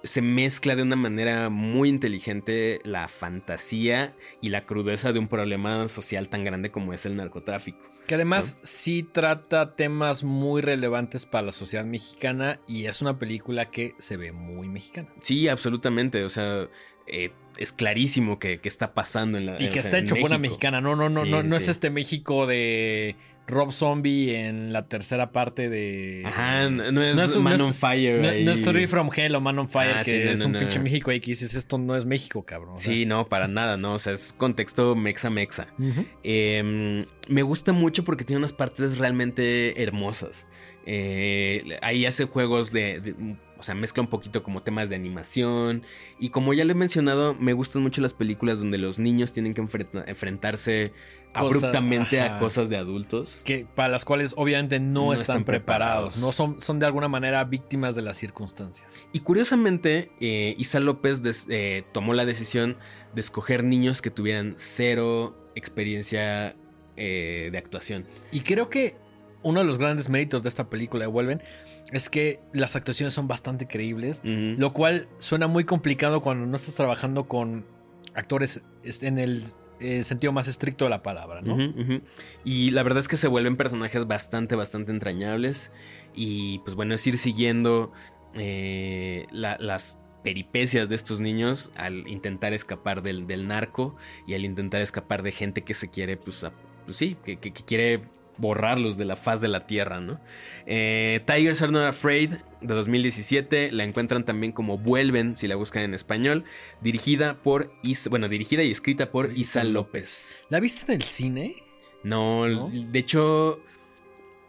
se 0.02 0.22
mezcla 0.22 0.74
de 0.76 0.82
una 0.82 0.96
manera 0.96 1.48
muy 1.48 1.88
inteligente 1.88 2.80
la 2.84 3.08
fantasía 3.08 4.14
y 4.40 4.48
la 4.48 4.64
crudeza 4.64 5.12
de 5.12 5.18
un 5.18 5.28
problema 5.28 5.88
social 5.88 6.28
tan 6.28 6.44
grande 6.44 6.70
como 6.70 6.92
es 6.92 7.06
el 7.06 7.16
narcotráfico. 7.16 7.78
Que 8.06 8.16
además 8.16 8.58
sí 8.62 9.04
trata 9.04 9.76
temas 9.76 10.24
muy 10.24 10.60
relevantes 10.60 11.24
para 11.24 11.46
la 11.46 11.52
sociedad 11.52 11.84
mexicana 11.84 12.58
y 12.66 12.86
es 12.86 13.00
una 13.00 13.18
película 13.18 13.70
que 13.70 13.94
se 13.98 14.16
ve 14.16 14.32
muy 14.32 14.68
mexicana. 14.68 15.08
Sí, 15.20 15.46
absolutamente. 15.46 16.24
O 16.24 16.28
sea, 16.28 16.68
eh, 17.06 17.32
es 17.56 17.72
clarísimo 17.72 18.38
que, 18.38 18.60
que 18.60 18.68
está 18.68 18.92
pasando 18.94 19.38
en 19.38 19.46
la. 19.46 19.52
Y 19.62 19.66
o 19.66 19.68
que 19.68 19.74
sea, 19.74 19.82
está 19.82 19.98
hecho 19.98 20.16
por 20.16 20.30
una 20.30 20.38
mexicana. 20.38 20.80
No, 20.80 20.96
no, 20.96 21.10
no, 21.10 21.24
Sí, 21.24 21.30
no, 21.30 21.42
no 21.42 21.56
sí. 21.56 21.62
es 21.62 21.68
este 21.68 21.90
México 21.90 22.46
de 22.46 23.14
Rob 23.48 23.72
Zombie 23.72 24.36
en 24.36 24.72
la 24.72 24.86
tercera 24.86 25.32
parte 25.32 25.68
de. 25.68 26.22
Ajá, 26.24 26.70
no 26.70 26.84
es, 27.02 27.16
No 27.16 27.22
es 27.24 27.30
Man 27.36 27.44
no 27.44 27.54
es- 27.54 27.60
on 27.60 27.74
Fire. 27.74 28.16
No, 28.20 28.22
no 28.44 28.50
es 28.52 28.58
Story 28.60 28.86
from 28.86 29.10
Hell 29.14 29.34
o 29.34 29.40
Man 29.40 29.58
on 29.58 29.68
Fire, 29.68 29.96
Ah, 29.96 30.02
que 30.04 30.10
sí, 30.10 30.16
es 30.16 30.44
un 30.44 30.52
pinche 30.52 30.78
México 30.78 31.10
ahí 31.10 31.20
que 31.20 31.32
dices, 31.32 31.54
esto 31.54 31.76
no 31.76 31.96
es 31.96 32.04
México, 32.04 32.44
cabrón. 32.44 32.78
Sí, 32.78 33.04
no, 33.04 33.28
para 33.28 33.48
nada, 33.48 33.76
no. 33.76 33.94
O 33.94 33.98
sea, 33.98 34.12
es 34.12 34.32
contexto 34.32 34.94
mexa-mexa. 34.94 35.66
Eh, 36.22 37.04
me 37.28 37.42
gusta 37.42 37.72
mucho 37.72 38.04
porque 38.04 38.24
tiene 38.24 38.38
unas 38.38 38.52
partes 38.52 38.96
realmente 38.98 39.82
hermosas. 39.82 40.46
Eh, 40.86 41.78
ahí 41.82 42.06
hace 42.06 42.24
juegos 42.24 42.72
de, 42.72 43.00
de- 43.00 43.14
o 43.62 43.64
sea, 43.64 43.76
mezcla 43.76 44.02
un 44.02 44.08
poquito 44.08 44.42
como 44.42 44.64
temas 44.64 44.88
de 44.88 44.96
animación. 44.96 45.84
Y 46.18 46.30
como 46.30 46.52
ya 46.52 46.64
lo 46.64 46.72
he 46.72 46.74
mencionado, 46.74 47.32
me 47.34 47.52
gustan 47.52 47.80
mucho 47.80 48.00
las 48.00 48.12
películas 48.12 48.58
donde 48.58 48.76
los 48.76 48.98
niños 48.98 49.30
tienen 49.32 49.54
que 49.54 49.60
enfrentarse 49.60 50.92
abruptamente 51.32 52.20
a 52.20 52.40
cosas 52.40 52.68
de 52.68 52.76
adultos. 52.76 53.40
Que, 53.44 53.64
para 53.72 53.88
las 53.88 54.04
cuales 54.04 54.34
obviamente 54.36 54.80
no, 54.80 55.14
están, 55.14 55.44
preparados. 55.44 56.16
No 56.16 56.32
son, 56.32 56.60
son 56.60 56.80
de 56.80 56.86
alguna 56.86 57.06
manera 57.06 57.44
víctimas 57.44 57.94
de 57.94 58.02
las 58.02 58.16
circunstancias. 58.16 59.06
Y 59.12 59.20
curiosamente, 59.20 60.10
eh, 60.18 60.56
Isa 60.58 60.80
López 60.80 61.22
eh, 61.48 61.84
tomó 61.92 62.14
la 62.14 62.24
decisión 62.24 62.78
de 63.14 63.20
escoger 63.20 63.62
niños 63.62 64.02
que 64.02 64.10
tuvieran 64.10 64.54
cero 64.56 65.36
experiencia 65.54 66.56
eh, 66.96 67.50
de 67.52 67.58
actuación. 67.58 68.08
Y 68.32 68.40
creo 68.40 68.68
que 68.68 68.96
uno 69.44 69.60
de 69.60 69.66
los 69.66 69.78
grandes 69.78 70.08
méritos 70.08 70.42
de 70.42 70.48
esta 70.48 70.68
película 70.68 71.04
de 71.04 71.12
Vuelven 71.12 71.42
es 71.92 72.08
que 72.08 72.40
las 72.52 72.74
actuaciones 72.74 73.14
son 73.14 73.28
bastante 73.28 73.66
creíbles, 73.66 74.22
lo 74.24 74.72
cual 74.72 75.08
suena 75.18 75.46
muy 75.46 75.64
complicado 75.64 76.22
cuando 76.22 76.46
no 76.46 76.56
estás 76.56 76.74
trabajando 76.74 77.28
con 77.28 77.66
actores 78.14 78.62
en 78.82 79.18
el 79.18 79.44
eh, 79.78 80.02
sentido 80.04 80.32
más 80.32 80.48
estricto 80.48 80.84
de 80.84 80.90
la 80.90 81.02
palabra, 81.02 81.42
¿no? 81.42 81.56
Y 82.44 82.70
la 82.70 82.82
verdad 82.82 83.00
es 83.00 83.08
que 83.08 83.16
se 83.16 83.28
vuelven 83.28 83.56
personajes 83.56 84.06
bastante, 84.06 84.56
bastante 84.56 84.90
entrañables. 84.90 85.70
Y 86.14 86.60
pues 86.60 86.76
bueno, 86.76 86.94
es 86.94 87.06
ir 87.06 87.18
siguiendo 87.18 87.92
eh, 88.34 89.26
las 89.30 89.98
peripecias 90.24 90.88
de 90.88 90.94
estos 90.94 91.20
niños 91.20 91.72
al 91.74 92.06
intentar 92.08 92.54
escapar 92.54 93.02
del, 93.02 93.46
narco 93.46 93.96
y 94.26 94.34
al 94.34 94.44
intentar 94.44 94.80
escapar 94.80 95.22
de 95.22 95.32
gente 95.32 95.62
que 95.62 95.74
se 95.74 95.90
quiere, 95.90 96.16
pues, 96.16 96.46
pues 96.86 96.96
sí, 96.96 97.16
que, 97.24 97.38
que 97.38 97.52
quiere 97.52 98.02
borrarlos 98.42 98.98
de 98.98 99.06
la 99.06 99.16
faz 99.16 99.40
de 99.40 99.48
la 99.48 99.66
tierra, 99.66 100.00
¿no? 100.00 100.20
Eh, 100.66 101.20
Tigers 101.24 101.62
Are 101.62 101.72
Not 101.72 101.84
Afraid 101.84 102.32
de 102.60 102.74
2017, 102.74 103.72
la 103.72 103.84
encuentran 103.84 104.24
también 104.24 104.52
como 104.52 104.78
Vuelven, 104.78 105.36
si 105.36 105.48
la 105.48 105.56
buscan 105.56 105.84
en 105.84 105.94
español, 105.94 106.44
dirigida 106.82 107.40
por, 107.42 107.72
bueno, 108.10 108.28
dirigida 108.28 108.62
y 108.62 108.70
escrita 108.70 109.10
por 109.10 109.32
Isa 109.38 109.64
López. 109.64 110.40
¿La 110.50 110.60
viste 110.60 110.92
en 110.92 111.00
el 111.00 111.06
cine? 111.06 111.64
No, 112.02 112.68
de 112.68 112.98
hecho... 112.98 113.62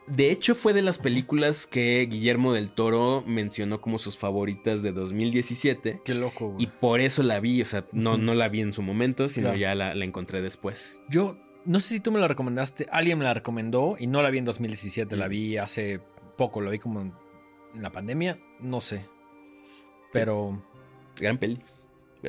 De 0.05 0.31
hecho, 0.31 0.53
fue 0.53 0.73
de 0.73 0.81
las 0.81 0.97
películas 0.97 1.65
que 1.65 2.05
Guillermo 2.11 2.51
del 2.51 2.71
Toro 2.71 3.23
mencionó 3.25 3.79
como 3.79 3.99
sus 3.99 4.17
favoritas 4.17 4.81
de 4.81 4.91
2017. 4.91 6.01
Qué 6.03 6.13
loco, 6.13 6.49
güey. 6.49 6.63
Y 6.63 6.67
por 6.67 6.99
eso 6.99 7.23
la 7.23 7.39
vi, 7.39 7.61
o 7.61 7.65
sea, 7.65 7.85
no, 7.93 8.17
no 8.17 8.33
la 8.33 8.49
vi 8.49 8.59
en 8.59 8.73
su 8.73 8.81
momento, 8.81 9.29
sino 9.29 9.55
ya 9.55 9.75
la, 9.75 9.95
la, 9.95 10.03
encontré 10.03 10.41
después. 10.41 10.99
Yo 11.07 11.37
no 11.65 11.79
sé 11.79 11.95
si 11.95 11.99
tú 11.99 12.11
me 12.11 12.19
la 12.19 12.27
recomendaste, 12.27 12.87
alguien 12.91 13.17
me 13.17 13.25
la 13.25 13.33
recomendó 13.33 13.95
y 13.99 14.07
no 14.07 14.21
la 14.21 14.29
vi 14.29 14.39
en 14.39 14.45
2017, 14.45 15.15
la 15.15 15.27
mm. 15.27 15.29
vi 15.29 15.57
hace 15.57 15.99
poco, 16.37 16.61
la 16.61 16.69
vi 16.69 16.79
como 16.79 17.01
en, 17.01 17.13
la 17.79 17.91
pandemia, 17.91 18.37
no 18.59 18.81
sé. 18.81 19.05
Pero... 20.11 20.63
Gran 21.15 21.37
peli. 21.37 21.59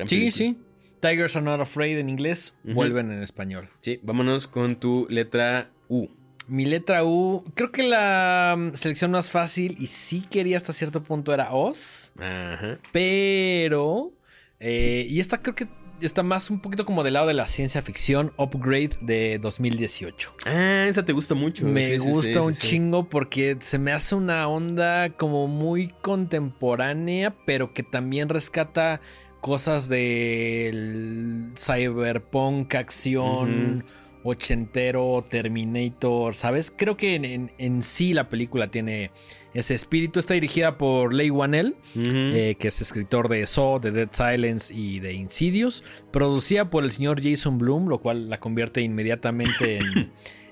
sí, 0.05 0.31
sí. 0.31 0.57
Tigers 1.01 1.35
are 1.35 1.45
not 1.45 1.59
afraid 1.59 1.99
en 1.99 2.09
inglés, 2.09 2.55
vuelven 2.63 3.11
en 3.11 3.21
español. 3.21 3.69
Sí, 3.77 3.99
vámonos 4.01 4.47
con 4.47 4.77
tu 4.77 5.05
letra 5.09 5.69
U. 5.87 6.07
Mi 6.47 6.65
letra 6.65 7.03
U, 7.03 7.43
creo 7.53 7.71
que 7.71 7.83
la 7.83 8.55
mm, 8.57 8.75
selección 8.75 9.11
más 9.11 9.29
fácil 9.29 9.75
y 9.79 9.87
sí 9.87 10.21
quería 10.29 10.57
hasta 10.57 10.73
cierto 10.73 11.03
punto 11.03 11.33
era 11.33 11.53
Oz. 11.53 12.11
Ajá. 12.17 12.79
Pero... 12.91 14.13
Eh, 14.59 15.05
y 15.09 15.19
esta 15.19 15.41
creo 15.41 15.53
que 15.53 15.67
está 16.01 16.23
más 16.23 16.49
un 16.49 16.59
poquito 16.59 16.85
como 16.85 17.03
del 17.03 17.13
lado 17.13 17.27
de 17.27 17.33
la 17.33 17.45
ciencia 17.45 17.81
ficción, 17.81 18.33
Upgrade 18.37 18.97
de 19.01 19.39
2018. 19.39 20.33
Ah, 20.45 20.85
esa 20.87 21.05
te 21.05 21.13
gusta 21.13 21.35
mucho. 21.35 21.65
Me 21.65 21.97
gusta 21.97 22.41
un 22.41 22.53
chingo 22.53 23.09
porque 23.09 23.57
se 23.59 23.79
me 23.79 23.91
hace 23.91 24.15
una 24.15 24.47
onda 24.47 25.09
como 25.11 25.47
muy 25.47 25.89
contemporánea, 26.01 27.35
pero 27.45 27.73
que 27.73 27.83
también 27.83 28.29
rescata 28.29 29.01
cosas 29.41 29.89
del 29.89 31.51
cyberpunk, 31.55 32.75
acción. 32.75 33.85
Ochentero, 34.25 35.23
Terminator, 35.29 36.33
¿sabes? 36.33 36.73
Creo 36.75 36.97
que 36.97 37.15
en, 37.15 37.83
sí 37.83 38.13
la 38.13 38.27
película 38.27 38.69
tiene 38.69 39.11
ese 39.53 39.73
espíritu 39.73 40.19
está 40.19 40.33
dirigida 40.33 40.77
por 40.77 41.13
Leigh 41.13 41.31
Whannell, 41.31 41.75
eh, 41.95 42.55
que 42.59 42.67
es 42.67 42.81
escritor 42.81 43.29
de 43.29 43.45
Saw, 43.45 43.79
de 43.79 43.91
Dead 43.91 44.09
Silence 44.11 44.73
y 44.73 44.99
de 44.99 45.13
Insidious. 45.13 45.83
Producida 46.11 46.69
por 46.69 46.83
el 46.83 46.91
señor 46.91 47.21
Jason 47.23 47.57
Bloom, 47.57 47.87
lo 47.87 47.99
cual 47.99 48.29
la 48.29 48.39
convierte 48.39 48.81
inmediatamente 48.81 49.79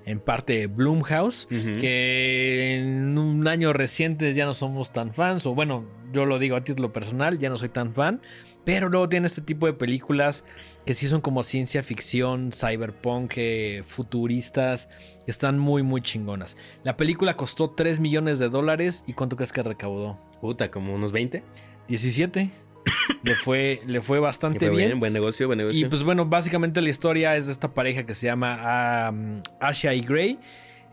en, 0.06 0.20
parte 0.26 0.60
de 0.60 0.68
Bloomhouse. 0.68 1.48
Que 1.48 2.78
en 2.78 3.18
un 3.18 3.46
año 3.48 3.74
reciente 3.74 4.32
ya 4.34 4.46
no 4.46 4.54
somos 4.54 4.94
tan 4.94 5.14
fans, 5.14 5.46
o 5.48 5.54
bueno, 5.54 5.84
yo 6.14 6.26
lo 6.26 6.40
digo 6.40 6.56
a 6.56 6.64
título 6.64 6.94
personal, 6.94 7.40
ya 7.40 7.50
no 7.50 7.58
soy 7.58 7.70
tan 7.70 7.94
fan. 7.94 8.22
Pero 8.66 8.90
luego 8.90 9.10
tiene 9.10 9.28
este 9.28 9.42
tipo 9.42 9.66
de 9.66 9.74
películas 9.74 10.44
que 10.86 10.94
sí 10.94 11.08
son 11.08 11.22
como 11.22 11.44
ciencia 11.44 11.84
ficción, 11.84 12.52
cyberpunk, 12.52 13.34
eh, 13.36 13.84
futuristas, 13.86 14.90
que 15.26 15.32
están 15.32 15.60
muy, 15.60 15.84
muy 15.84 16.02
chingonas. 16.02 16.58
La 16.84 16.98
película 16.98 17.36
costó 17.36 17.72
3 17.72 18.00
millones 18.00 18.40
de 18.40 18.50
dólares 18.50 19.04
y 19.08 19.14
¿cuánto 19.14 19.36
crees 19.36 19.52
que 19.52 19.64
recaudó? 19.64 20.20
Puta, 20.42 20.72
como 20.72 20.94
unos 20.94 21.12
20. 21.12 21.44
17. 21.88 22.52
le 23.24 23.36
fue, 23.36 23.82
le 23.86 24.02
fue 24.02 24.20
bastante 24.20 24.70
bien. 24.70 25.00
Buen 25.00 25.14
negocio, 25.14 25.48
buen 25.48 25.58
negocio. 25.58 25.86
Y 25.86 25.90
pues 25.90 26.04
bueno, 26.04 26.26
básicamente 26.26 26.82
la 26.82 26.90
historia 26.90 27.36
es 27.36 27.48
de 27.48 27.52
esta 27.52 27.74
pareja 27.74 28.06
que 28.06 28.14
se 28.14 28.28
llama 28.28 29.10
um, 29.12 29.42
Asha 29.60 29.94
y 29.94 30.02
Gray, 30.02 30.40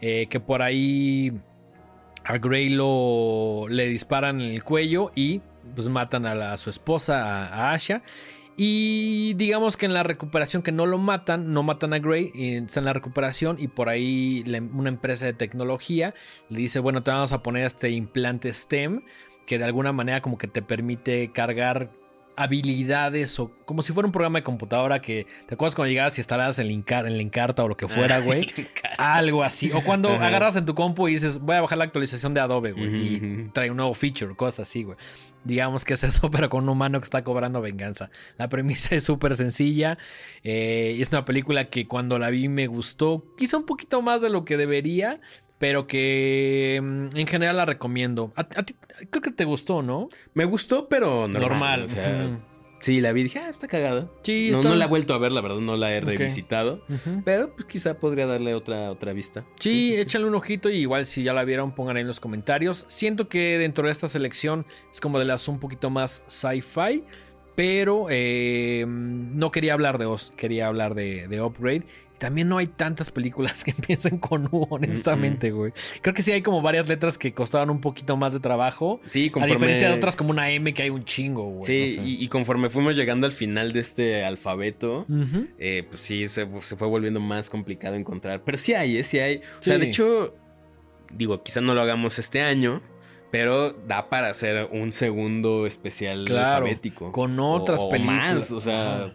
eh, 0.00 0.26
que 0.28 0.40
por 0.40 0.62
ahí 0.62 1.32
a 2.24 2.38
Gray 2.38 2.68
lo, 2.70 3.66
le 3.68 3.88
disparan 3.88 4.40
en 4.40 4.50
el 4.52 4.62
cuello 4.62 5.10
y 5.14 5.40
pues 5.74 5.88
matan 5.88 6.26
a, 6.26 6.56
su 6.56 6.70
esposa, 6.70 7.46
a, 7.46 7.72
Asha. 7.72 8.02
Y 8.56 9.34
digamos 9.34 9.76
que 9.76 9.86
en 9.86 9.94
la 9.94 10.02
recuperación 10.02 10.62
que 10.62 10.72
no 10.72 10.84
lo 10.84 10.98
matan, 10.98 11.52
no 11.52 11.62
matan 11.62 11.94
a 11.94 11.98
Gray, 11.98 12.30
está 12.34 12.80
en 12.80 12.86
la 12.86 12.92
recuperación 12.92 13.56
y 13.58 13.68
por 13.68 13.88
ahí 13.88 14.44
una 14.74 14.90
empresa 14.90 15.24
de 15.24 15.32
tecnología 15.32 16.14
le 16.50 16.58
dice, 16.58 16.78
bueno, 16.78 17.02
te 17.02 17.10
vamos 17.10 17.32
a 17.32 17.42
poner 17.42 17.64
este 17.64 17.88
implante 17.90 18.52
STEM 18.52 19.02
que 19.46 19.58
de 19.58 19.64
alguna 19.64 19.92
manera 19.92 20.20
como 20.20 20.36
que 20.36 20.46
te 20.46 20.60
permite 20.60 21.32
cargar 21.32 21.90
habilidades 22.40 23.38
o 23.38 23.50
como 23.66 23.82
si 23.82 23.92
fuera 23.92 24.06
un 24.06 24.12
programa 24.12 24.38
de 24.38 24.42
computadora 24.42 25.00
que 25.00 25.26
te 25.46 25.54
acuerdas 25.54 25.74
cuando 25.74 25.90
llegabas 25.90 26.16
y 26.16 26.20
instalabas 26.20 26.58
el, 26.58 26.70
Encar 26.70 27.06
el 27.06 27.20
Encarta 27.20 27.62
o 27.64 27.68
lo 27.68 27.76
que 27.76 27.86
fuera, 27.86 28.18
güey. 28.20 28.50
algo 28.96 29.42
así. 29.42 29.70
O 29.72 29.82
cuando 29.82 30.10
agarras 30.10 30.56
en 30.56 30.64
tu 30.64 30.74
compu 30.74 31.08
y 31.08 31.14
dices, 31.14 31.38
voy 31.38 31.56
a 31.56 31.60
bajar 31.60 31.78
la 31.78 31.84
actualización 31.84 32.32
de 32.32 32.40
Adobe, 32.40 32.72
güey. 32.72 33.14
Y 33.14 33.50
trae 33.52 33.70
un 33.70 33.76
nuevo 33.76 33.92
feature, 33.92 34.34
cosas 34.34 34.68
así, 34.68 34.84
güey. 34.84 34.96
Digamos 35.44 35.84
que 35.84 35.94
es 35.94 36.04
eso, 36.04 36.30
pero 36.32 36.50
con 36.50 36.64
un 36.64 36.70
humano 36.70 37.00
que 37.00 37.04
está 37.04 37.24
cobrando 37.24 37.60
venganza. 37.60 38.10
La 38.36 38.48
premisa 38.48 38.94
es 38.94 39.04
súper 39.04 39.36
sencilla. 39.36 39.98
Eh, 40.42 40.94
y 40.98 41.02
es 41.02 41.10
una 41.10 41.24
película 41.24 41.66
que 41.66 41.86
cuando 41.86 42.18
la 42.18 42.30
vi 42.30 42.48
me 42.48 42.66
gustó. 42.66 43.24
Quizá 43.36 43.56
un 43.56 43.66
poquito 43.66 44.02
más 44.02 44.22
de 44.22 44.30
lo 44.30 44.44
que 44.44 44.56
debería 44.56 45.20
pero 45.58 45.86
que 45.86 46.80
mm, 46.82 47.18
en 47.18 47.26
general 47.26 47.58
la 47.58 47.66
recomiendo. 47.66 48.32
A, 48.34 48.44
ti 48.44 48.74
creo 49.10 49.20
que 49.20 49.30
te 49.30 49.44
gustó, 49.44 49.82
¿no? 49.82 50.08
Me 50.32 50.46
gustó, 50.46 50.88
pero 50.88 51.28
normal. 51.28 51.84
o 51.84 51.88
sea, 51.90 52.40
Sí, 52.80 53.00
la 53.00 53.12
vi 53.12 53.22
dije, 53.24 53.38
ah, 53.38 53.50
está 53.50 53.68
cagada. 53.68 54.08
Sí, 54.22 54.50
no, 54.52 54.62
no 54.62 54.74
la 54.74 54.86
he 54.86 54.88
vuelto 54.88 55.14
a 55.14 55.18
ver, 55.18 55.32
la 55.32 55.40
verdad, 55.40 55.58
no 55.58 55.76
la 55.76 55.92
he 55.92 56.00
revisitado. 56.00 56.82
Pero 57.24 57.54
pues 57.54 57.66
quizá 57.66 57.98
podría 57.98 58.26
darle 58.26 58.54
otra, 58.54 58.90
otra 58.90 59.12
vista. 59.12 59.44
Sí, 59.58 59.94
échale 59.94 60.24
un 60.24 60.34
ojito 60.34 60.70
y 60.70 60.76
igual 60.76 61.06
si 61.06 61.22
ya 61.22 61.32
la 61.32 61.44
vieron, 61.44 61.74
pongan 61.74 61.96
ahí 61.96 62.02
en 62.02 62.06
los 62.06 62.20
comentarios. 62.20 62.84
Siento 62.88 63.28
que 63.28 63.58
dentro 63.58 63.84
de 63.86 63.92
esta 63.92 64.08
selección 64.08 64.66
es 64.90 65.00
como 65.00 65.18
de 65.18 65.26
las 65.26 65.46
un 65.48 65.60
poquito 65.60 65.90
más 65.90 66.22
sci-fi. 66.26 67.04
Pero 67.56 68.06
eh, 68.08 68.86
no 68.88 69.50
quería 69.50 69.74
hablar 69.74 69.98
de 69.98 70.06
Oz, 70.06 70.32
quería 70.34 70.68
hablar 70.68 70.94
de, 70.94 71.28
de 71.28 71.42
Upgrade. 71.42 71.84
También 72.20 72.50
no 72.50 72.58
hay 72.58 72.66
tantas 72.66 73.10
películas 73.10 73.64
que 73.64 73.70
empiecen 73.70 74.18
con 74.18 74.46
U, 74.52 74.66
honestamente, 74.68 75.50
güey. 75.50 75.72
Creo 76.02 76.14
que 76.14 76.22
sí 76.22 76.30
hay 76.30 76.42
como 76.42 76.60
varias 76.60 76.86
letras 76.86 77.16
que 77.16 77.32
costaban 77.32 77.70
un 77.70 77.80
poquito 77.80 78.16
más 78.18 78.34
de 78.34 78.40
trabajo. 78.40 79.00
Sí, 79.06 79.30
conforme... 79.30 79.54
A 79.54 79.56
diferencia 79.56 79.88
de 79.88 79.94
otras 79.94 80.16
como 80.16 80.30
una 80.30 80.50
M 80.50 80.72
que 80.74 80.82
hay 80.82 80.90
un 80.90 81.04
chingo, 81.04 81.44
güey. 81.44 81.64
Sí, 81.64 81.98
y, 82.04 82.28
conforme 82.28 82.68
fuimos 82.68 82.94
llegando 82.94 83.26
al 83.26 83.32
final 83.32 83.72
de 83.72 83.80
este 83.80 84.22
alfabeto, 84.24 85.06
eh, 85.58 85.84
pues 85.88 86.02
sí, 86.02 86.28
se, 86.28 86.46
fue 86.46 86.86
volviendo 86.86 87.20
más 87.20 87.48
complicado 87.48 87.96
encontrar. 87.96 88.42
Pero 88.44 88.58
sí 88.58 88.74
hay, 88.74 88.98
¿eh? 88.98 89.04
Sí 89.04 89.18
hay. 89.18 89.38
O 89.38 89.62
sea, 89.62 89.78
de 89.78 89.86
hecho, 89.86 90.34
digo, 91.10 91.42
quizá 91.42 91.62
no 91.62 91.74
lo 91.74 91.80
hagamos 91.80 92.18
este 92.18 92.42
año. 92.42 92.82
Pero 93.30 93.72
da 93.86 94.10
para 94.10 94.28
hacer 94.28 94.68
un 94.72 94.90
segundo 94.90 95.64
especial 95.64 96.26
alfabético. 96.28 97.12
Con 97.12 97.38
otras 97.38 97.80
películas. 97.84 98.34
más, 98.34 98.50
o 98.50 98.58
sea, 98.58 99.14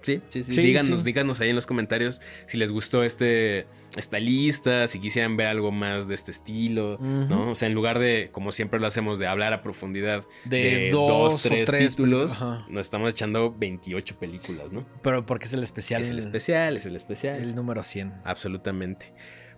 Sí, 0.00 0.20
sí, 0.30 0.44
sí. 0.44 0.60
díganos, 0.60 1.04
díganos 1.04 1.40
ahí 1.40 1.50
en 1.50 1.56
los 1.56 1.66
comentarios 1.66 2.22
si 2.46 2.56
les 2.56 2.72
gustó 2.72 3.04
este, 3.04 3.66
esta 3.96 4.18
lista, 4.18 4.86
si 4.86 5.00
quisieran 5.00 5.36
ver 5.36 5.48
algo 5.48 5.72
más 5.72 6.08
de 6.08 6.14
este 6.14 6.30
estilo, 6.30 6.98
¿no? 6.98 7.50
O 7.50 7.54
sea, 7.54 7.68
en 7.68 7.74
lugar 7.74 7.98
de, 7.98 8.30
como 8.32 8.52
siempre 8.52 8.80
lo 8.80 8.86
hacemos, 8.86 9.18
de 9.18 9.26
hablar 9.26 9.52
a 9.52 9.62
profundidad 9.62 10.24
de, 10.44 10.90
dos, 10.90 11.42
tres, 11.42 11.68
títulos, 11.70 12.40
nos 12.68 12.82
estamos 12.82 13.10
echando 13.10 13.54
28 13.56 14.18
películas, 14.18 14.72
¿no? 14.72 14.86
Pero 15.02 15.26
porque 15.26 15.46
es 15.46 15.52
el 15.52 15.62
especial. 15.62 16.02
Es 16.02 16.08
el 16.08 16.18
especial, 16.18 16.76
es 16.76 16.86
el 16.86 16.96
especial. 16.96 17.42
El 17.42 17.54
número 17.54 17.82
100. 17.82 18.12
Absolutamente. 18.24 19.12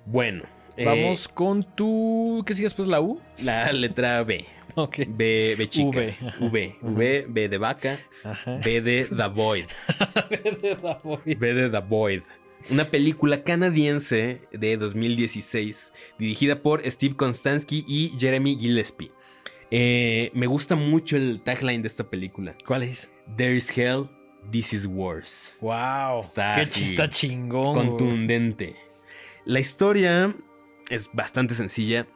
Bueno. 0.07 0.45
Vamos 0.82 1.26
eh, 1.26 1.30
con 1.34 1.64
tu... 1.64 2.43
¿Qué 2.47 2.55
sigue 2.55 2.64
después? 2.64 2.88
¿La 2.88 3.01
U? 3.03 3.20
La 3.43 3.70
letra 3.72 4.22
B. 4.24 4.47
B, 5.08 5.54
B 5.56 5.68
chica. 5.68 5.90
V. 5.90 6.16
V. 6.40 6.76
V, 6.82 7.26
B 7.28 7.48
de 7.48 7.58
vaca. 7.58 7.98
Ajá. 8.24 8.60
B 8.64 8.80
de 8.80 9.04
The 9.04 9.28
Void. 9.28 9.66
de. 10.30 11.34
B 11.34 11.54
de 11.54 11.70
The 11.70 11.80
Void. 11.80 12.22
Una 12.70 12.84
película 12.84 13.42
canadiense 13.42 14.42
de 14.52 14.76
2016, 14.76 15.92
dirigida 16.18 16.62
por 16.62 16.88
Steve 16.88 17.16
Konstansky 17.16 17.84
y 17.88 18.12
Jeremy 18.18 18.56
Gillespie. 18.56 19.10
Eh, 19.70 20.30
me 20.34 20.46
gusta 20.46 20.76
mucho 20.76 21.16
el 21.16 21.40
tagline 21.42 21.82
de 21.82 21.88
esta 21.88 22.04
película. 22.08 22.54
¿Cuál 22.66 22.84
es? 22.84 23.10
There 23.36 23.56
is 23.56 23.76
hell, 23.76 24.08
this 24.50 24.72
is 24.72 24.86
worse. 24.86 25.56
Wow. 25.60 26.20
Está 26.20 26.56
Qué 26.56 26.66
chista 26.66 27.08
chingón. 27.08 27.74
Contundente. 27.74 28.76
La 29.44 29.58
historia 29.58 30.36
es 30.88 31.10
bastante 31.12 31.54
sencilla. 31.54 32.06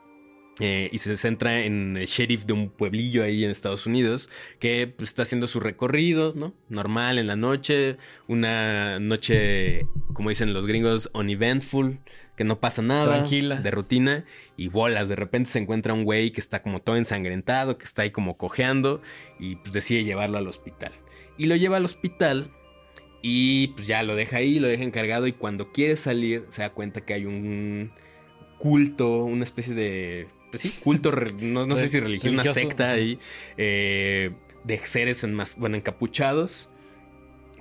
Eh, 0.58 0.88
y 0.90 0.98
se 0.98 1.16
centra 1.18 1.64
en 1.64 1.96
el 1.98 2.06
sheriff 2.06 2.46
de 2.46 2.54
un 2.54 2.70
pueblillo 2.70 3.22
ahí 3.22 3.44
en 3.44 3.50
Estados 3.50 3.86
Unidos 3.86 4.30
que 4.58 4.86
pues, 4.86 5.10
está 5.10 5.22
haciendo 5.22 5.46
su 5.46 5.60
recorrido, 5.60 6.32
¿no? 6.34 6.54
Normal 6.70 7.18
en 7.18 7.26
la 7.26 7.36
noche, 7.36 7.98
una 8.26 8.98
noche, 8.98 9.86
como 10.14 10.30
dicen 10.30 10.54
los 10.54 10.66
gringos, 10.66 11.10
uneventful, 11.12 11.98
que 12.36 12.44
no 12.44 12.58
pasa 12.58 12.80
nada, 12.80 13.16
Tranquila. 13.16 13.56
de 13.56 13.70
rutina 13.70 14.24
y 14.56 14.68
bolas. 14.68 15.08
De 15.08 15.16
repente 15.16 15.50
se 15.50 15.58
encuentra 15.58 15.92
un 15.92 16.04
güey 16.04 16.30
que 16.30 16.40
está 16.40 16.62
como 16.62 16.80
todo 16.80 16.96
ensangrentado, 16.96 17.76
que 17.76 17.84
está 17.84 18.02
ahí 18.02 18.10
como 18.10 18.38
cojeando 18.38 19.02
y 19.38 19.56
pues 19.56 19.72
decide 19.72 20.04
llevarlo 20.04 20.38
al 20.38 20.48
hospital. 20.48 20.92
Y 21.36 21.46
lo 21.46 21.56
lleva 21.56 21.76
al 21.76 21.84
hospital 21.84 22.50
y 23.20 23.68
pues 23.68 23.86
ya 23.86 24.02
lo 24.02 24.14
deja 24.14 24.38
ahí, 24.38 24.58
lo 24.58 24.68
deja 24.68 24.84
encargado 24.84 25.26
y 25.26 25.32
cuando 25.32 25.72
quiere 25.72 25.96
salir 25.96 26.44
se 26.48 26.62
da 26.62 26.70
cuenta 26.70 27.02
que 27.02 27.12
hay 27.14 27.26
un 27.26 27.90
culto, 28.58 29.24
una 29.24 29.44
especie 29.44 29.74
de... 29.74 30.28
Pues 30.50 30.62
sí, 30.62 30.70
culto, 30.82 31.10
no, 31.10 31.66
no 31.66 31.76
sé 31.76 31.88
si 31.88 32.00
religión, 32.00 32.34
una 32.34 32.42
religioso. 32.44 32.60
secta 32.68 32.90
ahí, 32.90 33.18
eh, 33.56 34.30
de 34.64 34.78
seres 34.78 35.22
enmas- 35.24 35.56
bueno, 35.58 35.76
encapuchados 35.76 36.70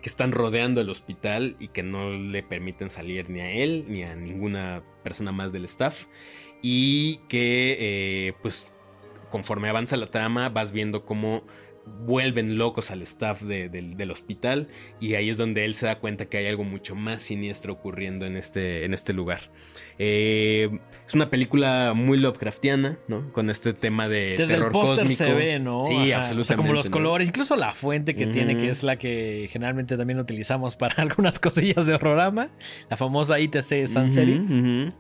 que 0.02 0.10
están 0.10 0.32
rodeando 0.32 0.82
el 0.82 0.90
hospital 0.90 1.56
y 1.60 1.70
que 1.70 1.82
no 1.84 2.12
le 2.12 2.44
permiten 2.44 2.90
salir 2.92 3.30
ni 3.30 3.42
a 3.42 3.52
él 3.52 3.86
ni 3.88 4.04
a 4.04 4.16
ninguna 4.16 4.84
persona 5.04 5.32
más 5.32 5.52
del 5.52 5.66
staff. 5.66 6.06
Y 6.62 7.18
que, 7.28 7.78
eh, 7.80 8.34
pues, 8.42 8.72
conforme 9.30 9.68
avanza 9.70 9.98
la 9.98 10.12
trama, 10.12 10.50
vas 10.50 10.72
viendo 10.72 11.06
cómo 11.06 11.44
vuelven 12.06 12.58
locos 12.58 12.92
al 12.92 13.02
staff 13.04 13.42
de- 13.42 13.70
del- 13.70 13.98
del 13.98 14.12
hospital. 14.12 14.68
Y 15.00 15.16
ahí 15.16 15.30
es 15.30 15.38
donde 15.38 15.66
él 15.66 15.74
se 15.76 15.86
da 15.86 16.00
cuenta 16.00 16.26
que 16.26 16.38
hay 16.38 16.48
algo 16.48 16.64
mucho 16.64 16.96
más 16.96 17.22
siniestro 17.22 17.74
ocurriendo 17.74 18.26
en 18.26 18.38
este, 18.38 18.86
en 18.86 18.94
este 18.94 19.14
lugar. 19.14 19.40
Eh, 19.98 20.80
es 21.08 21.14
una 21.14 21.30
película 21.30 21.94
muy 21.96 22.18
Lovecraftiana, 22.18 22.98
¿no? 23.08 23.32
Con 23.32 23.50
este 23.50 23.74
tema 23.74 24.08
de 24.08 24.36
Desde 24.38 24.54
terror 24.56 24.68
el 24.68 24.72
póster 24.72 25.08
se 25.10 25.32
ve, 25.34 25.60
¿no? 25.60 25.84
Sí, 25.84 25.94
Ajá. 26.12 26.20
absolutamente. 26.22 26.42
O 26.42 26.44
sea, 26.44 26.58
como 26.58 26.74
los 26.74 26.86
¿no? 26.90 26.92
colores, 26.92 27.28
incluso 27.30 27.56
la 27.56 27.72
fuente 27.72 28.16
que 28.16 28.28
tiene, 28.28 28.58
que 28.58 28.70
es 28.70 28.84
la 28.84 28.98
que 28.98 29.48
generalmente 29.50 29.96
también 29.98 30.20
utilizamos 30.20 30.76
para 30.76 30.96
algunas 31.04 31.40
cosillas 31.40 31.86
de 31.88 31.94
horrorama. 31.96 32.50
La 32.90 32.98
famosa 32.98 33.40
ITC 33.40 33.86
ujú. 33.86 34.94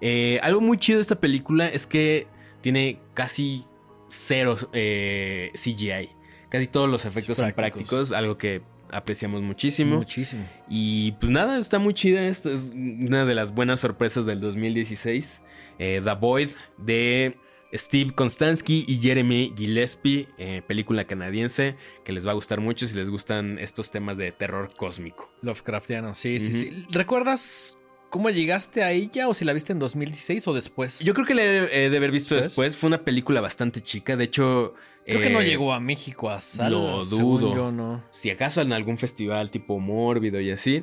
Eh, 0.00 0.38
algo 0.42 0.60
muy 0.60 0.76
chido 0.78 0.98
de 0.98 1.02
esta 1.02 1.18
película 1.20 1.68
es 1.68 1.86
que 1.86 2.26
tiene 2.60 2.98
casi 3.14 3.64
cero 4.08 4.56
eh, 4.72 5.50
CGI. 5.54 6.10
Casi 6.48 6.66
todos 6.66 6.88
los 6.88 7.04
efectos 7.04 7.36
son 7.38 7.52
Prácticos. 7.52 8.12
algo 8.12 8.38
que 8.38 8.62
apreciamos 8.90 9.42
muchísimo. 9.42 9.96
Muchísimo. 9.96 10.48
Y 10.68 11.12
pues 11.12 11.30
nada, 11.32 11.58
está 11.58 11.78
muy 11.78 11.92
chida. 11.94 12.26
Esta 12.28 12.52
es 12.52 12.70
una 12.74 13.24
de 13.24 13.34
las 13.34 13.52
buenas 13.52 13.80
sorpresas 13.80 14.26
del 14.26 14.40
2016. 14.40 15.42
Eh, 15.78 16.00
The 16.04 16.12
Void 16.14 16.50
de 16.78 17.36
Steve 17.74 18.12
Konstansky 18.14 18.84
y 18.86 18.98
Jeremy 19.00 19.52
Gillespie, 19.56 20.28
eh, 20.38 20.62
película 20.66 21.04
canadiense 21.04 21.76
que 22.04 22.12
les 22.12 22.26
va 22.26 22.30
a 22.30 22.34
gustar 22.34 22.60
mucho 22.60 22.86
si 22.86 22.94
les 22.94 23.10
gustan 23.10 23.58
estos 23.58 23.90
temas 23.90 24.16
de 24.16 24.30
terror 24.32 24.72
cósmico. 24.76 25.30
Lovecraftiano, 25.42 26.14
sí, 26.14 26.38
sí, 26.38 26.52
sí. 26.52 26.86
¿Recuerdas 26.90 27.76
cómo 28.08 28.30
llegaste 28.30 28.84
a 28.84 28.92
ella 28.92 29.28
o 29.28 29.34
si 29.34 29.44
la 29.44 29.52
viste 29.52 29.72
en 29.72 29.80
2016 29.80 30.46
o 30.46 30.54
después? 30.54 31.00
Yo 31.00 31.12
creo 31.12 31.26
que 31.26 31.34
la 31.34 31.42
he 31.42 31.90
de 31.90 31.96
haber 31.96 32.12
visto 32.12 32.36
¿Después? 32.36 32.54
después. 32.54 32.76
Fue 32.76 32.86
una 32.86 33.04
película 33.04 33.40
bastante 33.40 33.82
chica. 33.82 34.16
De 34.16 34.24
hecho, 34.24 34.74
Creo 35.06 35.20
que 35.20 35.30
no 35.30 35.40
eh, 35.40 35.46
llegó 35.46 35.72
a 35.72 35.78
México 35.78 36.30
a 36.30 36.40
salas. 36.40 36.72
lo 36.72 37.04
según 37.04 37.40
dudo. 37.40 37.54
Yo 37.54 37.72
no. 37.72 38.02
Si 38.10 38.28
acaso 38.30 38.60
en 38.60 38.72
algún 38.72 38.98
festival 38.98 39.50
tipo 39.50 39.78
Mórbido 39.78 40.40
y 40.40 40.50
así. 40.50 40.82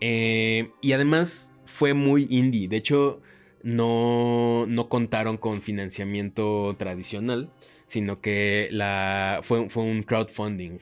Eh, 0.00 0.70
y 0.82 0.92
además 0.92 1.52
fue 1.64 1.94
muy 1.94 2.26
indie. 2.28 2.68
De 2.68 2.76
hecho, 2.76 3.22
no, 3.62 4.66
no 4.68 4.88
contaron 4.90 5.38
con 5.38 5.62
financiamiento 5.62 6.76
tradicional, 6.78 7.50
sino 7.86 8.20
que 8.20 8.68
la, 8.70 9.40
fue, 9.42 9.70
fue 9.70 9.82
un 9.82 10.02
crowdfunding. 10.02 10.78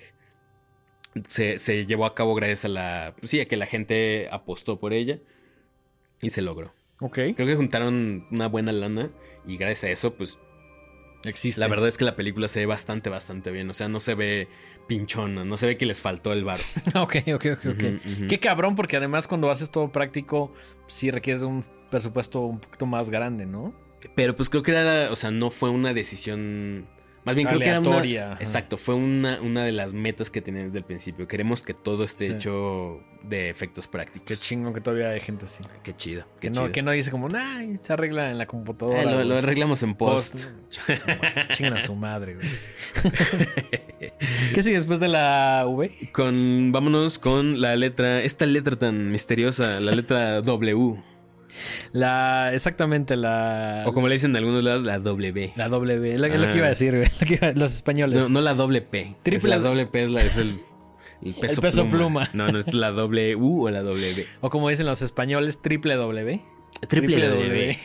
Se, 1.29 1.61
se 1.61 1.87
llevó 1.87 2.07
a 2.07 2.15
cabo 2.17 2.35
gracias 2.35 2.65
a 2.65 2.69
la. 2.69 3.15
pues 3.19 3.31
Sí, 3.31 3.39
a 3.39 3.45
que 3.45 3.57
la 3.57 3.67
gente 3.67 4.29
apostó 4.33 4.81
por 4.81 4.93
ella 4.93 5.21
y 6.21 6.31
se 6.31 6.43
logró. 6.43 6.75
Ok. 6.99 7.15
Creo 7.15 7.47
que 7.47 7.55
juntaron 7.55 8.27
una 8.31 8.49
buena 8.49 8.73
lana 8.73 9.11
y 9.47 9.57
gracias 9.57 9.85
a 9.85 9.91
eso, 9.91 10.15
pues 10.15 10.39
Existe. 11.25 11.61
la 11.61 11.69
verdad 11.69 11.89
es 11.89 11.97
que 11.97 12.05
la 12.05 12.17
película 12.17 12.49
se 12.49 12.61
ve 12.61 12.67
bastante, 12.67 13.11
bastante 13.11 13.51
bien. 13.51 13.69
O 13.71 13.75
sea, 13.75 13.89
no 13.89 14.01
se 14.01 14.15
ve 14.15 14.49
pinchona, 14.87 15.45
no 15.45 15.57
se 15.57 15.67
ve 15.67 15.77
que 15.77 15.87
les 15.87 16.01
faltó 16.01 16.33
el 16.33 16.45
bar. 16.45 16.59
ok, 16.95 17.17
ok, 17.35 17.47
ok, 17.55 17.67
ok. 17.67 18.29
Qué 18.29 18.39
cabrón, 18.41 18.75
porque 18.75 18.97
además 18.97 19.29
cuando 19.29 19.51
haces 19.51 19.71
todo 19.71 19.93
práctico, 19.93 20.53
sí 20.87 21.11
requieres 21.11 21.43
un 21.43 21.65
presupuesto 21.91 22.41
un 22.41 22.59
poquito 22.59 22.87
más 22.87 23.11
grande, 23.11 23.47
¿no? 23.47 23.75
Pero 24.15 24.35
pues 24.35 24.51
creo 24.51 24.63
que 24.63 24.73
era, 24.73 25.13
o 25.13 25.17
sea, 25.17 25.31
no 25.31 25.51
fue 25.51 25.71
una 25.71 25.95
decisión. 25.95 26.87
Más 27.25 27.35
bien 27.37 27.47
creo 27.47 27.61
que 27.61 27.67
era 27.69 27.81
una. 27.81 27.99
ajá. 27.99 28.37
Exacto, 28.41 28.77
fue 28.77 28.97
una, 28.97 29.41
una 29.41 29.65
de 29.65 29.71
las 29.73 29.95
metas 29.95 30.31
que 30.31 30.43
tenían 30.43 30.67
desde 30.67 30.79
el 30.79 30.85
principio. 30.85 31.29
Queremos 31.29 31.63
que 31.63 31.73
todo 31.75 32.03
esté 32.05 32.27
Sí. 32.27 32.33
hecho 32.35 33.01
de 33.23 33.49
efectos 33.49 33.87
Qué 33.87 33.93
prácticos. 33.93 34.41
chingo 34.41 34.73
que 34.73 34.81
todavía 34.81 35.11
hay 35.11 35.21
gente 35.21 35.45
así. 35.45 35.63
Qué 35.85 35.95
chido. 35.95 36.25
Que 36.41 36.49
qué 36.49 36.51
no, 36.51 36.63
chido. 36.63 36.73
que 36.73 36.83
no 36.83 36.91
dice 36.91 37.13
como, 37.13 37.29
ay, 37.37 37.79
se 37.81 37.93
arregla 37.93 38.31
en 38.31 38.39
la 38.39 38.47
computadora. 38.47 39.01
Ah, 39.01 39.05
lo, 39.05 39.15
güey". 39.15 39.29
lo 39.29 39.37
arreglamos 39.37 39.83
en 39.85 39.95
post. 39.95 40.47
Madre, 40.89 41.47
chingan 41.53 41.75
a 41.75 41.81
su 41.81 41.95
madre, 41.95 42.35
güey. 42.35 42.49
¿Qué 44.55 44.63
sigue 44.63 44.77
después 44.79 45.01
de 45.01 45.09
la 45.09 45.65
V? 45.69 46.11
con, 46.13 46.73
vámonos 46.73 47.19
con 47.19 47.61
la 47.61 47.77
letra, 47.77 48.23
esta 48.23 48.47
letra 48.47 48.77
tan 48.77 49.11
misteriosa, 49.11 49.81
la 49.81 49.93
letra 49.93 50.41
W. 50.43 51.03
La, 51.93 52.53
exactamente, 52.55 53.17
la. 53.17 53.85
O 53.87 53.93
como 53.93 54.09
le 54.09 54.15
dicen 54.15 54.31
en 54.31 54.37
algunos 54.37 54.63
lados, 54.65 54.85
la 54.85 54.99
W. 54.99 55.53
La 55.57 55.69
W, 55.69 56.19
lo, 56.19 56.27
es 56.27 56.41
lo 56.41 56.47
Ah. 56.47 56.51
que 56.51 56.59
iba 56.59 56.67
a 56.67 56.71
decir, 56.71 56.97
güey. 56.97 57.55
los 57.55 57.75
españoles. 57.75 58.19
No, 58.21 58.29
no 58.29 58.41
la 58.41 58.55
doble 58.55 58.83
P. 58.83 59.15
Triple- 59.23 59.49
la 59.51 59.59
doble 59.59 59.87
P 59.87 60.05
es, 60.05 60.11
la, 60.11 60.23
es 60.23 60.37
el, 60.39 60.57
el 61.23 61.35
peso, 61.35 61.61
peso 61.61 61.83
pluma. 61.89 62.27
pluma. 62.27 62.31
No, 62.33 62.51
no 62.53 62.59
es 62.59 62.73
la 62.73 62.91
U 62.95 63.67
o 63.67 63.71
la 63.71 63.83
W. 63.83 64.27
O 64.41 64.51
como 64.51 64.69
dicen 64.69 64.87
los 64.87 65.03
españoles, 65.03 65.61
triple 65.61 65.95
W. 65.97 66.41
Triple 66.89 67.29
W. 67.29 67.79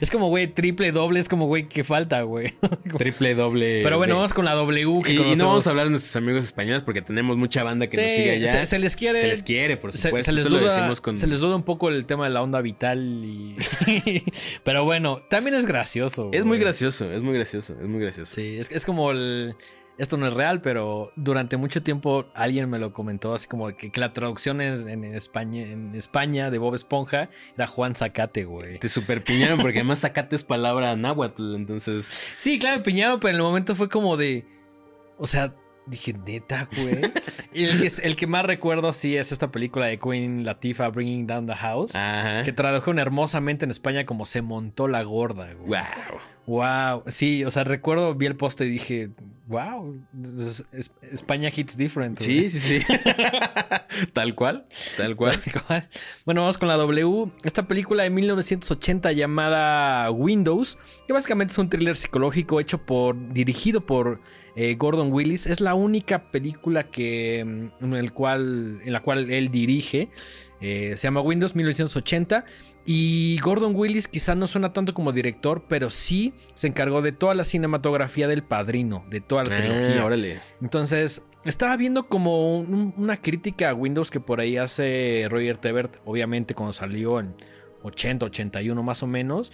Es 0.00 0.10
como, 0.10 0.28
güey, 0.28 0.46
triple 0.48 0.92
doble, 0.92 1.20
es 1.20 1.28
como, 1.28 1.46
güey, 1.46 1.68
que 1.68 1.84
falta, 1.84 2.22
güey. 2.22 2.54
Triple 2.98 3.34
doble. 3.34 3.80
Pero 3.82 3.98
bueno, 3.98 4.16
vamos 4.16 4.34
con 4.34 4.44
la 4.44 4.54
W 4.54 5.02
que 5.04 5.12
Y, 5.12 5.16
y 5.16 5.36
no 5.36 5.46
vamos 5.46 5.66
a 5.66 5.70
hablar 5.70 5.86
de 5.86 5.90
nuestros 5.90 6.14
amigos 6.16 6.44
españoles 6.44 6.82
porque 6.82 7.02
tenemos 7.02 7.36
mucha 7.36 7.62
banda 7.62 7.86
que 7.86 7.96
nos 7.96 8.06
Sí, 8.06 8.16
sigue 8.16 8.30
allá. 8.32 8.52
Se, 8.52 8.66
se 8.66 8.78
les 8.78 8.96
quiere. 8.96 9.20
Se 9.20 9.28
les 9.28 9.42
quiere, 9.42 9.76
por 9.76 9.92
se, 9.92 9.98
supuesto. 9.98 10.30
se 10.30 10.36
les 10.36 10.46
Esto 10.46 10.54
lo 10.54 10.60
duda, 10.62 10.74
decimos 10.76 11.00
con... 11.00 11.16
se 11.16 11.26
les 11.26 11.40
duda 11.40 11.56
un 11.56 11.62
poco 11.62 11.88
el 11.88 12.06
tema 12.06 12.24
de 12.24 12.30
la 12.30 12.42
onda 12.42 12.60
vital 12.60 12.98
y... 13.24 13.56
Pero 14.64 14.84
bueno, 14.84 15.22
también 15.28 15.54
es 15.56 15.66
gracioso. 15.66 16.30
Es 16.32 16.42
muy 16.42 16.50
güey. 16.56 16.60
gracioso, 16.60 17.10
es 17.10 17.20
muy 17.20 17.34
gracioso, 17.34 17.74
es 17.80 17.88
muy 17.88 18.00
gracioso. 18.00 18.34
Sí, 18.34 18.56
es, 18.58 18.70
es 18.70 18.84
como 18.84 19.10
el... 19.10 19.54
Esto 20.00 20.16
no 20.16 20.26
es 20.26 20.32
real, 20.32 20.62
pero 20.62 21.12
durante 21.14 21.58
mucho 21.58 21.82
tiempo 21.82 22.24
alguien 22.34 22.70
me 22.70 22.78
lo 22.78 22.94
comentó 22.94 23.34
así 23.34 23.46
como 23.46 23.66
que, 23.76 23.92
que 23.92 24.00
la 24.00 24.14
traducción 24.14 24.62
es 24.62 24.86
en 24.86 25.04
España, 25.04 25.60
en 25.60 25.94
España 25.94 26.50
de 26.50 26.56
Bob 26.56 26.74
Esponja 26.74 27.28
era 27.54 27.66
Juan 27.66 27.94
Zacate, 27.94 28.44
güey. 28.44 28.78
Te 28.78 28.88
superpiñaron 28.88 29.60
porque 29.60 29.80
además 29.80 29.98
sacate 29.98 30.36
es 30.36 30.42
palabra 30.42 30.96
náhuatl, 30.96 31.54
entonces... 31.54 32.12
Sí, 32.38 32.58
claro, 32.58 32.82
Piñado, 32.82 33.20
pero 33.20 33.30
en 33.30 33.36
el 33.36 33.42
momento 33.42 33.76
fue 33.76 33.90
como 33.90 34.16
de. 34.16 34.46
O 35.18 35.26
sea, 35.26 35.54
dije, 35.86 36.14
neta, 36.14 36.68
güey. 36.74 37.12
y 37.52 37.64
el 37.64 37.80
que, 37.80 37.92
el 38.02 38.16
que 38.16 38.26
más 38.26 38.46
recuerdo, 38.46 38.92
sí, 38.94 39.16
es 39.16 39.32
esta 39.32 39.50
película 39.50 39.86
de 39.86 39.98
Queen 39.98 40.44
Latifah, 40.44 40.88
Bringing 40.88 41.26
Down 41.26 41.46
the 41.46 41.54
House. 41.54 41.94
Ajá. 41.94 42.42
Que 42.42 42.52
tradujeron 42.52 42.98
hermosamente 42.98 43.64
en 43.66 43.70
España 43.70 44.06
como 44.06 44.24
se 44.24 44.40
montó 44.40 44.88
la 44.88 45.02
gorda, 45.02 45.52
güey. 45.52 45.68
Wow. 45.68 46.20
Wow. 46.46 47.04
Sí, 47.06 47.44
o 47.44 47.50
sea, 47.50 47.64
recuerdo, 47.64 48.14
vi 48.14 48.26
el 48.26 48.34
poste 48.36 48.64
y 48.66 48.70
dije, 48.70 49.10
wow, 49.46 50.00
es- 50.38 50.64
es- 50.72 50.90
España 51.02 51.50
hits 51.54 51.76
different. 51.76 52.18
Sí, 52.20 52.48
sí, 52.50 52.58
sí. 52.58 52.80
tal 54.12 54.34
cual, 54.34 54.66
tal 54.96 55.16
cual. 55.16 55.38
Tal 55.40 55.62
cual. 55.62 55.88
Bueno, 56.24 56.40
vamos 56.42 56.58
con 56.58 56.68
la 56.68 56.76
W. 56.76 57.30
Esta 57.44 57.68
película 57.68 58.02
de 58.02 58.10
1980 58.10 59.12
llamada 59.12 60.10
Windows, 60.10 60.78
que 61.06 61.12
básicamente 61.12 61.52
es 61.52 61.58
un 61.58 61.68
thriller 61.70 61.96
psicológico 61.96 62.58
hecho 62.60 62.78
por, 62.78 63.32
dirigido 63.32 63.86
por 63.86 64.20
eh, 64.56 64.74
Gordon 64.76 65.12
Willis. 65.12 65.46
Es 65.46 65.60
la 65.60 65.74
única 65.74 66.30
película 66.30 66.84
que, 66.84 67.44
mm, 67.80 67.84
en, 67.84 67.94
el 67.94 68.12
cual, 68.12 68.80
en 68.84 68.92
la 68.92 69.00
cual 69.02 69.30
él 69.30 69.50
dirige. 69.50 70.08
Eh, 70.62 70.92
se 70.96 71.06
llama 71.06 71.22
Windows 71.22 71.54
1980 71.56 72.44
Y 72.86 73.38
Gordon 73.42 73.74
Willis 73.76 74.08
quizá 74.08 74.34
no 74.34 74.46
suena 74.46 74.72
tanto 74.72 74.94
como 74.94 75.12
director, 75.12 75.64
pero 75.68 75.90
sí 75.90 76.32
se 76.54 76.66
encargó 76.66 77.02
de 77.02 77.12
toda 77.12 77.34
la 77.34 77.44
cinematografía 77.44 78.26
del 78.26 78.42
padrino, 78.42 79.04
de 79.10 79.20
toda 79.20 79.44
la 79.44 79.56
trilogía. 79.56 80.00
Ah, 80.00 80.04
órale. 80.04 80.40
Entonces, 80.62 81.22
estaba 81.44 81.76
viendo 81.76 82.08
como 82.08 82.58
un- 82.58 82.94
una 82.96 83.18
crítica 83.20 83.70
a 83.70 83.74
Windows 83.74 84.10
que 84.10 84.20
por 84.20 84.40
ahí 84.40 84.56
hace 84.56 85.26
Roger 85.30 85.58
Tebert, 85.58 85.98
obviamente 86.04 86.54
cuando 86.54 86.72
salió 86.72 87.20
en 87.20 87.34
80, 87.82 88.26
81 88.26 88.82
más 88.82 89.02
o 89.02 89.06
menos. 89.06 89.52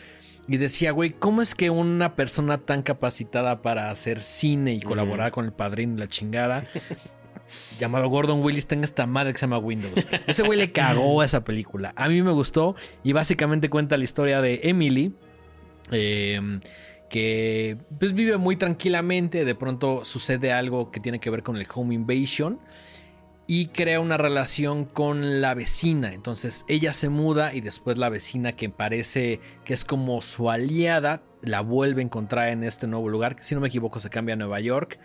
Y 0.48 0.58
decía, 0.58 0.92
güey, 0.92 1.10
¿cómo 1.10 1.42
es 1.42 1.56
que 1.56 1.70
una 1.70 2.14
persona 2.14 2.58
tan 2.58 2.82
capacitada 2.82 3.62
para 3.62 3.90
hacer 3.90 4.22
cine 4.22 4.74
y 4.74 4.80
colaborar 4.80 5.32
con 5.32 5.44
el 5.44 5.52
padrino 5.52 5.94
y 5.96 5.98
la 5.98 6.06
chingada, 6.06 6.64
llamado 7.78 8.08
Gordon 8.08 8.42
Willis, 8.42 8.66
tenga 8.66 8.84
esta 8.84 9.06
madre 9.06 9.32
que 9.32 9.38
se 9.38 9.46
llama 9.46 9.58
Windows? 9.58 9.92
Ese 10.26 10.42
güey 10.42 10.58
le 10.58 10.72
cagó 10.72 11.20
a 11.20 11.24
esa 11.24 11.44
película. 11.44 11.92
A 11.96 12.08
mí 12.08 12.22
me 12.22 12.32
gustó 12.32 12.76
y 13.04 13.12
básicamente 13.12 13.70
cuenta 13.70 13.96
la 13.96 14.04
historia 14.04 14.40
de 14.40 14.60
Emily. 14.64 15.14
eh, 15.90 16.60
que 17.08 17.78
pues 17.98 18.14
vive 18.14 18.36
muy 18.36 18.56
tranquilamente, 18.56 19.44
de 19.44 19.54
pronto 19.54 20.04
sucede 20.04 20.52
algo 20.52 20.90
que 20.90 21.00
tiene 21.00 21.20
que 21.20 21.30
ver 21.30 21.42
con 21.42 21.56
el 21.56 21.66
home 21.72 21.94
invasion 21.94 22.58
y 23.46 23.68
crea 23.68 24.00
una 24.00 24.16
relación 24.16 24.84
con 24.84 25.40
la 25.40 25.54
vecina. 25.54 26.12
Entonces 26.12 26.64
ella 26.68 26.92
se 26.92 27.08
muda 27.08 27.54
y 27.54 27.60
después 27.60 27.96
la 27.98 28.08
vecina 28.08 28.52
que 28.52 28.70
parece 28.70 29.40
que 29.64 29.74
es 29.74 29.84
como 29.84 30.20
su 30.20 30.50
aliada 30.50 31.22
la 31.42 31.60
vuelve 31.60 32.02
a 32.02 32.04
encontrar 32.04 32.48
en 32.48 32.64
este 32.64 32.86
nuevo 32.86 33.08
lugar, 33.08 33.36
si 33.40 33.54
no 33.54 33.60
me 33.60 33.68
equivoco 33.68 34.00
se 34.00 34.10
cambia 34.10 34.34
a 34.34 34.36
Nueva 34.36 34.58
York. 34.60 34.98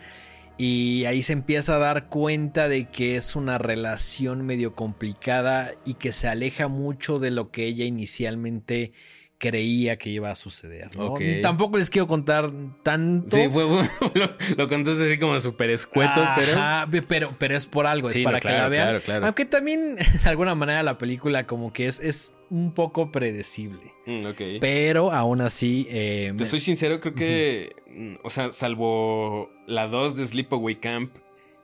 Y 0.58 1.04
ahí 1.06 1.22
se 1.22 1.32
empieza 1.32 1.76
a 1.76 1.78
dar 1.78 2.08
cuenta 2.08 2.68
de 2.68 2.86
que 2.88 3.16
es 3.16 3.34
una 3.36 3.58
relación 3.58 4.44
medio 4.46 4.74
complicada 4.74 5.72
y 5.84 5.94
que 5.94 6.12
se 6.12 6.28
aleja 6.28 6.68
mucho 6.68 7.18
de 7.18 7.30
lo 7.30 7.50
que 7.50 7.66
ella 7.66 7.84
inicialmente 7.84 8.92
creía 9.38 9.96
que 9.98 10.08
iba 10.10 10.30
a 10.30 10.36
suceder. 10.36 10.94
¿no? 10.96 11.14
Tampoco 11.42 11.76
les 11.76 11.90
quiero 11.90 12.06
contar 12.06 12.52
tanto. 12.84 13.36
Sí, 13.36 13.42
fue, 13.50 13.64
lo, 13.64 14.36
lo 14.56 14.68
contaste 14.68 15.08
así 15.08 15.18
como 15.18 15.40
súper 15.40 15.70
escueto, 15.70 16.24
pero... 16.36 16.52
Ajá, 16.52 16.86
ve- 16.86 17.02
pero... 17.02 17.34
pero. 17.38 17.56
es 17.56 17.66
por 17.66 17.86
algo, 17.88 18.08
es 18.08 18.18
para 18.18 18.36
no, 18.36 18.40
que 18.40 18.48
la 18.48 18.54
claro, 18.54 18.70
vean. 18.70 18.84
claro, 18.86 19.00
claro. 19.02 19.26
Aunque 19.26 19.44
también, 19.44 19.96
de 20.22 20.30
alguna 20.30 20.54
manera, 20.54 20.84
la 20.84 20.96
película 20.96 21.44
como 21.48 21.72
que 21.72 21.88
es, 21.88 21.98
es 21.98 22.32
un 22.50 22.72
poco 22.72 23.10
predecible. 23.10 23.92
Mm. 24.06 24.26
Pero 24.60 25.10
aún 25.10 25.40
así. 25.40 25.88
eh, 25.90 26.26
Te 26.36 26.44
me- 26.44 26.46
soy 26.48 26.60
sincero, 26.60 27.00
creo 27.00 27.14
que, 27.14 27.72
o 28.22 28.30
sea, 28.30 28.52
salvo 28.52 29.50
la 29.66 29.86
2 29.86 30.16
de 30.16 30.26
Sleepaway 30.26 30.76
Camp 30.76 31.16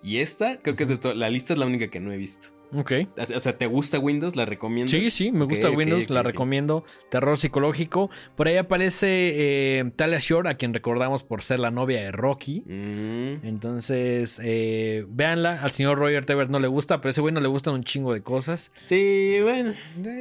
y 0.03 0.19
esta, 0.19 0.61
creo 0.61 0.77
que 0.77 0.87
de 0.87 1.15
la 1.15 1.31
lista 1.31 1.53
es 1.53 1.59
la 1.59 1.67
única 1.67 1.89
que 1.89 2.01
no 2.01 2.13
he 2.13 2.17
visto. 2.17 2.58
Ok. 2.75 2.93
O 3.35 3.41
sea, 3.41 3.57
¿te 3.57 3.67
gusta 3.67 3.99
Windows? 3.99 4.37
¿La 4.37 4.45
recomiendas? 4.45 4.91
Sí, 4.91 5.11
sí, 5.11 5.33
me 5.33 5.45
gusta 5.45 5.71
Windows, 5.71 6.11
la 6.11 6.23
recomiendo. 6.23 6.85
Terror 7.09 7.37
psicológico. 7.39 8.11
Por 8.37 8.49
ahí 8.49 8.57
aparece 8.57 9.09
eh, 9.09 9.91
Talia 9.97 10.19
Shore, 10.19 10.51
a 10.51 10.55
quien 10.55 10.75
recordamos 10.75 11.23
por 11.23 11.43
ser 11.43 11.61
la 11.61 11.71
novia 11.71 12.01
de 12.01 12.13
Rocky. 12.13 12.63
Mm, 12.67 13.47
Entonces, 13.47 14.41
eh, 14.43 15.07
véanla. 15.09 15.63
Al 15.63 15.71
señor 15.71 15.99
Roger 15.99 16.25
Tebert 16.25 16.51
no 16.51 16.61
le 16.61 16.69
gusta, 16.69 17.01
pero 17.01 17.09
a 17.09 17.13
ese 17.13 17.21
güey 17.21 17.33
no 17.33 17.41
le 17.41 17.49
gustan 17.49 17.75
un 17.75 17.85
chingo 17.85 18.13
de 18.13 18.23
cosas. 18.23 18.71
Sí, 18.83 19.39
bueno. 19.43 19.73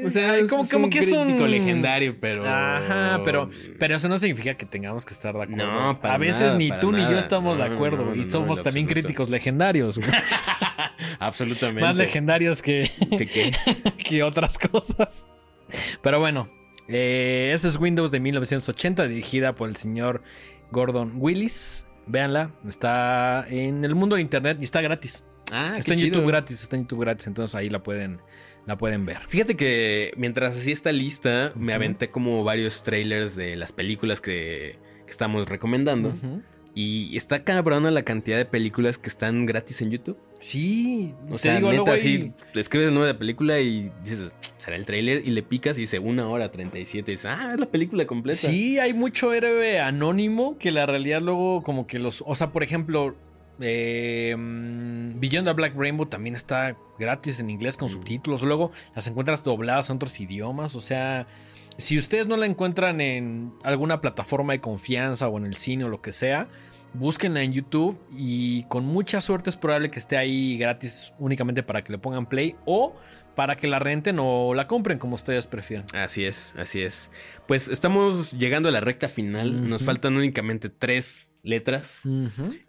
O 0.05 0.09
sea, 0.09 0.37
es, 0.37 0.49
como, 0.49 0.63
es 0.63 0.71
como 0.71 0.85
un 0.85 0.89
que 0.89 0.99
es 0.99 1.11
un 1.11 1.23
crítico 1.25 1.47
legendario, 1.47 2.15
pero... 2.19 2.45
Ajá, 2.45 3.21
pero, 3.23 3.49
pero 3.77 3.95
eso 3.95 4.07
no 4.07 4.17
significa 4.17 4.53
que 4.55 4.65
tengamos 4.65 5.05
que 5.05 5.13
estar 5.13 5.35
de 5.35 5.43
acuerdo. 5.43 5.65
No, 5.65 5.99
para 5.99 6.15
a 6.15 6.17
veces 6.17 6.41
nada, 6.43 6.57
ni 6.57 6.69
para 6.69 6.79
tú 6.79 6.91
ni 6.91 7.01
yo 7.01 7.17
estamos 7.17 7.57
de 7.57 7.63
acuerdo. 7.63 8.05
no, 8.05 8.15
no, 8.15 8.21
y 8.21 8.29
somos 8.29 8.63
también 8.63 8.85
absoluto. 8.85 9.07
críticos 9.07 9.29
legendarios. 9.29 9.97
güey. 9.97 10.09
Absolutamente. 11.19 11.81
Más 11.81 11.97
legendarios 11.97 12.61
que, 12.61 12.91
¿Qué, 13.17 13.25
qué? 13.25 13.51
que 13.97 14.23
otras 14.23 14.57
cosas. 14.57 15.27
Pero 16.01 16.19
bueno, 16.19 16.49
eh, 16.87 17.51
ese 17.53 17.67
es 17.67 17.77
Windows 17.77 18.11
de 18.11 18.19
1980, 18.19 19.07
dirigida 19.07 19.55
por 19.55 19.69
el 19.69 19.75
señor 19.75 20.23
Gordon 20.71 21.13
Willis. 21.15 21.85
Véanla, 22.05 22.51
está 22.67 23.45
en 23.49 23.83
el 23.83 23.93
mundo 23.93 24.15
de 24.15 24.21
internet 24.21 24.57
y 24.61 24.63
está 24.63 24.81
gratis. 24.81 25.23
Ah, 25.51 25.75
está 25.77 25.93
en 25.93 25.99
chido. 25.99 26.15
YouTube 26.15 26.27
gratis, 26.29 26.61
está 26.61 26.75
en 26.75 26.83
YouTube 26.83 27.01
gratis, 27.01 27.27
entonces 27.27 27.55
ahí 27.55 27.69
la 27.69 27.83
pueden, 27.83 28.21
la 28.65 28.77
pueden 28.77 29.05
ver. 29.05 29.19
Fíjate 29.27 29.55
que 29.55 30.13
mientras 30.15 30.57
hacía 30.57 30.73
esta 30.73 30.91
lista, 30.91 31.51
me 31.55 31.73
aventé 31.73 32.09
como 32.09 32.43
varios 32.43 32.83
trailers 32.83 33.35
de 33.35 33.55
las 33.57 33.73
películas 33.73 34.21
que, 34.21 34.79
que 35.05 35.11
estamos 35.11 35.47
recomendando. 35.47 36.09
Ujú. 36.09 36.41
Y 36.79 37.17
está 37.17 37.43
cabrona 37.43 37.89
la 37.89 38.03
cantidad 38.03 38.37
de 38.37 38.45
películas 38.45 38.99
que 38.99 39.09
están 39.09 39.47
gratis 39.47 39.81
en 39.81 39.89
YouTube. 39.89 40.15
Sí, 40.39 41.15
O 41.31 41.39
sea, 41.39 41.55
digo, 41.55 41.71
neta, 41.71 41.93
así, 41.93 42.31
le 42.53 42.61
escribes 42.61 42.89
el 42.89 42.93
nombre 42.93 43.07
de 43.07 43.13
la 43.13 43.17
película 43.19 43.59
y 43.59 43.91
dices, 44.03 44.31
será 44.57 44.75
el 44.75 44.85
trailer, 44.85 45.23
y 45.27 45.31
le 45.31 45.41
picas 45.41 45.75
y 45.79 45.81
dice 45.81 45.97
una 45.97 46.27
hora 46.29 46.51
37. 46.51 47.11
Y 47.11 47.15
dices, 47.15 47.31
ah, 47.31 47.53
es 47.53 47.59
la 47.59 47.65
película 47.65 48.05
completa. 48.05 48.37
Sí, 48.37 48.77
hay 48.77 48.93
mucho 48.93 49.33
héroe 49.33 49.79
anónimo 49.79 50.59
que 50.59 50.69
la 50.69 50.85
realidad 50.85 51.19
luego 51.23 51.63
como 51.63 51.87
que 51.87 51.97
los... 51.97 52.23
O 52.27 52.35
sea, 52.35 52.51
por 52.51 52.61
ejemplo, 52.61 53.15
eh, 53.59 54.35
Beyond 54.37 55.47
the 55.47 55.53
Black 55.53 55.73
Rainbow 55.75 56.05
también 56.05 56.35
está 56.35 56.77
gratis 56.99 57.39
en 57.39 57.49
inglés 57.49 57.75
con 57.75 57.87
Mm. 57.87 57.91
subtítulos. 57.93 58.43
Luego 58.43 58.71
las 58.95 59.07
encuentras 59.07 59.43
dobladas 59.43 59.89
en 59.89 59.95
otros 59.95 60.19
idiomas. 60.19 60.75
O 60.75 60.81
sea, 60.81 61.25
si 61.77 61.97
ustedes 61.97 62.27
no 62.27 62.37
la 62.37 62.45
encuentran 62.45 63.01
en 63.01 63.51
alguna 63.63 63.99
plataforma 64.01 64.53
de 64.53 64.61
confianza 64.61 65.27
o 65.27 65.37
en 65.39 65.45
el 65.45 65.55
cine 65.55 65.85
o 65.85 65.89
lo 65.89 66.01
que 66.01 66.11
sea, 66.11 66.47
búsquenla 66.93 67.41
en 67.43 67.53
YouTube 67.53 67.99
y 68.15 68.63
con 68.63 68.85
mucha 68.85 69.21
suerte 69.21 69.49
es 69.49 69.55
probable 69.55 69.89
que 69.91 69.99
esté 69.99 70.17
ahí 70.17 70.57
gratis 70.57 71.13
únicamente 71.19 71.63
para 71.63 71.83
que 71.83 71.91
le 71.91 71.97
pongan 71.97 72.25
play 72.27 72.55
o 72.65 72.95
para 73.35 73.55
que 73.55 73.67
la 73.67 73.77
renten 73.77 74.17
o 74.19 74.53
la 74.55 74.65
compren 74.67 74.97
como 74.97 75.13
ustedes 75.15 75.45
prefieran. 75.45 75.85
Así 75.93 76.25
es, 76.25 76.55
así 76.57 76.81
es. 76.81 77.11
Pues 77.47 77.67
estamos 77.69 78.31
llegando 78.31 78.67
a 78.67 78.71
la 78.71 78.79
recta 78.81 79.09
final. 79.09 79.69
Nos 79.69 79.83
faltan 79.83 80.17
únicamente 80.17 80.69
tres 80.69 81.27
letras. 81.43 82.01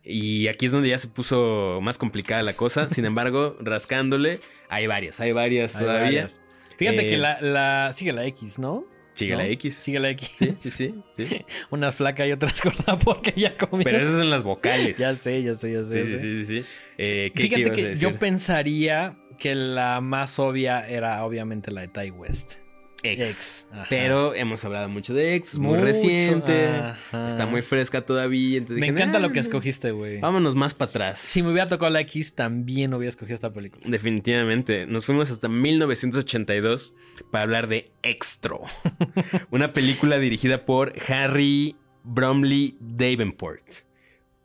Y 0.05 0.47
aquí 0.49 0.67
es 0.67 0.73
donde 0.73 0.91
ya 0.91 0.99
se 0.99 1.09
puso 1.09 1.79
más 1.83 1.97
complicada 1.97 2.43
la 2.43 2.53
cosa. 2.53 2.91
Sin 2.91 3.05
embargo, 3.07 3.57
rascándole, 3.61 4.41
hay 4.69 4.87
varias, 4.87 5.21
hay 5.21 5.33
varias 5.33 5.75
Hay 5.77 5.83
todavía. 5.83 6.03
varias. 6.05 6.41
Fíjate 6.77 7.07
Eh, 7.07 7.11
que 7.11 7.17
la, 7.17 7.41
la- 7.41 7.93
sigue 7.95 8.13
la 8.13 8.27
X, 8.27 8.59
¿no? 8.59 8.85
Sigue 9.19 9.33
¿No? 9.33 9.39
la 9.39 9.47
X. 9.49 9.75
Sigue 9.75 9.99
la 10.01 10.11
X. 10.11 10.31
Sí, 10.39 10.55
sí, 10.59 10.71
sí. 10.71 10.95
sí. 11.17 11.45
Una 11.71 11.91
flaca 11.93 12.27
y 12.27 12.33
otra 12.33 12.51
gorda 12.65 12.99
porque 12.99 13.33
ya 13.37 13.57
comió. 13.57 13.85
Pero 13.85 13.99
esas 13.99 14.17
son 14.17 14.31
las 14.31 14.43
vocales. 14.45 14.97
Ya 14.99 15.13
sé, 15.15 15.43
ya 15.43 15.55
sé, 15.55 15.73
ya 15.73 15.85
sé. 15.85 16.05
Sí, 16.05 16.11
ya 16.13 16.19
sí, 16.19 16.19
sé. 16.19 16.19
sí, 16.19 16.45
sí. 16.45 16.63
sí. 16.63 16.67
Eh, 16.99 17.33
¿qué- 17.35 17.49
qué 17.49 17.57
Fíjate 17.57 17.73
que 17.73 17.97
yo 17.97 18.19
pensaría 18.19 19.17
que 19.39 19.55
la 19.55 20.01
más 20.01 20.39
obvia 20.39 20.89
era 20.89 21.25
obviamente 21.25 21.71
la 21.71 21.83
de 21.83 21.89
Ty 21.89 22.11
West. 22.11 22.55
Ex. 23.03 23.69
Pero 23.89 24.35
hemos 24.35 24.65
hablado 24.65 24.89
mucho 24.89 25.15
de 25.15 25.35
ex, 25.37 25.55
es 25.55 25.59
muy 25.61 25.75
Mucho, 25.75 25.85
reciente. 25.85 26.67
ajá. 26.69 27.27
Está 27.27 27.47
muy 27.47 27.63
fresca 27.63 28.01
todavía. 28.05 28.59
entonces 28.59 28.81
Me 28.81 28.87
dije, 28.87 28.97
encanta 28.99 29.19
"Nah, 29.21 29.27
lo 29.29 29.33
que 29.33 29.39
escogiste, 29.39 29.93
güey. 29.93 30.19
Vámonos 30.21 30.57
más 30.57 30.75
para 30.75 30.89
atrás. 30.91 31.19
Si 31.21 31.43
me 31.43 31.51
hubiera 31.53 31.69
tocado 31.69 31.91
la 31.91 32.01
X, 32.01 32.35
también 32.35 32.93
hubiera 32.95 33.11
escogido 33.11 33.35
esta 33.37 33.53
película. 33.53 33.83
Definitivamente. 33.87 34.87
Nos 34.87 35.07
fuimos 35.07 35.31
hasta 35.31 35.49
1982 35.49 36.95
para 37.31 37.45
hablar 37.45 37.69
de 37.69 37.91
Extro. 38.03 38.63
una 39.51 39.73
película 39.73 40.19
dirigida 40.19 40.65
por 40.67 40.93
Harry 41.09 41.77
Bromley 42.05 42.77
Davenport. 42.81 43.65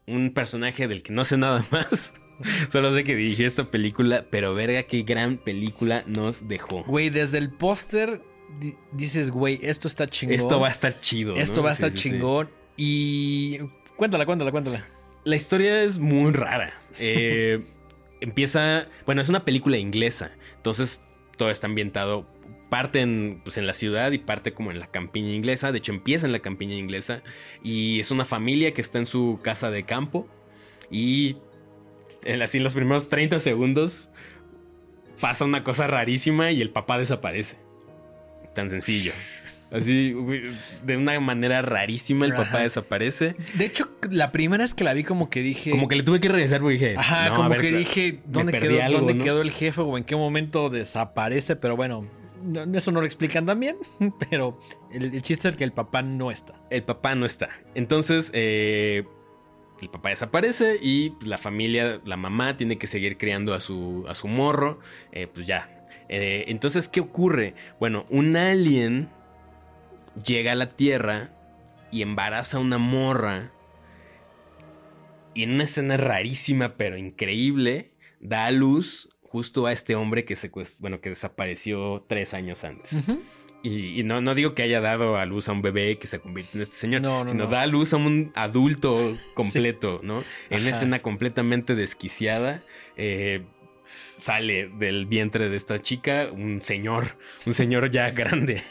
Un 0.06 0.32
personaje 0.34 0.88
del 0.88 1.02
que 1.02 1.12
no 1.14 1.26
sé 1.26 1.38
nada 1.38 1.66
más. 1.72 2.14
Solo 2.70 2.94
sé 2.94 3.04
que 3.04 3.16
dirigió 3.16 3.48
esta 3.48 3.72
película, 3.72 4.26
pero 4.30 4.54
verga 4.54 4.84
qué 4.84 5.04
gran 5.04 5.38
película 5.38 6.04
nos 6.08 6.48
dejó. 6.48 6.84
Güey, 6.84 7.10
desde 7.10 7.38
el 7.38 7.52
póster 7.52 8.22
dices, 8.92 9.32
güey, 9.32 9.60
esto 9.62 9.88
está 9.88 10.08
chingón. 10.08 10.36
Esto 10.36 10.60
va 10.60 10.68
a 10.68 10.72
estar 10.72 11.00
chido. 11.00 11.36
Esto 11.36 11.58
¿no? 11.58 11.64
va 11.64 11.70
a 11.70 11.74
estar 11.74 11.92
sí, 11.92 11.98
sí. 11.98 12.10
chingón. 12.10 12.50
Y. 12.78 13.60
Cuéntala, 13.96 14.26
cuéntala, 14.26 14.52
cuéntala. 14.52 14.86
La 15.24 15.36
historia 15.36 15.84
es 15.84 16.00
muy 16.00 16.32
rara. 16.32 16.74
Eh, 17.00 17.64
empieza. 18.22 18.88
Bueno, 19.06 19.22
es 19.22 19.30
una 19.30 19.46
película 19.46 19.78
inglesa. 19.78 20.32
Entonces 20.58 21.02
todo 21.38 21.50
está 21.52 21.68
ambientado. 21.68 22.28
Parte 22.70 23.02
en, 23.02 23.42
pues, 23.44 23.58
en 23.58 23.68
la 23.68 23.74
ciudad 23.74 24.12
y 24.14 24.18
parte 24.18 24.54
como 24.54 24.72
en 24.72 24.80
la 24.80 24.88
campiña 24.88 25.32
inglesa. 25.32 25.72
De 25.72 25.78
hecho, 25.78 25.92
empieza 25.92 26.26
en 26.26 26.32
la 26.32 26.40
campiña 26.40 26.76
inglesa. 26.76 27.22
Y 27.64 28.00
es 28.00 28.12
una 28.12 28.26
familia 28.26 28.74
que 28.74 28.82
está 28.82 28.98
en 28.98 29.06
su 29.06 29.40
casa 29.44 29.70
de 29.70 29.84
campo. 29.84 30.28
Y 30.90 31.38
en, 32.26 32.42
así 32.42 32.58
en 32.58 32.64
los 32.64 32.74
primeros 32.74 33.10
30 33.10 33.40
segundos 33.40 34.10
pasa 35.20 35.46
una 35.46 35.64
cosa 35.64 35.88
rarísima 35.88 36.52
y 36.52 36.62
el 36.62 36.70
papá 36.70 36.98
desaparece. 36.98 37.58
Tan 38.54 38.70
sencillo. 38.70 39.12
Así, 39.72 40.16
de 40.84 40.98
una 40.98 41.20
manera 41.20 41.64
rarísima, 41.64 42.28
el 42.28 42.34
papá 42.34 42.60
desaparece. 42.60 43.36
De 43.56 43.66
hecho, 43.66 43.90
la 44.12 44.32
primera 44.32 44.64
vez 44.64 44.76
que 44.76 44.84
la 44.84 44.94
vi, 44.94 45.04
como 45.04 45.32
que 45.32 45.42
dije. 45.42 45.72
Como 45.72 45.88
que 45.88 45.96
le 45.96 46.04
tuve 46.04 46.20
que 46.20 46.30
regresar 46.30 46.60
porque 46.62 46.74
dije. 46.76 46.96
Ajá, 46.96 47.30
no, 47.30 47.34
a 47.34 47.36
como 47.38 47.50
ver, 47.50 47.62
que 47.62 47.72
dije, 47.72 48.20
¿dónde, 48.26 48.52
quedó, 48.60 48.84
algo, 48.84 49.00
dónde 49.00 49.16
¿no? 49.16 49.24
quedó 49.24 49.42
el 49.42 49.50
jefe 49.50 49.82
o 49.82 49.98
en 49.98 50.04
qué 50.04 50.16
momento 50.16 50.70
desaparece? 50.70 51.56
Pero 51.56 51.76
bueno, 51.76 52.08
no- 52.44 52.78
eso 52.78 52.92
no 52.92 53.00
lo 53.00 53.08
explican 53.08 53.48
también. 53.48 53.78
Pero 54.30 54.60
el, 54.92 55.06
el 55.06 55.22
chiste 55.24 55.50
es 55.50 55.56
que 55.56 55.64
el 55.64 55.72
papá 55.72 56.04
no 56.04 56.30
está. 56.30 56.54
El 56.70 56.84
papá 56.84 57.16
no 57.16 57.26
está. 57.26 57.50
Entonces, 57.74 58.30
eh, 58.36 59.06
el 59.82 59.90
papá 59.90 60.10
desaparece 60.10 60.78
y 60.80 61.10
pues, 61.12 61.28
la 61.28 61.40
familia, 61.40 62.00
la 62.06 62.16
mamá, 62.16 62.58
tiene 62.58 62.78
que 62.78 62.86
seguir 62.86 63.18
criando 63.18 63.56
a 63.56 63.60
su, 63.60 64.06
a 64.08 64.14
su 64.14 64.28
morro. 64.28 64.80
Eh, 65.12 65.26
pues 65.26 65.48
ya. 65.48 65.80
Eh, 66.10 66.46
entonces, 66.48 66.88
¿qué 66.88 67.02
ocurre? 67.02 67.56
Bueno, 67.80 68.06
un 68.10 68.36
alien 68.36 69.10
llega 70.26 70.52
a 70.52 70.56
la 70.56 70.70
Tierra 70.70 71.32
y 71.92 72.02
embaraza 72.02 72.58
a 72.58 72.60
una 72.60 72.78
morra. 72.78 73.52
Y 75.34 75.44
en 75.44 75.52
una 75.52 75.64
escena 75.64 75.98
rarísima 75.98 76.76
pero 76.76 76.98
increíble, 76.98 77.92
da 78.20 78.46
a 78.46 78.52
luz 78.52 79.10
justo 79.22 79.66
a 79.66 79.72
este 79.72 79.96
hombre 79.96 80.26
que, 80.26 80.38
bueno, 80.80 81.02
que 81.02 81.10
desapareció 81.10 82.06
tres 82.08 82.34
años 82.36 82.64
antes. 82.64 82.92
Y, 83.64 84.04
no, 84.04 84.20
no 84.20 84.36
digo 84.36 84.54
que 84.54 84.62
haya 84.62 84.82
dado 84.82 85.16
a 85.16 85.26
luz 85.26 85.48
a 85.48 85.54
un 85.54 85.62
bebé 85.62 85.98
que 85.98 86.06
se 86.06 86.20
convierte 86.20 86.58
en 86.58 86.64
este 86.64 86.76
señor, 86.76 87.02
no, 87.02 87.26
sino 87.28 87.48
da 87.48 87.62
a 87.62 87.66
luz 87.66 87.94
a 87.94 87.98
un 87.98 88.32
adulto 88.36 89.18
completo, 89.34 90.02
¿no? 90.04 90.24
En 90.50 90.62
una 90.62 90.72
escena 90.72 91.02
completamente 91.02 91.74
desquiciada. 91.74 92.62
Eh, 92.98 93.46
sale 94.18 94.70
del 94.70 95.06
vientre 95.06 95.50
de 95.50 95.56
esta 95.56 95.80
chica 95.80 96.30
un 96.32 96.62
señor, 96.62 97.18
un 97.46 97.54
señor 97.54 97.92
ya 97.92 98.12
grande. 98.12 98.62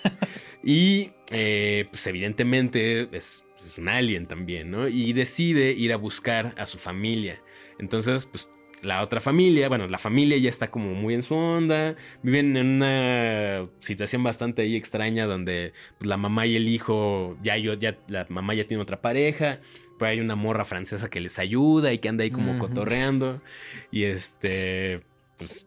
y 0.63 1.11
eh, 1.31 1.87
pues 1.91 2.07
evidentemente 2.07 3.09
es, 3.17 3.45
es, 3.57 3.79
un 3.79 3.89
alien 3.89 4.27
también, 4.27 4.71
¿no? 4.71 4.89
Y 4.89 5.13
decide 5.13 5.73
ir 5.73 5.93
a 5.93 5.97
buscar 5.97 6.55
a 6.59 6.67
su 6.67 6.79
familia. 6.79 7.43
Entonces, 7.79 8.27
pues 8.27 8.49
la 8.83 9.03
otra 9.03 9.21
familia, 9.21 9.69
bueno, 9.69 9.87
la 9.87 9.99
familia 9.99 10.37
ya 10.39 10.49
está 10.49 10.71
como 10.71 10.95
muy 10.95 11.15
en 11.15 11.23
su 11.23 11.35
onda, 11.35 11.95
viven 12.23 12.57
en 12.57 12.67
una 12.67 13.69
situación 13.79 14.23
bastante 14.25 14.63
ahí 14.63 14.77
extraña 14.77 15.27
donde 15.27 15.73
pues, 15.99 16.09
la 16.09 16.17
mamá 16.17 16.47
y 16.47 16.57
el 16.57 16.69
hijo, 16.69 17.39
ya 17.43 17.57
yo, 17.57 17.75
ya 17.75 17.97
la 18.09 18.27
mamá 18.29 18.55
ya 18.55 18.67
tiene 18.67 18.83
otra 18.83 19.01
pareja, 19.01 19.61
pero 19.99 20.11
hay 20.11 20.21
una 20.21 20.35
morra 20.35 20.65
francesa 20.65 21.09
que 21.09 21.21
les 21.21 21.39
ayuda 21.39 21.93
y 21.93 21.99
que 21.99 22.09
anda 22.09 22.25
ahí 22.25 22.31
como 22.31 22.59
cotorreando 22.59 23.41
y 23.93 24.03
este, 24.05 25.03
pues 25.47 25.67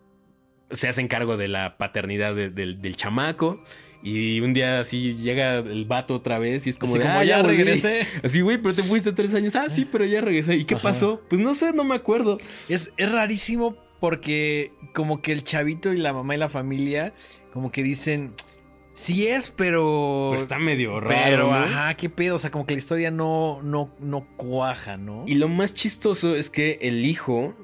se 0.72 0.88
hacen 0.88 1.08
cargo 1.08 1.38
de 1.38 1.48
la 1.48 1.78
paternidad 1.78 2.36
del 2.36 2.96
chamaco 2.96 3.64
y 4.06 4.40
un 4.42 4.54
día 4.54 4.80
así 4.80 5.16
llega 5.16 5.58
el 5.58 5.86
vato 5.86 6.14
otra 6.14 6.38
vez 6.38 6.68
y 6.68 6.70
es 6.70 6.78
como, 6.78 6.94
de, 6.94 7.08
ah, 7.08 7.24
ya 7.24 7.42
regresé. 7.42 8.06
Así, 8.24 8.42
güey, 8.42 8.60
pero 8.60 8.76
te 8.76 8.84
fuiste 8.84 9.12
tres 9.14 9.34
años. 9.34 9.56
Ah, 9.56 9.68
sí, 9.68 9.84
pero 9.84 10.06
ya 10.06 10.22
regresé. 10.22 10.56
¿Y 10.58 10.66
qué 10.66 10.78
pasó? 10.78 11.24
Pues 11.28 11.42
no 11.42 11.56
sé, 11.56 11.74
no 11.74 11.84
me 11.84 11.96
acuerdo. 11.96 12.38
Es, 12.70 12.92
es 12.98 13.12
rarísimo 13.12 13.76
porque 14.00 14.72
como 14.94 15.24
que 15.24 15.32
el 15.32 15.44
chavito 15.44 15.92
y 15.92 15.98
la 15.98 16.14
mamá 16.14 16.36
y 16.36 16.38
la 16.38 16.50
familia 16.50 17.16
como 17.52 17.72
que 17.72 17.82
dicen... 17.82 18.36
Sí 18.94 19.28
es, 19.28 19.50
pero... 19.50 20.28
Pero 20.30 20.42
está 20.42 20.58
medio 20.60 21.02
raro. 21.02 21.26
Pero, 21.26 21.54
ajá, 21.54 21.96
qué 21.96 22.10
pedo. 22.10 22.36
O 22.36 22.40
sea, 22.40 22.52
como 22.52 22.66
que 22.66 22.76
la 22.76 22.78
historia 22.78 23.12
no, 23.12 23.60
no, 23.64 23.92
no 24.00 24.28
cuaja, 24.38 24.96
¿no? 24.96 25.26
Y 25.28 25.34
lo 25.34 25.50
más 25.50 25.74
chistoso 25.74 26.36
es 26.36 26.50
que 26.50 26.78
el 26.80 27.06
hijo 27.06 27.56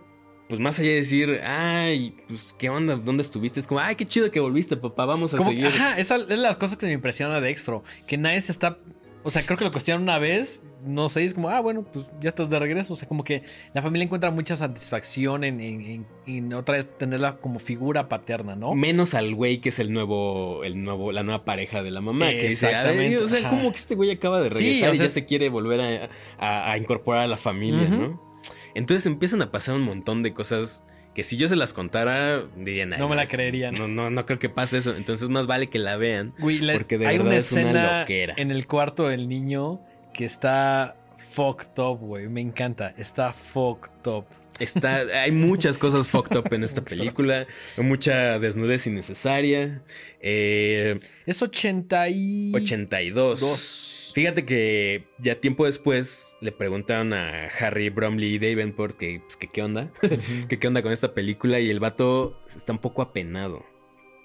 pues 0.51 0.59
más 0.59 0.77
allá 0.79 0.89
de 0.89 0.95
decir, 0.95 1.39
ay, 1.45 2.13
pues 2.27 2.53
qué 2.59 2.69
onda, 2.69 2.97
¿dónde 2.97 3.23
estuviste? 3.23 3.61
Es 3.61 3.67
como, 3.67 3.79
ay, 3.79 3.95
qué 3.95 4.05
chido 4.05 4.29
que 4.29 4.41
volviste, 4.41 4.75
papá, 4.75 5.05
vamos 5.05 5.33
a 5.33 5.37
seguir. 5.37 5.67
Ajá, 5.67 5.97
esa 5.97 6.17
es 6.17 6.37
las 6.37 6.57
cosas 6.57 6.75
que 6.75 6.87
me 6.87 6.91
impresiona 6.91 7.39
de 7.39 7.49
Extra, 7.49 7.79
que 8.05 8.17
nadie 8.17 8.41
se 8.41 8.51
está, 8.51 8.77
o 9.23 9.29
sea, 9.29 9.45
creo 9.45 9.57
que 9.57 9.63
lo 9.63 9.71
cuestionan 9.71 10.03
una 10.03 10.19
vez, 10.19 10.61
no 10.85 11.07
sé, 11.07 11.23
es 11.23 11.35
como, 11.35 11.47
ah, 11.47 11.61
bueno, 11.61 11.83
pues 11.83 12.05
ya 12.19 12.27
estás 12.27 12.49
de 12.49 12.59
regreso, 12.59 12.91
o 12.91 12.95
sea, 12.97 13.07
como 13.07 13.23
que 13.23 13.43
la 13.73 13.81
familia 13.81 14.03
encuentra 14.03 14.29
mucha 14.29 14.57
satisfacción 14.57 15.45
en, 15.45 16.05
en, 16.27 16.53
otra 16.53 16.75
vez 16.75 16.97
tenerla 16.97 17.37
como 17.37 17.59
figura 17.59 18.09
paterna, 18.09 18.57
¿no? 18.57 18.75
Menos 18.75 19.13
al 19.13 19.33
güey 19.33 19.59
que 19.61 19.69
es 19.69 19.79
el 19.79 19.93
nuevo, 19.93 20.65
el 20.65 20.83
nuevo, 20.83 21.13
la 21.13 21.23
nueva 21.23 21.45
pareja 21.45 21.81
de 21.81 21.91
la 21.91 22.01
mamá, 22.01 22.27
que 22.31 22.49
Exactamente. 22.49 23.19
o 23.19 23.29
sea, 23.29 23.49
como 23.49 23.71
que 23.71 23.77
este 23.77 23.95
güey 23.95 24.11
acaba 24.11 24.41
de 24.41 24.49
regresar 24.49 24.95
y 24.95 24.97
ya 24.97 25.07
se 25.07 25.23
quiere 25.23 25.47
volver 25.47 26.09
a, 26.39 26.77
incorporar 26.77 27.23
a 27.23 27.27
la 27.27 27.37
familia, 27.37 27.87
¿no? 27.87 28.30
Entonces 28.75 29.05
empiezan 29.05 29.41
a 29.41 29.51
pasar 29.51 29.75
un 29.75 29.81
montón 29.81 30.23
de 30.23 30.33
cosas 30.33 30.83
que 31.13 31.23
si 31.23 31.35
yo 31.37 31.47
se 31.49 31.55
las 31.55 31.73
contara, 31.73 32.43
dirían... 32.55 32.89
No 32.89 33.09
me 33.09 33.15
la 33.15 33.25
creerían. 33.25 33.73
No, 33.75 33.87
no, 33.87 34.09
no 34.09 34.25
creo 34.25 34.39
que 34.39 34.49
pase 34.49 34.77
eso. 34.77 34.95
Entonces 34.95 35.27
más 35.29 35.45
vale 35.45 35.67
que 35.67 35.79
la 35.79 35.97
vean. 35.97 36.33
porque 36.73 36.97
de 36.97 37.07
hay 37.07 37.17
verdad 37.17 37.31
una 37.31 37.37
es 37.37 37.51
escena 37.51 37.69
una 37.69 37.99
loquera. 38.01 38.33
En 38.37 38.51
el 38.51 38.65
cuarto 38.65 39.07
del 39.07 39.27
niño 39.27 39.81
que 40.13 40.25
está 40.25 40.95
fucked 41.33 41.81
up, 41.81 41.99
güey. 41.99 42.27
Me 42.27 42.41
encanta. 42.41 42.93
Está 42.97 43.33
fucked 43.33 44.07
up. 44.07 44.25
Está, 44.59 44.99
hay 45.21 45.31
muchas 45.31 45.77
cosas 45.77 46.07
fucked 46.07 46.37
up 46.37 46.53
en 46.53 46.63
esta 46.63 46.81
película. 46.85 47.45
mucha 47.77 48.39
desnudez 48.39 48.87
innecesaria. 48.87 49.81
Eh, 50.21 50.99
es 51.25 51.41
80 51.41 52.09
y... 52.09 52.51
82. 52.55 53.39
Dos. 53.39 54.00
Fíjate 54.13 54.45
que 54.45 55.07
ya 55.19 55.39
tiempo 55.39 55.65
después 55.65 56.37
le 56.41 56.51
preguntaron 56.51 57.13
a 57.13 57.47
Harry 57.59 57.89
Bromley 57.89 58.35
y 58.35 58.39
Davenport 58.39 58.97
que, 58.97 59.21
pues, 59.21 59.37
que 59.37 59.47
qué 59.47 59.63
onda, 59.63 59.91
que 60.49 60.59
qué 60.59 60.67
onda 60.67 60.81
con 60.81 60.91
esta 60.91 61.13
película 61.13 61.59
y 61.59 61.69
el 61.69 61.79
vato 61.79 62.39
está 62.47 62.73
un 62.73 62.79
poco 62.79 63.01
apenado. 63.01 63.65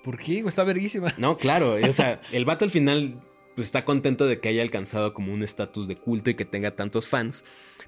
¿Por 0.03 0.19
qué? 0.19 0.41
Está 0.41 0.65
verguísima. 0.65 1.13
No, 1.19 1.37
claro, 1.37 1.77
o 1.83 1.93
sea, 1.93 2.21
el 2.33 2.45
vato 2.45 2.65
al 2.65 2.71
final 2.71 3.21
pues, 3.55 3.67
está 3.67 3.85
contento 3.85 4.27
de 4.27 4.39
que 4.39 4.49
haya 4.49 4.63
alcanzado 4.63 5.13
como 5.13 5.33
un 5.33 5.43
estatus 5.43 5.89
de 5.89 5.97
culto 5.97 6.31
y 6.31 6.35
que 6.35 6.45
tenga 6.45 6.77
tantos 6.77 7.09
fans, 7.09 7.45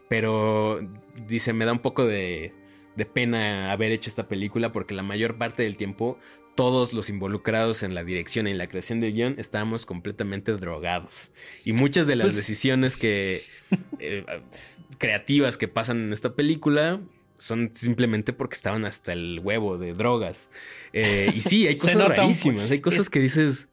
pero 0.09 0.81
dice, 1.27 1.53
me 1.53 1.65
da 1.65 1.73
un 1.73 1.79
poco 1.79 2.07
de, 2.07 2.53
de 2.97 3.07
pena 3.07 3.71
haber 3.71 3.93
hecho 3.93 4.11
esta 4.11 4.27
película 4.27 4.73
porque 4.73 4.95
la 4.95 5.03
mayor 5.03 5.39
parte 5.39 5.63
del 5.63 5.77
tiempo 5.77 6.19
todos 6.59 6.93
los 6.93 7.09
involucrados 7.09 7.85
en 7.85 7.95
la 7.95 8.03
dirección 8.03 8.49
y 8.49 8.51
en 8.51 8.59
la 8.59 8.67
creación 8.67 8.99
del 8.99 9.13
guion 9.13 9.37
estábamos 9.39 9.87
completamente 9.87 10.51
drogados. 10.57 11.31
Y 11.65 11.73
muchas 11.73 12.09
de 12.09 12.17
las 12.17 12.25
pues 12.27 12.35
decisiones 12.35 12.97
que 12.97 13.43
eh, 14.01 14.25
creativas 14.99 15.57
que 15.57 15.69
pasan 15.69 16.07
en 16.07 16.13
esta 16.13 16.35
película 16.35 17.01
son 17.37 17.71
simplemente 17.75 18.33
porque 18.33 18.57
estaban 18.57 18.87
hasta 18.87 19.13
el 19.13 19.39
huevo 19.41 19.79
de 19.79 19.95
drogas. 19.95 20.51
Eh, 20.93 21.31
y 21.33 21.43
sí, 21.43 21.69
hay 21.69 21.77
cosas 21.77 22.09
rarísimas, 22.09 22.73
hay 22.73 22.81
cosas 22.81 23.09
que 23.09 23.21
dices... 23.21 23.69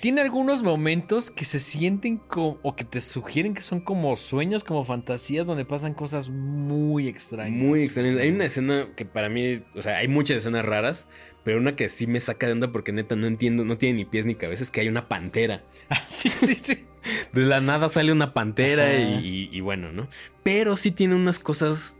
Tiene 0.00 0.20
algunos 0.20 0.62
momentos 0.64 1.30
que 1.30 1.44
se 1.44 1.60
sienten 1.60 2.18
como, 2.18 2.58
o 2.62 2.74
que 2.74 2.84
te 2.84 3.00
sugieren 3.00 3.54
que 3.54 3.62
son 3.62 3.80
como 3.80 4.16
sueños, 4.16 4.64
como 4.64 4.84
fantasías, 4.84 5.46
donde 5.46 5.64
pasan 5.64 5.94
cosas 5.94 6.28
muy 6.28 7.06
extrañas. 7.06 7.56
Muy 7.56 7.82
extrañas. 7.82 8.20
Hay 8.20 8.30
una 8.30 8.44
escena 8.46 8.88
que 8.96 9.04
para 9.04 9.28
mí, 9.28 9.60
o 9.74 9.82
sea, 9.82 9.98
hay 9.98 10.06
muchas 10.06 10.38
escenas 10.38 10.64
raras, 10.64 11.08
pero 11.48 11.60
una 11.60 11.76
que 11.76 11.88
sí 11.88 12.06
me 12.06 12.20
saca 12.20 12.44
de 12.44 12.52
onda 12.52 12.72
porque 12.72 12.92
neta 12.92 13.16
no 13.16 13.26
entiendo, 13.26 13.64
no 13.64 13.78
tiene 13.78 13.96
ni 13.96 14.04
pies 14.04 14.26
ni 14.26 14.34
cabezas, 14.34 14.70
que 14.70 14.82
hay 14.82 14.88
una 14.88 15.08
pantera. 15.08 15.64
sí, 16.10 16.28
sí, 16.28 16.54
sí. 16.54 16.84
De 17.32 17.40
la 17.40 17.62
nada 17.62 17.88
sale 17.88 18.12
una 18.12 18.34
pantera 18.34 18.94
y, 18.94 19.58
bueno, 19.62 19.90
¿no? 19.90 20.08
Pero 20.42 20.76
sí 20.76 20.90
tiene 20.90 21.14
unas 21.14 21.38
cosas 21.38 21.96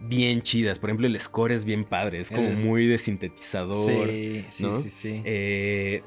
bien 0.00 0.42
chidas. 0.42 0.80
Por 0.80 0.90
ejemplo, 0.90 1.06
el 1.06 1.20
score 1.20 1.52
es 1.52 1.64
bien 1.64 1.84
padre, 1.84 2.18
es 2.18 2.28
como 2.28 2.50
muy 2.50 2.88
de 2.88 2.98
sintetizador. 2.98 4.08
Sí, 4.08 4.46
sí, 4.48 4.66
sí, 4.82 4.90
sí. 4.90 5.22
Eh, 5.24 6.02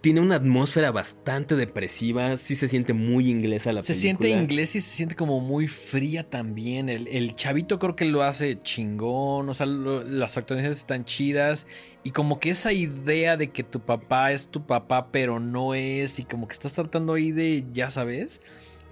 tiene 0.00 0.20
una 0.20 0.36
atmósfera 0.36 0.90
bastante 0.90 1.56
depresiva. 1.56 2.36
Sí 2.36 2.56
se 2.56 2.68
siente 2.68 2.92
muy 2.92 3.30
inglesa 3.30 3.72
la 3.72 3.82
se 3.82 3.88
película. 3.88 3.94
Se 3.94 4.00
siente 4.00 4.28
inglés 4.30 4.74
y 4.76 4.80
se 4.80 4.90
siente 4.90 5.14
como 5.14 5.40
muy 5.40 5.68
fría 5.68 6.28
también. 6.28 6.88
El, 6.88 7.34
chavito 7.36 7.78
creo 7.78 7.96
que 7.96 8.04
lo 8.04 8.22
hace 8.22 8.58
chingón. 8.60 9.48
O 9.48 9.54
sea, 9.54 9.66
las 9.66 10.36
actuaciones 10.36 10.78
están 10.78 11.04
chidas. 11.04 11.66
Y 12.02 12.10
como 12.10 12.40
que 12.40 12.50
esa 12.50 12.72
idea 12.72 13.36
de 13.36 13.50
que 13.50 13.64
tu 13.64 13.80
papá 13.80 14.32
es 14.32 14.48
tu 14.48 14.66
papá, 14.66 15.08
pero 15.10 15.40
no 15.40 15.74
es. 15.74 16.18
Y 16.18 16.24
como 16.24 16.48
que 16.48 16.52
estás 16.52 16.74
tratando 16.74 17.14
ahí 17.14 17.32
de, 17.32 17.64
ya 17.72 17.90
sabes. 17.90 18.40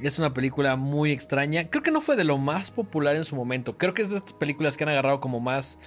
Es 0.03 0.18
una 0.18 0.34
película 0.34 0.76
muy 0.76 1.12
extraña. 1.12 1.70
Creo 1.70 1.82
que 1.82 1.90
no 1.90 2.00
fue 2.00 2.16
de 2.16 2.24
lo 2.24 2.38
más 2.38 2.70
popular 2.70 3.16
en 3.16 3.24
su 3.24 3.36
momento. 3.36 3.78
Creo 3.78 3.94
que 3.94 4.03
es 4.03 4.11
de 4.11 4.16
estas 4.16 4.32
películas 4.32 4.76
que 4.76 4.84
han 4.84 4.90
agarrado 4.90 5.20
como 5.20 5.38
más 5.38 5.78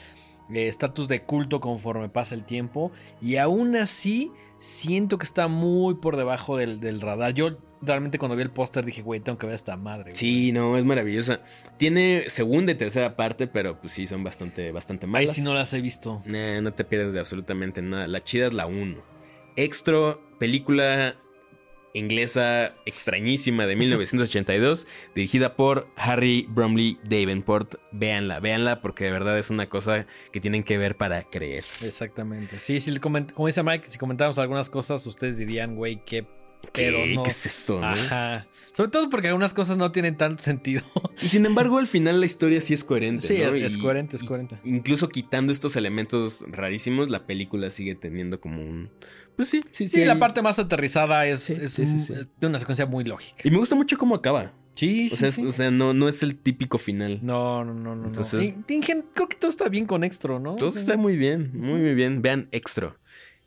eh, 0.53 0.67
estatus 0.67 1.07
de 1.07 1.23
culto 1.23 1.59
conforme 1.59 2.09
pasa 2.09 2.35
el 2.35 2.45
tiempo. 2.45 2.91
Y 3.21 3.37
aún 3.37 3.75
así 3.75 4.31
siento 4.59 5.17
que 5.17 5.25
está 5.25 5.47
muy 5.47 5.95
por 5.95 6.17
debajo 6.17 6.57
del, 6.57 7.01
radar. 7.01 7.33
Yo 7.33 7.57
realmente 7.81 8.17
cuando 8.17 8.35
vi 8.35 8.43
el 8.43 8.51
póster 8.51 8.85
dije, 8.85 9.01
güey, 9.01 9.19
tengo 9.19 9.37
que 9.37 9.45
ver 9.45 9.55
esta 9.55 9.77
madre. 9.77 10.15
Sí, 10.15 10.51
no, 10.51 10.77
es 10.77 10.85
maravillosa. 10.85 11.41
Tiene 11.77 12.25
segunda 12.27 12.71
y 12.71 12.75
tercera 12.75 13.15
parte, 13.15 13.47
pero 13.47 13.79
pues 13.79 13.93
sí, 13.93 14.07
son 14.07 14.23
bastante, 14.23 14.71
bastante 14.71 15.07
malas. 15.07 15.29
Ay, 15.29 15.35
si 15.35 15.41
no 15.41 15.53
las 15.53 15.73
he 15.73 15.81
visto. 15.81 16.21
no 16.25 16.73
te 16.73 16.83
pierdes 16.83 17.13
de 17.13 17.19
absolutamente 17.19 17.81
nada. 17.81 18.07
La 18.07 18.23
chida 18.23 18.47
es 18.47 18.53
la 18.53 18.65
1. 18.65 19.01
Extra, 19.57 20.17
película 20.39 21.15
inglesa 21.95 22.75
extrañísima 22.85 23.65
de 23.65 23.75
1982, 23.75 24.87
dirigida 25.15 25.55
por 25.55 25.87
Harry 25.95 26.45
Bromley 26.49 26.99
Davenport. 27.03 27.75
Véanla, 27.91 28.39
véanla 28.39 28.81
porque 28.81 29.05
de 29.05 29.11
verdad 29.11 29.39
es 29.39 29.49
una 29.49 29.67
cosa 29.69 30.05
que 30.31 30.41
tienen 30.41 30.63
que 30.63 30.77
ver 30.77 30.97
para 30.97 31.23
creer. 31.23 31.63
Exactamente. 31.81 32.59
Sí, 32.59 32.79
si 32.79 32.97
como 32.99 33.47
dice 33.47 33.63
Mike, 33.63 33.89
si 33.89 33.97
comentamos 33.97 34.37
algunas 34.37 34.69
cosas, 34.69 35.05
ustedes 35.07 35.37
dirían, 35.37 35.75
güey, 35.75 36.01
qué 36.05 36.25
¿Qué, 36.73 37.19
¿Qué 37.23 37.29
es 37.29 37.45
esto? 37.45 37.83
Ajá. 37.83 38.47
Sobre 38.73 38.91
todo 38.91 39.09
porque 39.09 39.27
algunas 39.29 39.53
cosas 39.53 39.77
no 39.77 39.91
tienen 39.91 40.17
tanto 40.17 40.43
sentido. 40.43 40.81
Y 41.21 41.27
sin 41.29 41.45
embargo, 41.45 41.77
al 41.77 41.87
final 41.87 42.19
la 42.19 42.25
historia 42.25 42.59
sí 42.59 42.73
es 42.73 42.83
coherente. 42.83 43.25
Sí, 43.25 43.35
es, 43.37 43.77
coherente, 43.77 44.17
es 44.17 44.23
coherente. 44.23 44.57
Incluso 44.65 45.07
quitando 45.07 45.53
estos 45.53 45.77
elementos 45.77 46.43
rarísimos, 46.49 47.09
la 47.09 47.25
película 47.25 47.69
sigue 47.69 47.95
teniendo 47.95 48.41
como 48.41 48.61
un. 48.61 48.89
Pues 49.37 49.47
sí, 49.49 49.61
sí, 49.71 49.87
sí. 49.87 49.99
Sí, 49.99 50.05
la 50.05 50.19
parte 50.19 50.41
más 50.41 50.59
aterrizada 50.59 51.25
es, 51.25 51.47
de 51.47 52.47
una 52.47 52.59
secuencia 52.59 52.85
muy 52.85 53.05
lógica. 53.05 53.41
Y 53.45 53.49
me 53.51 53.57
gusta 53.57 53.75
mucho 53.75 53.97
cómo 53.97 54.15
acaba. 54.15 54.51
Sí, 54.75 55.09
O 55.13 55.15
sea, 55.15 55.31
sí, 55.31 55.41
es- 55.41 55.45
sí. 55.45 55.45
o 55.45 55.51
sea, 55.53 55.71
no, 55.71 55.93
no 55.93 56.09
es 56.09 56.21
el 56.21 56.35
típico 56.35 56.77
final. 56.77 57.19
No, 57.21 57.63
no, 57.63 57.73
no, 57.73 57.95
no. 57.95 58.07
Entonces- 58.07 58.33
no. 58.57 58.63
Y- 58.67 58.73
y 58.73 58.91
en- 58.91 59.05
creo 59.13 59.29
que 59.29 59.37
todo 59.37 59.49
está 59.49 59.69
bien 59.69 59.85
con 59.85 60.03
Extra, 60.03 60.37
¿no? 60.37 60.57
Todo 60.57 60.69
está 60.69 60.97
muy 60.97 61.15
bien, 61.15 61.51
muy, 61.53 61.79
muy 61.79 61.93
bien. 61.95 62.21
Vean 62.21 62.49
Extra. 62.51 62.97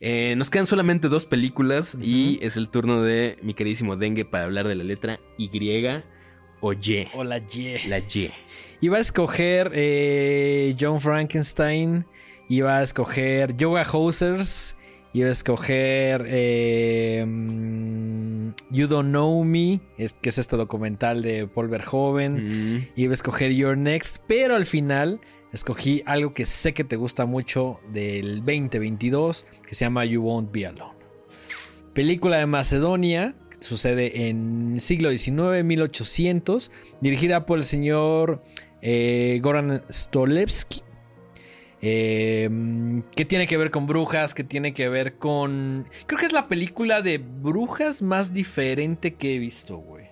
Eh, 0.00 0.34
nos 0.36 0.48
quedan 0.48 0.66
solamente 0.66 1.08
dos 1.08 1.26
películas 1.26 1.98
y 2.00 2.38
es 2.40 2.56
el 2.56 2.68
turno 2.68 3.02
de 3.02 3.36
mi 3.42 3.54
queridísimo 3.54 3.96
Dengue 3.96 4.24
para 4.24 4.44
hablar 4.44 4.68
de 4.68 4.76
la 4.76 4.84
letra 4.84 5.18
Y 5.36 5.50
o 6.60 6.72
Y. 6.72 7.08
Hola, 7.14 7.46
yeah. 7.46 7.80
La 7.88 7.98
Y. 7.98 8.30
Iba 8.80 8.98
a 8.98 9.00
escoger 9.00 9.72
eh, 9.74 10.74
John 10.78 11.00
Frankenstein. 11.00 12.06
Iba 12.48 12.78
a 12.78 12.82
escoger 12.82 13.56
Yoga 13.56 13.86
Hosers. 13.90 14.76
Iba 15.12 15.28
a 15.28 15.32
escoger 15.32 16.26
eh, 16.28 17.24
mm, 17.26 18.50
You 18.70 18.86
Don't 18.86 19.08
Know 19.08 19.42
Me, 19.42 19.80
es, 19.96 20.14
que 20.14 20.28
es 20.28 20.38
este 20.38 20.56
documental 20.56 21.22
de 21.22 21.46
Paul 21.46 21.68
Verhoeven. 21.68 22.34
Mm, 22.76 22.88
Iba 22.94 23.12
a 23.12 23.14
escoger 23.14 23.52
Your 23.52 23.76
Next, 23.76 24.18
pero 24.26 24.54
al 24.54 24.66
final 24.66 25.20
escogí 25.52 26.02
algo 26.06 26.34
que 26.34 26.46
sé 26.46 26.74
que 26.74 26.84
te 26.84 26.96
gusta 26.96 27.26
mucho 27.26 27.80
del 27.92 28.44
2022, 28.44 29.46
que 29.66 29.74
se 29.74 29.84
llama 29.84 30.04
You 30.04 30.22
Won't 30.22 30.52
Be 30.52 30.66
Alone. 30.66 30.98
Película 31.94 32.38
de 32.38 32.46
Macedonia, 32.46 33.34
que 33.50 33.62
sucede 33.62 34.28
en 34.28 34.80
siglo 34.80 35.10
XIX, 35.10 35.64
1800, 35.64 36.70
dirigida 37.00 37.46
por 37.46 37.58
el 37.58 37.64
señor 37.64 38.42
eh, 38.82 39.40
Goran 39.42 39.82
Stolevsky. 39.90 40.82
Eh, 41.80 42.50
que 43.14 43.24
tiene 43.24 43.46
que 43.46 43.56
ver 43.56 43.70
con 43.70 43.86
brujas, 43.86 44.34
que 44.34 44.44
tiene 44.44 44.74
que 44.74 44.88
ver 44.88 45.16
con... 45.16 45.88
Creo 46.06 46.18
que 46.18 46.26
es 46.26 46.32
la 46.32 46.48
película 46.48 47.02
de 47.02 47.18
brujas 47.18 48.02
más 48.02 48.32
diferente 48.32 49.14
que 49.14 49.36
he 49.36 49.38
visto, 49.38 49.78
güey. 49.78 50.06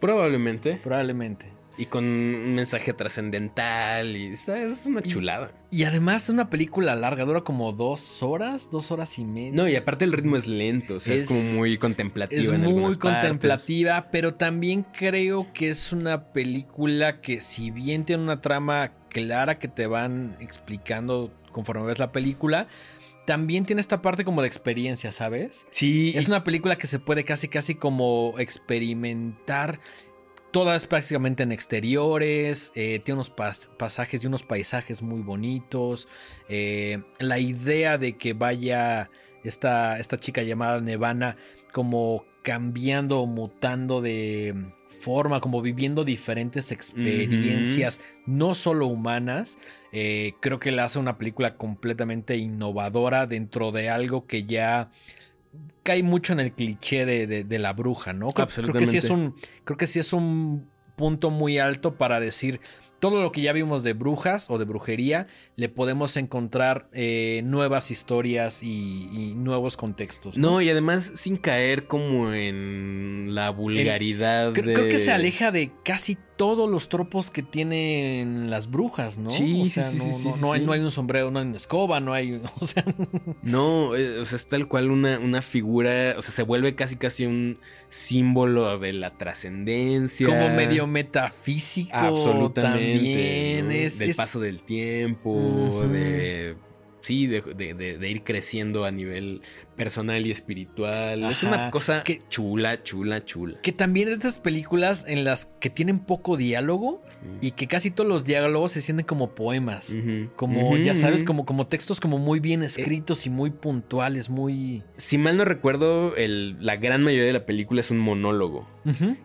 Probablemente. 0.00 0.80
Probablemente. 0.82 1.55
Y 1.78 1.86
con 1.86 2.04
un 2.04 2.54
mensaje 2.54 2.92
trascendental. 2.94 4.16
Y 4.16 4.34
¿sabes? 4.36 4.72
es 4.72 4.86
una 4.86 5.02
chulada. 5.02 5.50
Y 5.70 5.84
además 5.84 6.24
es 6.24 6.28
una 6.30 6.48
película 6.48 6.94
larga, 6.94 7.24
dura 7.24 7.42
como 7.42 7.72
dos 7.72 8.22
horas, 8.22 8.70
dos 8.70 8.90
horas 8.90 9.18
y 9.18 9.24
media. 9.24 9.52
No, 9.52 9.68
y 9.68 9.76
aparte 9.76 10.04
el 10.06 10.12
ritmo 10.12 10.36
es 10.36 10.46
lento. 10.46 10.94
O 10.94 11.00
sea, 11.00 11.14
es, 11.14 11.22
Es- 11.22 11.28
como 11.28 11.40
muy 11.58 11.76
contemplativo. 11.76 12.40
es 12.40 12.48
en 12.48 12.60
muy 12.62 12.82
partes. 12.96 12.96
contemplativa, 12.98 14.08
pero 14.10 14.34
también 14.34 14.84
creo 14.84 15.52
que 15.52 15.68
es 15.70 15.92
una 15.92 16.32
película 16.32 17.20
que 17.20 17.40
si 17.42 17.70
bien 17.70 18.04
tiene 18.04 18.22
una 18.22 18.40
trama 18.40 18.92
clara 19.10 19.56
que 19.56 19.68
te 19.68 19.86
van 19.86 20.36
explicando 20.40 21.30
conforme 21.52 21.84
ves 21.86 21.98
la 21.98 22.12
película, 22.12 22.68
también 23.26 23.64
tiene 23.66 23.80
esta 23.80 24.02
parte 24.02 24.24
como 24.24 24.40
de 24.40 24.46
experiencia, 24.48 25.10
¿sabes? 25.10 25.66
Sí, 25.70 26.12
Es 26.14 26.28
una 26.28 26.44
película 26.44 26.76
que 26.78 26.86
se 26.86 27.00
puede 27.00 27.24
casi 27.24 27.48
casi 27.48 27.74
como 27.74 28.34
experimentar. 28.38 29.80
Todas 30.56 30.86
prácticamente 30.86 31.42
en 31.42 31.52
exteriores. 31.52 32.72
eh, 32.74 32.98
tiene 33.04 33.16
unos 33.16 33.30
pas- 33.30 33.68
pasajes 33.76 34.24
y 34.24 34.26
unos 34.26 34.42
paisajes 34.42 35.02
muy 35.02 35.20
bonitos. 35.20 36.08
eh, 36.48 37.02
la 37.18 37.38
idea 37.38 37.98
de 37.98 38.16
que 38.16 38.32
vaya 38.32 39.10
esta, 39.44 39.98
esta 39.98 40.16
chica 40.18 40.42
llamada 40.42 40.80
Nevana 40.80 41.36
como 41.74 42.24
cambiando 42.42 43.20
o 43.20 43.26
mutando 43.26 44.00
de 44.00 44.54
forma, 44.88 45.40
como 45.40 45.60
viviendo 45.60 46.04
diferentes 46.04 46.72
experiencias, 46.72 48.00
no 48.24 48.54
solo 48.54 48.86
humanas. 48.86 49.58
eh, 49.92 50.32
creo 50.40 50.58
que 50.58 50.72
le 50.72 50.80
hace 50.80 50.98
una 50.98 51.18
película 51.18 51.58
completamente 51.58 52.38
innovadora 52.38 53.26
dentro 53.26 53.72
de 53.72 53.90
algo 53.90 54.26
que 54.26 54.44
ya 54.46 54.90
cae 55.82 56.02
mucho 56.02 56.32
en 56.32 56.40
el 56.40 56.52
cliché 56.52 57.04
de, 57.06 57.26
de- 57.26 57.44
de 57.44 57.58
la 57.58 57.72
bruja, 57.72 58.12
¿no? 58.12 58.26
Creo, 58.28 58.46
creo 58.72 58.72
que 58.80 58.86
sí 58.86 58.98
es 58.98 59.04
un, 59.10 59.34
creo 59.64 59.76
que 59.76 59.86
sí 59.86 60.00
es 60.00 60.12
un 60.12 60.68
punto 60.96 61.30
muy 61.30 61.58
alto 61.58 61.94
para 61.96 62.18
decir 62.20 62.60
todo 62.98 63.20
lo 63.22 63.30
que 63.30 63.42
ya 63.42 63.52
vimos 63.52 63.82
de 63.82 63.92
brujas 63.92 64.46
o 64.50 64.56
de 64.56 64.64
brujería, 64.64 65.26
le 65.54 65.68
podemos 65.68 66.16
encontrar 66.16 66.88
eh, 66.94 67.42
nuevas 67.44 67.90
historias 67.90 68.62
y, 68.62 69.08
y 69.12 69.34
nuevos 69.34 69.76
contextos. 69.76 70.38
No, 70.38 70.62
y 70.62 70.70
además 70.70 71.12
sin 71.14 71.36
caer 71.36 71.86
como 71.86 72.32
en 72.32 73.34
la 73.34 73.50
vulgaridad. 73.50 74.54
Creo, 74.54 74.66
de- 74.66 74.74
creo 74.74 74.88
que 74.88 74.98
se 74.98 75.12
aleja 75.12 75.50
de 75.50 75.72
casi 75.84 76.16
todos 76.36 76.68
los 76.70 76.88
tropos 76.88 77.30
que 77.30 77.42
tienen 77.42 78.50
las 78.50 78.70
brujas, 78.70 79.16
¿no? 79.18 79.30
Sí, 79.30 79.60
O 79.62 79.64
sí, 79.64 79.70
sea, 79.70 79.82
sí, 79.84 79.96
no, 79.98 80.04
sí, 80.04 80.28
no- 80.28 80.34
sí, 80.34 80.40
no 80.40 80.52
hay, 80.52 80.60
sí. 80.60 80.66
no 80.66 80.72
hay 80.72 80.80
un 80.80 80.90
sombrero, 80.90 81.30
no 81.30 81.38
hay 81.38 81.46
una 81.46 81.56
escoba, 81.56 82.00
no 82.00 82.12
hay. 82.12 82.40
O 82.60 82.66
sea, 82.66 82.84
No, 83.42 83.94
eh, 83.96 84.18
o 84.20 84.24
sea, 84.24 84.36
es 84.36 84.46
tal 84.46 84.68
cual 84.68 84.90
una, 84.90 85.18
una 85.18 85.40
figura, 85.42 86.14
o 86.18 86.22
sea, 86.22 86.32
se 86.32 86.42
vuelve 86.42 86.74
casi 86.74 86.96
casi 86.96 87.26
un 87.26 87.58
símbolo 87.88 88.78
de 88.78 88.92
la 88.92 89.16
trascendencia. 89.16 90.26
como 90.26 90.50
medio 90.50 90.86
metafísico. 90.86 91.96
Absolutamente. 91.96 92.90
También 93.00 93.70
es, 93.72 93.98
Del 93.98 94.10
es- 94.10 94.16
paso 94.16 94.40
del 94.40 94.62
tiempo, 94.62 95.86
de... 95.90 96.56
Sí, 97.06 97.26
de, 97.28 97.40
de- 97.40 97.74
de- 97.74 97.98
de 97.98 98.10
ir 98.10 98.22
creciendo 98.24 98.84
a 98.84 98.90
nivel 98.90 99.42
personal 99.76 100.26
y 100.26 100.30
espiritual. 100.30 101.24
Es 101.30 101.42
una 101.42 101.70
cosa 101.70 102.02
Que- 102.02 102.22
chula, 102.28 102.82
chula, 102.82 103.24
chula. 103.24 103.60
Que 103.62 103.72
también 103.72 104.08
es 104.08 104.20
de 104.20 104.28
estas 104.28 104.40
películas 104.40 105.04
en 105.06 105.22
las 105.24 105.46
que 105.60 105.70
tienen 105.70 105.98
poco 106.00 106.36
diálogo 106.36 107.02
y 107.40 107.50
que 107.52 107.66
casi 107.66 107.90
todos 107.90 108.08
los 108.08 108.24
diálogos 108.24 108.72
se 108.72 108.80
sienten 108.80 109.04
como 109.06 109.34
poemas. 109.34 109.94
Como, 110.36 110.76
ya 110.78 110.94
sabes, 110.94 111.24
como, 111.24 111.44
como 111.44 111.66
textos 111.66 112.00
como 112.00 112.18
muy 112.18 112.40
bien 112.40 112.62
escritos 112.62 113.26
y 113.26 113.30
muy 113.30 113.50
puntuales, 113.50 114.30
muy... 114.30 114.82
Si 114.96 115.18
mal 115.18 115.36
no 115.36 115.44
recuerdo, 115.44 116.16
el- 116.16 116.56
la 116.64 116.76
gran 116.76 117.02
mayoría 117.02 117.26
de 117.26 117.32
la 117.34 117.46
película 117.46 117.80
es 117.80 117.90
un 117.90 117.98
monólogo. 117.98 118.66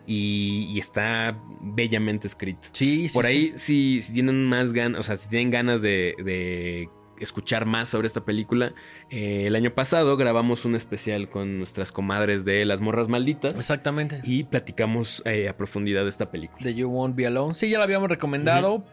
Y, 0.06 0.68
y 0.74 0.78
está 0.78 1.38
bellamente 1.62 2.26
escrito. 2.26 2.68
Sí, 2.72 3.08
sí, 3.08 3.14
Por 3.14 3.24
sí. 3.24 3.30
ahí, 3.30 3.52
si, 3.56 4.02
si 4.02 4.12
tienen 4.12 4.44
más 4.44 4.72
ganas, 4.72 5.00
o 5.00 5.02
sea, 5.02 5.16
si 5.16 5.28
tienen 5.28 5.50
ganas 5.50 5.80
de, 5.82 6.14
de 6.24 6.88
escuchar 7.24 7.66
más 7.66 7.88
sobre 7.88 8.06
esta 8.06 8.24
película, 8.24 8.74
eh, 9.10 9.44
el 9.46 9.56
año 9.56 9.74
pasado 9.74 10.16
grabamos 10.16 10.64
un 10.64 10.74
especial 10.74 11.28
con 11.28 11.58
nuestras 11.58 11.92
comadres 11.92 12.44
de 12.44 12.64
Las 12.64 12.80
Morras 12.80 13.08
Malditas 13.08 13.54
Exactamente. 13.54 14.20
y 14.24 14.44
platicamos 14.44 15.22
eh, 15.24 15.48
a 15.48 15.56
profundidad 15.56 16.04
de 16.04 16.10
esta 16.10 16.30
película. 16.30 16.64
De 16.64 16.74
You 16.74 16.88
Won't 16.88 17.16
Be 17.16 17.26
Alone. 17.26 17.54
Sí, 17.54 17.68
ya 17.68 17.78
la 17.78 17.84
habíamos 17.84 18.08
recomendado. 18.08 18.84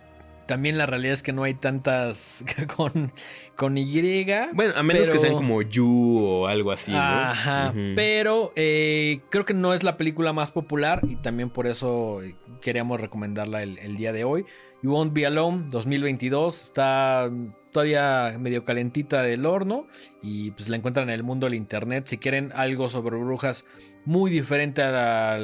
También 0.49 0.79
la 0.79 0.87
realidad 0.87 1.13
es 1.13 1.21
que 1.21 1.31
no 1.31 1.43
hay 1.43 1.53
tantas 1.53 2.43
con, 2.75 3.11
con 3.55 3.77
Y. 3.77 4.25
Bueno, 4.53 4.73
a 4.75 4.81
menos 4.81 5.07
que 5.11 5.19
sean 5.19 5.35
como 5.35 5.61
You 5.61 6.25
o 6.25 6.47
algo 6.47 6.71
así, 6.71 6.91
¿no? 6.91 6.97
Ajá, 6.97 7.71
pero 7.95 8.51
eh, 8.55 9.19
creo 9.29 9.45
que 9.45 9.53
no 9.53 9.75
es 9.75 9.83
la 9.83 9.95
película 9.95 10.33
más 10.33 10.49
popular 10.49 11.01
y 11.07 11.17
también 11.17 11.51
por 11.51 11.67
eso 11.67 12.21
queríamos 12.61 12.99
recomendarla 12.99 13.61
el, 13.61 13.77
el 13.77 13.95
día 13.95 14.11
de 14.11 14.23
hoy. 14.23 14.43
You 14.81 14.91
Won't 14.91 15.13
Be 15.13 15.27
Alone 15.27 15.65
2022 15.69 16.63
está 16.63 17.29
todavía 17.71 18.35
medio 18.39 18.63
calentita 18.65 19.21
del 19.21 19.45
horno 19.45 19.87
y 20.21 20.51
pues 20.51 20.69
la 20.69 20.75
encuentran 20.77 21.09
en 21.09 21.15
el 21.15 21.23
mundo 21.23 21.45
del 21.45 21.55
internet. 21.55 22.05
Si 22.07 22.17
quieren 22.17 22.51
algo 22.55 22.89
sobre 22.89 23.17
brujas 23.17 23.65
muy 24.05 24.31
diferente 24.31 24.81
a 24.83 25.37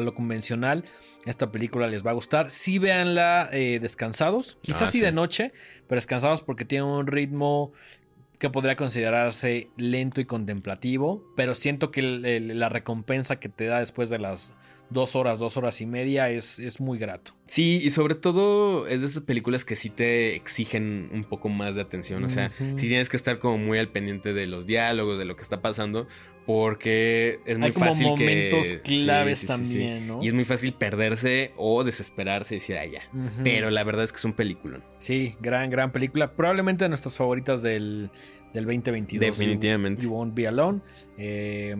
lo 0.00 0.14
convencional, 0.14 0.84
esta 1.26 1.52
película 1.52 1.86
les 1.88 2.04
va 2.04 2.10
a 2.12 2.14
gustar. 2.14 2.50
Sí 2.50 2.78
véanla 2.78 3.48
eh, 3.52 3.78
descansados, 3.80 4.58
quizás 4.62 4.82
Ah, 4.82 4.86
sí 4.86 4.98
sí. 4.98 5.04
de 5.04 5.12
noche, 5.12 5.52
pero 5.86 5.96
descansados 5.98 6.42
porque 6.42 6.64
tiene 6.64 6.84
un 6.84 7.06
ritmo 7.06 7.72
que 8.38 8.48
podría 8.48 8.74
considerarse 8.74 9.68
lento 9.76 10.22
y 10.22 10.24
contemplativo, 10.24 11.22
pero 11.36 11.54
siento 11.54 11.90
que 11.90 12.00
el- 12.00 12.24
el- 12.24 12.58
la 12.58 12.70
recompensa 12.70 13.38
que 13.38 13.50
te 13.50 13.66
da 13.66 13.80
después 13.80 14.08
de 14.08 14.18
las 14.18 14.54
dos 14.90 15.16
horas, 15.16 15.38
dos 15.38 15.56
horas 15.56 15.80
y 15.80 15.86
media 15.86 16.28
es, 16.30 16.58
es 16.58 16.80
muy 16.80 16.98
grato. 16.98 17.32
Sí, 17.46 17.80
y 17.82 17.90
sobre 17.90 18.14
todo 18.14 18.86
es 18.86 19.00
de 19.00 19.06
esas 19.06 19.22
películas 19.22 19.64
que 19.64 19.76
sí 19.76 19.88
te 19.90 20.34
exigen 20.36 21.08
un 21.12 21.24
poco 21.24 21.48
más 21.48 21.74
de 21.76 21.80
atención. 21.80 22.22
O 22.24 22.28
sea, 22.28 22.50
Ujú. 22.60 22.78
sí 22.78 22.88
tienes 22.88 23.08
que 23.08 23.16
estar 23.16 23.38
como 23.38 23.58
muy 23.58 23.78
al 23.78 23.88
pendiente 23.88 24.32
de 24.34 24.46
los 24.46 24.66
diálogos, 24.66 25.18
de 25.18 25.24
lo 25.24 25.36
que 25.36 25.42
está 25.42 25.60
pasando, 25.60 26.06
porque 26.46 27.38
es 27.46 27.56
muy 27.58 27.68
Hay 27.68 27.72
como 27.72 27.86
fácil 27.86 28.06
momentos 28.08 28.66
que... 28.66 28.80
claves 28.80 29.38
sí, 29.38 29.46
sí, 29.46 29.52
sí, 29.52 29.64
sí. 29.64 29.74
también, 29.78 30.08
¿no? 30.08 30.22
Y 30.22 30.28
es 30.28 30.34
muy 30.34 30.44
fácil 30.44 30.72
perderse 30.72 31.52
o 31.56 31.84
desesperarse 31.84 32.56
y 32.56 32.58
decir, 32.58 32.76
ah, 32.76 32.86
ya. 32.86 33.02
Pero 33.44 33.70
la 33.70 33.84
verdad 33.84 34.04
es 34.04 34.12
que 34.12 34.16
es 34.18 34.24
un 34.24 34.32
película. 34.32 34.80
Sí, 34.98 35.36
gran, 35.40 35.70
gran 35.70 35.92
película. 35.92 36.32
Probablemente 36.34 36.84
de 36.84 36.88
nuestras 36.88 37.16
favoritas 37.16 37.62
del, 37.62 38.10
del 38.52 38.64
2022. 38.64 39.20
Definitivamente. 39.20 40.02
You, 40.02 40.10
You 40.10 40.16
Won't 40.16 40.34
Be 40.34 40.46
Alone. 40.46 40.80
Eh, 41.16 41.74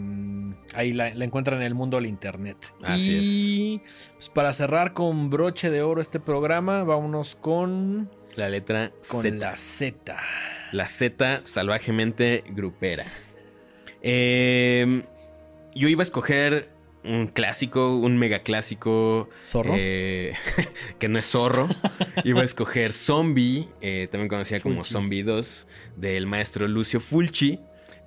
ahí 0.75 0.93
la, 0.93 1.15
la 1.15 1.25
encuentran 1.25 1.61
en 1.61 1.67
el 1.67 1.75
mundo 1.75 1.97
del 1.97 2.07
internet. 2.07 2.57
Así 2.83 3.21
y 3.23 3.83
pues, 4.15 4.29
para 4.29 4.53
cerrar 4.53 4.93
con 4.93 5.31
broche 5.31 5.71
de 5.71 5.83
oro 5.83 6.01
este 6.01 6.21
programa, 6.21 6.85
vámonos 6.85 7.35
con, 7.37 8.11
La 8.37 8.49
letra 8.49 8.93
con 9.09 9.23
Z. 9.23 9.37
la 9.37 9.57
Z. 9.57 10.17
La 10.73 10.89
Z 10.89 11.41
salvajemente 11.45 12.45
grupera. 12.51 13.05
Eh, 14.03 15.03
yo 15.75 15.89
iba 15.89 16.03
a 16.03 16.05
escoger 16.05 16.69
un 17.05 17.29
clásico, 17.29 17.97
un 17.97 18.19
mega 18.19 18.41
clásico. 18.41 19.29
¿Zorro? 19.45 19.75
eh, 19.77 20.35
que 20.99 21.09
no 21.09 21.19
es 21.19 21.31
zorro. 21.31 21.69
iba 22.25 22.41
a 22.43 22.45
escoger 22.45 22.93
Zombie, 22.93 23.69
eh, 23.81 24.09
también 24.11 24.29
conocida 24.29 24.61
como. 24.61 24.85
Zombie 24.85 25.23
2, 25.23 25.67
del 25.97 26.27
maestro 26.27 26.69
Lucio 26.69 27.01
Fulci. 27.01 27.61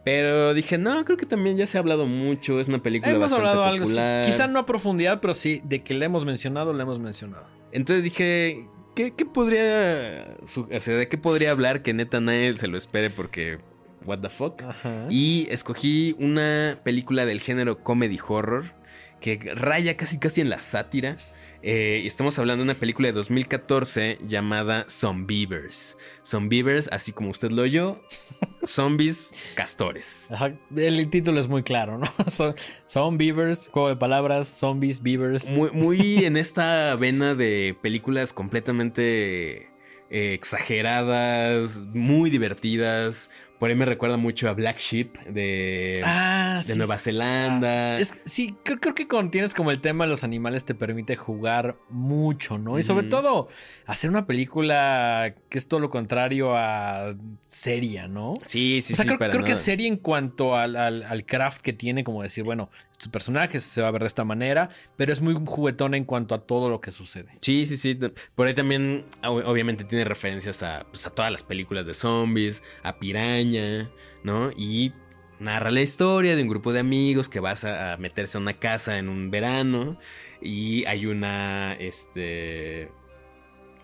Pero 0.04 0.54
dije, 0.54 0.78
no, 0.78 1.06
creo 1.06 1.18
que 1.18 1.26
también 1.26 1.56
ya 1.56 1.66
se 1.66 1.78
ha 1.78 1.80
hablado 1.82 2.06
mucho. 2.06 2.60
Es 2.60 2.68
una 2.68 2.84
película 2.84 3.12
Hemos 3.12 3.32
bastante 3.32 3.48
hablado 3.48 3.64
algo, 3.64 3.86
sí, 3.86 4.00
quizá 4.26 4.48
no 4.48 4.60
a 4.60 4.66
profundidad, 4.66 5.22
pero 5.22 5.34
sí, 5.34 5.62
de 5.64 5.82
que 5.82 5.94
le 5.94 6.06
hemos 6.06 6.26
mencionado, 6.26 6.74
le 6.74 6.84
hemos 6.84 7.00
mencionado. 7.00 7.48
Entonces 7.72 8.04
dije, 8.04 8.68
¿qué, 8.96 9.14
qué 9.16 9.26
podría. 9.26 10.36
O 10.41 10.82
sea, 10.82 10.98
¿de 10.98 11.08
qué 11.08 11.18
podría 11.18 11.52
hablar 11.52 11.82
que 11.84 11.94
neta 11.94 12.20
nadie 12.20 12.56
se 12.58 12.68
lo 12.68 12.78
espere? 12.78 13.10
Porque. 13.10 13.60
¿What 14.06 14.20
the 14.20 14.30
fuck? 14.30 14.62
Ajá. 14.64 15.08
Y 15.10 15.48
escogí 15.50 16.14
una 16.20 16.78
película 16.84 17.26
del 17.26 17.39
género 17.39 17.80
comedy 17.80 18.20
horror 18.28 18.66
que 19.24 19.38
raya 19.55 19.95
casi 19.95 20.19
casi 20.19 20.41
en 20.41 20.49
la 20.49 20.59
sátira. 20.59 21.17
Eh, 21.65 22.01
y 22.03 22.07
estamos 22.07 22.38
hablando 22.39 22.61
de 22.61 22.69
una 22.69 22.78
película 22.78 23.07
de 23.07 23.13
2014 23.13 24.17
llamada 24.28 24.86
Zombievers. 24.89 25.97
Zombievers, 26.26 26.89
así 26.91 27.13
como 27.13 27.30
usted 27.30 27.51
lo 27.51 27.61
oyó, 27.61 28.01
zombies 28.65 29.34
castores. 29.55 30.28
Ajá, 30.30 30.53
El 30.76 31.09
título 31.09 31.39
es 31.39 31.47
muy 31.47 31.63
claro, 31.63 31.97
¿no? 31.97 32.05
Son, 32.86 33.17
beavers, 33.17 33.69
juego 33.69 33.88
de 33.88 33.95
palabras, 33.95 34.49
zombies, 34.49 35.01
beavers. 35.01 35.49
Muy, 35.51 35.71
muy 35.71 36.26
en 36.26 36.36
esta 36.36 36.93
vena 36.97 37.34
de 37.34 37.78
películas 37.82 38.34
completamente 38.34 39.72
eh, 40.14 40.34
exageradas, 40.34 41.80
muy 41.93 42.30
divertidas. 42.30 43.30
Por 43.59 43.70
ahí 43.70 43.76
me 43.78 43.86
recuerda 43.86 44.18
mucho 44.18 44.49
a 44.49 44.53
Black 44.53 44.78
Sheep 44.78 45.18
de, 45.26 46.01
ah, 46.03 46.61
de 46.66 46.74
sí, 46.74 46.78
Nueva. 46.78 46.97
Zelanda. 46.97 47.97
Es, 47.97 48.20
sí, 48.26 48.55
creo, 48.66 48.78
creo 48.80 48.93
que 48.93 49.07
cuando 49.07 49.32
tienes 49.32 49.53
como 49.53 49.72
el 49.72 49.80
tema 49.80 50.03
de 50.03 50.09
los 50.09 50.26
animales 50.26 50.66
te 50.66 50.76
permite 50.76 51.16
jugar 51.16 51.78
mucho, 51.89 52.57
¿no? 52.57 52.78
Y 52.78 52.84
sobre 52.84 53.07
todo 53.07 53.47
hacer 53.86 54.09
una 54.09 54.26
película 54.28 55.34
que 55.49 55.57
es 55.57 55.68
todo 55.70 55.80
lo 55.80 55.89
contrario 55.89 56.57
a 56.57 57.16
seria, 57.45 58.09
¿no? 58.09 58.34
Sí, 58.43 58.82
sí, 58.82 58.93
o 58.93 58.95
sea, 58.97 59.05
sí, 59.05 59.16
creo, 59.18 59.43
que 59.45 59.53
es 59.53 59.59
seria 59.59 59.88
en 59.88 59.95
cuanto 59.97 60.55
al, 60.55 60.76
al- 60.76 61.03
al 61.03 61.26
craft 61.26 61.61
que 61.61 61.72
tiene, 61.72 62.03
como 62.03 62.22
decir, 62.22 62.43
bueno, 62.43 62.70
tus 63.04 63.12
personajes 63.12 63.64
se 63.64 63.82
va 63.82 63.89
a 63.89 63.91
ver 63.91 64.01
de 64.01 64.08
esta 64.08 64.24
manera, 64.24 64.70
pero 64.95 65.12
es 65.12 65.22
muy 65.22 65.34
juguetona 65.34 65.97
en 65.97 66.06
cuanto 66.06 66.34
a 66.34 66.39
todo 66.45 66.70
lo 66.70 66.80
que 66.82 66.91
sucede. 66.91 67.38
Sí, 67.41 67.66
sí, 67.66 67.78
sí. 67.78 67.99
Por 68.36 68.47
ahí 68.47 68.54
también, 68.54 69.06
ob- 69.22 69.43
obviamente, 69.45 69.84
tiene 69.84 70.06
referencias 70.06 70.64
a, 70.64 70.86
pues, 70.89 71.06
a 71.06 71.10
todas 71.10 71.32
las 71.32 71.43
películas 71.43 71.86
de 71.86 71.93
zombies, 71.93 72.64
a 72.82 72.97
Piraña, 72.97 73.91
¿no? 74.24 74.51
Y 74.56 74.93
narra 75.39 75.70
la 75.72 75.82
historia 75.82 76.36
de 76.36 76.41
un 76.43 76.47
grupo 76.47 76.72
de 76.72 76.80
amigos 76.80 77.28
que 77.28 77.41
vas 77.41 77.66
a, 77.66 77.97
meterse 77.97 78.38
a 78.38 78.41
una 78.41 78.54
casa 78.54 78.97
en 78.97 79.10
un 79.10 79.30
verano 79.30 79.99
y 80.41 80.86
hay 80.86 81.06
una, 81.06 81.74
este, 81.74 82.89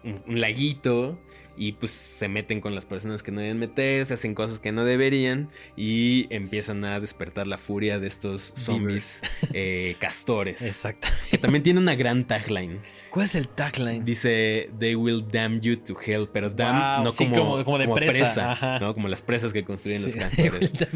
un 0.04 0.40
laguito 0.40 1.20
y 1.60 1.74
pues 1.74 1.92
se 1.92 2.28
meten 2.30 2.62
con 2.62 2.74
las 2.74 2.86
personas 2.86 3.22
que 3.22 3.32
no 3.32 3.42
deben 3.42 3.60
meterse, 3.60 4.14
hacen 4.14 4.34
cosas 4.34 4.60
que 4.60 4.72
no 4.72 4.86
deberían 4.86 5.50
y 5.76 6.26
empiezan 6.34 6.84
a 6.86 7.00
despertar 7.00 7.46
la 7.48 7.58
furia 7.58 8.00
de 8.00 8.08
estos 8.08 8.54
zombies 8.56 9.22
eh, 9.54 9.96
castores. 10.00 10.62
Exacto. 10.62 11.08
Que 11.30 11.38
también 11.38 11.62
tiene 11.62 11.80
una 11.82 11.96
gran 11.96 12.26
tagline. 12.26 12.80
¿Cuál 13.12 13.26
es 13.26 13.36
el 13.36 13.48
tagline? 13.50 14.06
Dice, 14.06 14.70
they 14.80 14.96
will 14.96 15.26
damn 15.32 15.60
you 15.62 15.76
to 15.76 15.98
hell, 16.00 16.30
pero 16.32 16.50
damn 16.50 16.96
Wow, 16.98 17.04
no 17.06 17.12
sí, 17.12 17.26
como, 17.26 17.36
como- 17.64 17.64
como 17.66 17.78
de 17.80 17.88
presa. 18.08 18.80
¿no? 18.80 18.94
Como 18.94 19.08
las 19.10 19.22
presas 19.22 19.52
que 19.52 19.64
construyen 19.66 20.04
los 20.04 20.16
castores. 20.16 20.72
Qué 20.72 20.88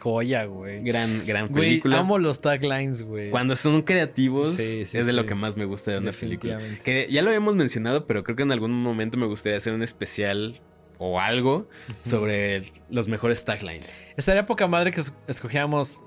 Joya, 0.00 0.46
güey. 0.46 0.82
gran, 0.82 1.24
gran 1.26 1.46
Güey, 1.48 1.68
película. 1.68 1.98
amo 2.00 2.18
los 2.18 2.40
taglines, 2.40 3.02
güey. 3.02 3.30
Cuando 3.30 3.54
son 3.54 3.82
creativos, 3.82 4.54
Sí, 4.54 4.82
es 4.82 5.06
de 5.06 5.12
lo 5.12 5.26
que 5.26 5.34
más 5.36 5.56
me 5.56 5.64
gusta 5.66 5.92
de 5.92 5.98
una 5.98 6.12
película. 6.12 6.58
Que 6.84 7.06
ya 7.10 7.22
lo 7.22 7.28
habíamos 7.28 7.54
mencionado, 7.54 8.06
pero 8.06 8.24
creo 8.24 8.34
que 8.34 8.42
en 8.42 8.50
algún 8.52 8.72
momento 8.72 9.16
me 9.16 9.26
gustaría 9.26 9.58
hacer 9.58 9.74
un 9.74 9.82
especial 9.82 10.07
o 10.98 11.20
algo 11.20 11.68
sobre 12.04 12.72
los 12.90 13.06
mejores 13.08 13.44
taglines. 13.44 14.04
Estaría 14.16 14.46
poca 14.46 14.66
madre 14.66 14.90
que 14.90 15.00
es- 15.00 15.12
escogiéramos 15.28 16.00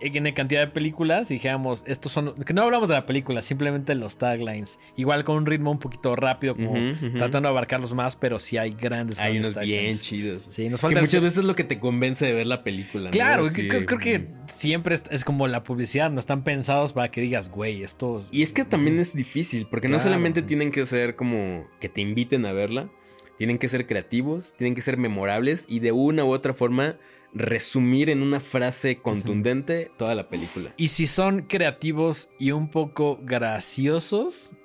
en 0.00 0.32
cantidad 0.34 0.60
de 0.60 0.66
películas 0.68 1.30
y 1.30 1.34
dijéramos, 1.34 1.84
estos 1.86 2.12
son. 2.12 2.34
Que 2.34 2.52
no 2.54 2.62
hablamos 2.62 2.88
de 2.88 2.94
la 2.94 3.06
película, 3.06 3.42
simplemente 3.42 3.94
los 3.94 4.16
taglines. 4.16 4.78
Igual 4.96 5.24
con 5.24 5.36
un 5.36 5.46
ritmo 5.46 5.70
un 5.70 5.78
poquito 5.78 6.16
rápido, 6.16 6.56
como 6.56 6.74
tratando 7.18 7.48
de 7.48 7.48
abarcarlos 7.48 7.94
más, 7.94 8.16
pero 8.16 8.38
sí 8.38 8.56
hay 8.56 8.70
grandes. 8.72 9.18
Hay 9.18 9.38
unos 9.38 9.54
taglines. 9.54 9.80
bien 9.82 9.98
chidos. 9.98 10.44
Sí, 10.44 10.68
nos 10.68 10.80
Que 10.80 10.86
falta. 10.86 11.00
muchas 11.00 11.20
veces 11.20 11.38
es 11.38 11.44
lo 11.44 11.54
que 11.54 11.64
te 11.64 11.78
convence 11.78 12.24
de 12.26 12.32
ver 12.32 12.46
la 12.46 12.62
película. 12.62 13.10
Claro, 13.10 13.44
que- 13.54 13.68
creo, 13.68 13.86
creo 13.86 13.98
que 13.98 14.28
siempre 14.46 14.94
es, 14.94 15.04
es 15.10 15.24
como 15.24 15.46
la 15.48 15.62
publicidad, 15.64 16.10
no 16.10 16.20
están 16.20 16.44
pensados 16.44 16.92
para 16.92 17.10
que 17.10 17.20
digas, 17.20 17.50
güey, 17.50 17.82
esto. 17.82 18.24
Y 18.30 18.42
es 18.42 18.52
que 18.52 18.64
también 18.64 18.98
es 18.98 19.14
difícil, 19.14 19.66
porque 19.70 19.88
no 19.88 19.98
solamente 19.98 20.42
tienen 20.42 20.70
que 20.70 20.84
ser 20.86 21.16
como 21.16 21.66
que 21.80 21.88
te 21.88 22.00
inviten 22.00 22.46
a 22.46 22.52
verla, 22.52 22.88
tienen 23.36 23.58
que 23.58 23.68
ser 23.68 23.86
creativos, 23.86 24.54
tienen 24.58 24.74
que 24.74 24.82
ser 24.82 24.96
memorables 24.98 25.64
y 25.68 25.80
de 25.80 25.92
una 25.92 26.24
u 26.24 26.32
otra 26.32 26.52
forma 26.52 26.96
resumir 27.32 28.10
en 28.10 28.22
una 28.22 28.40
frase 28.40 28.96
contundente 28.96 29.90
toda 29.96 30.14
la 30.14 30.28
película. 30.28 30.74
Y 30.76 30.88
si 30.88 31.06
son 31.06 31.42
creativos 31.42 32.28
y 32.38 32.50
un 32.50 32.70
poco 32.70 33.18
graciosos, 33.22 34.56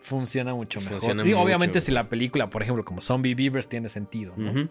funciona 0.00 0.54
mucho 0.54 0.80
mejor. 0.80 0.98
Funciona 0.98 1.22
Digo, 1.22 1.38
mucho 1.38 1.46
obviamente 1.46 1.80
si 1.80 1.92
la 1.92 2.08
película, 2.08 2.50
por 2.50 2.62
ejemplo, 2.62 2.84
como 2.84 3.00
Zombie 3.00 3.34
Beavers 3.34 3.68
tiene 3.68 3.88
sentido, 3.88 4.34
¿no? 4.36 4.68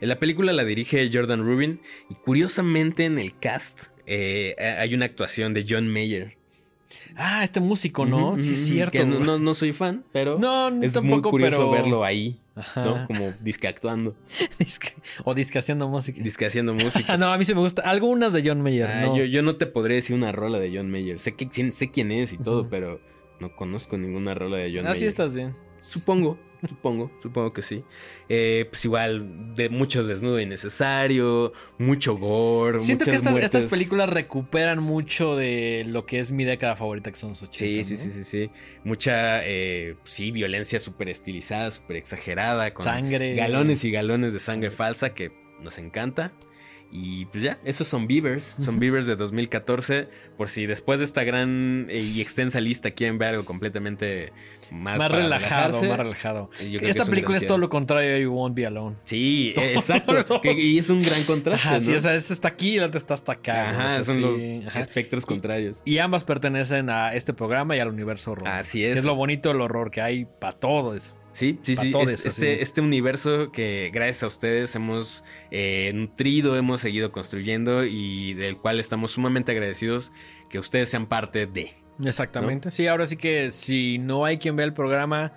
La 0.00 0.18
película 0.18 0.52
la 0.52 0.64
dirige 0.64 1.10
Jordan 1.12 1.44
Rubin 1.44 1.80
y 2.08 2.14
curiosamente 2.14 3.04
en 3.04 3.18
el 3.18 3.38
cast 3.38 3.88
eh, 4.06 4.54
hay 4.58 4.94
una 4.94 5.06
actuación 5.06 5.54
de 5.54 5.64
John 5.68 5.88
Mayer. 5.88 6.36
Ah, 7.16 7.44
este 7.44 7.60
músico, 7.60 8.04
¿no? 8.06 8.36
Sí, 8.38 8.54
es 8.54 8.66
cierto. 8.66 8.92
Que 8.92 9.04
no, 9.04 9.20
no- 9.20 9.38
no 9.38 9.54
soy 9.54 9.72
fan, 9.72 10.04
pero 10.12 10.38
No, 10.38 10.68
es 10.82 10.92
tampoco, 10.92 11.30
muy 11.30 11.40
curioso 11.42 11.58
pero... 11.58 11.70
verlo 11.70 12.04
ahí, 12.04 12.40
Ajá. 12.56 12.84
¿no? 12.84 13.06
Como 13.06 13.32
disque 13.40 13.68
actuando, 13.68 14.16
Disque- 14.58 14.94
o 15.24 15.34
disque 15.34 15.58
haciendo 15.58 15.88
música. 15.88 16.20
disque 16.22 16.46
haciendo 16.46 16.74
música. 16.74 17.16
No, 17.18 17.32
a 17.32 17.38
mí 17.38 17.44
sí 17.44 17.54
me 17.54 17.60
gusta. 17.60 17.82
Algunas 17.82 18.32
de 18.32 18.42
John 18.46 18.60
Mayer, 18.62 18.86
Ah, 18.90 19.06
no. 19.06 19.16
yo, 19.16 19.24
yo 19.24 19.42
no 19.42 19.56
te 19.56 19.66
podré 19.66 19.96
decir 19.96 20.16
una 20.16 20.32
rola 20.32 20.58
de 20.58 20.72
John 20.76 20.90
Mayer. 20.90 21.18
Sé, 21.20 21.34
que, 21.34 21.48
sé 21.72 21.90
quién 21.90 22.10
es 22.12 22.32
y 22.32 22.38
todo, 22.38 22.68
pero 22.68 23.00
no 23.40 23.54
conozco 23.56 23.96
ninguna 23.98 24.34
rola 24.34 24.56
de 24.58 24.72
John 24.76 24.86
Ah, 24.86 24.90
Mayer. 24.90 25.08
estás 25.08 25.34
bien. 25.34 25.54
Supongo, 25.82 26.38
supongo, 26.68 27.10
supongo 27.20 27.52
que 27.52 27.62
sí. 27.62 27.84
Eh, 28.28 28.66
pues 28.70 28.84
igual, 28.84 29.54
de 29.54 29.68
mucho 29.68 30.04
desnudo 30.04 30.40
innecesario, 30.40 31.52
mucho 31.78 32.16
gore. 32.16 32.80
Siento 32.80 33.04
que 33.04 33.14
estas, 33.14 33.36
estas 33.36 33.66
películas 33.66 34.10
recuperan 34.10 34.82
mucho 34.82 35.36
de 35.36 35.84
lo 35.86 36.06
que 36.06 36.20
es 36.20 36.30
mi 36.30 36.44
década 36.44 36.76
favorita, 36.76 37.10
que 37.10 37.16
son 37.16 37.30
los 37.30 37.42
80. 37.42 37.56
Sí, 37.58 37.84
sí, 37.84 37.94
¿no? 37.94 38.00
sí, 38.00 38.10
sí, 38.10 38.24
sí. 38.24 38.50
Mucha, 38.84 39.44
eh, 39.44 39.96
sí, 40.04 40.30
violencia 40.30 40.80
súper 40.80 41.08
estilizada, 41.08 41.70
súper 41.70 41.96
exagerada, 41.96 42.70
con 42.72 42.84
Sangre. 42.84 43.34
galones 43.34 43.84
y 43.84 43.90
galones 43.90 44.32
de 44.32 44.38
sangre 44.38 44.70
falsa 44.70 45.14
que 45.14 45.32
nos 45.60 45.78
encanta. 45.78 46.32
Y 46.90 47.24
pues 47.26 47.42
ya, 47.42 47.58
esos 47.64 47.88
son 47.88 48.06
Beavers, 48.06 48.54
son. 48.58 48.78
Beavers 48.78 49.06
de 49.06 49.16
2014. 49.16 50.08
Por 50.36 50.48
si 50.48 50.66
después 50.66 50.98
de 51.00 51.04
esta 51.04 51.24
gran 51.24 51.86
eh, 51.90 51.98
y 51.98 52.20
extensa 52.20 52.60
lista 52.60 52.90
quieren 52.92 53.18
ver 53.18 53.30
algo 53.30 53.44
completamente 53.44 54.32
más, 54.70 54.98
Más 54.98 55.10
relajado, 55.10 55.82
más 55.82 55.98
relajado. 55.98 56.50
Esta 56.60 57.02
es 57.02 57.08
película 57.10 57.36
es 57.36 57.46
todo 57.46 57.58
lo 57.58 57.68
contrario 57.68 58.14
a 58.14 58.18
You 58.18 58.32
Won't 58.32 58.54
Be 58.54 58.66
Alone. 58.66 58.96
Sí, 59.04 59.54
exacto. 59.56 60.40
que- 60.40 60.52
y 60.52 60.78
es 60.78 60.88
un 60.90 61.02
gran 61.02 61.22
contraste. 61.24 61.66
Ajá, 61.68 61.80
sí, 61.80 61.90
¿no? 61.90 61.96
o 61.96 62.00
sea, 62.00 62.14
este 62.14 62.32
está 62.32 62.48
aquí 62.48 62.74
y 62.74 62.76
el 62.78 62.84
otro 62.84 62.98
está 62.98 63.14
hasta 63.14 63.32
acá. 63.32 63.70
Ajá, 63.70 64.04
son 64.04 64.14
sí, 64.16 64.20
los 64.60 64.66
ajá. 64.68 64.80
espectros 64.80 65.26
contrarios. 65.26 65.82
Y 65.84 65.98
ambas 65.98 66.24
pertenecen 66.24 66.90
a 66.90 67.14
este 67.14 67.32
programa 67.32 67.76
y 67.76 67.80
al 67.80 67.88
universo 67.88 68.32
horror. 68.32 68.48
Así 68.48 68.84
es. 68.84 68.92
Que 68.94 68.98
es 69.00 69.04
lo 69.04 69.14
bonito 69.14 69.48
del 69.50 69.60
horror, 69.60 69.90
que 69.90 70.00
hay 70.00 70.26
para 70.26 70.52
todos. 70.52 71.18
Sí, 71.34 71.58
sí, 71.62 71.74
sí. 71.76 71.92
este, 72.24 72.62
este 72.62 72.80
universo 72.80 73.50
que 73.50 73.90
gracias 73.92 74.22
a 74.22 74.28
ustedes 74.28 74.74
hemos 74.76 75.24
eh, 75.50 75.90
nutrido, 75.92 76.56
hemos 76.56 76.80
seguido 76.80 77.10
construyendo 77.10 77.84
y 77.84 78.34
del 78.34 78.56
cual 78.56 78.78
estamos 78.78 79.12
sumamente 79.12 79.50
agradecidos 79.50 80.12
que 80.48 80.60
ustedes 80.60 80.88
sean 80.88 81.06
parte 81.06 81.46
de. 81.46 81.74
Exactamente. 82.02 82.70
Sí, 82.70 82.86
ahora 82.86 83.06
sí 83.06 83.16
que 83.16 83.50
si 83.50 83.98
no 83.98 84.24
hay 84.24 84.38
quien 84.38 84.54
vea 84.54 84.64
el 84.64 84.74
programa, 84.74 85.32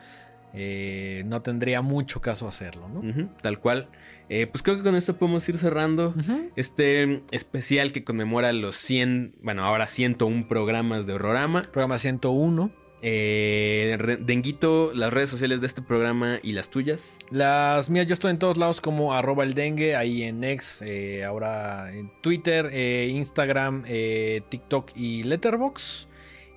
eh, 0.53 1.23
no 1.25 1.41
tendría 1.41 1.81
mucho 1.81 2.21
caso 2.21 2.47
hacerlo, 2.47 2.87
¿no? 2.89 3.29
Tal 3.41 3.59
cual. 3.59 3.89
Eh, 4.29 4.45
pues 4.45 4.61
creo 4.61 4.77
que 4.77 4.83
con 4.83 4.95
esto 4.95 5.17
podemos 5.17 5.47
ir 5.49 5.57
cerrando 5.57 6.13
este 6.55 7.23
especial 7.31 7.91
que 7.91 8.03
conmemora 8.03 8.51
los 8.53 8.75
100, 8.75 9.35
bueno, 9.41 9.63
ahora 9.63 9.87
101 9.87 10.47
programas 10.47 11.07
de 11.07 11.13
Horrorama. 11.13 11.63
Programa 11.63 11.97
101. 11.97 12.71
Eh, 13.01 14.17
Denguito, 14.19 14.91
las 14.93 15.13
redes 15.13 15.29
sociales 15.29 15.61
de 15.61 15.67
este 15.67 15.81
programa 15.81 16.39
y 16.41 16.53
las 16.53 16.69
tuyas. 16.69 17.19
Las 17.29 17.89
mías, 17.89 18.07
yo 18.07 18.13
estoy 18.13 18.31
en 18.31 18.39
todos 18.39 18.57
lados 18.57 18.81
como 18.81 19.13
arroba 19.13 19.43
el 19.43 19.53
dengue, 19.53 19.95
ahí 19.95 20.23
en 20.23 20.43
X, 20.43 20.83
eh, 20.85 21.23
ahora 21.23 21.93
en 21.93 22.11
Twitter, 22.21 22.69
eh, 22.71 23.07
Instagram, 23.11 23.83
eh, 23.87 24.41
TikTok 24.49 24.91
y 24.95 25.23
Letterbox. 25.23 26.07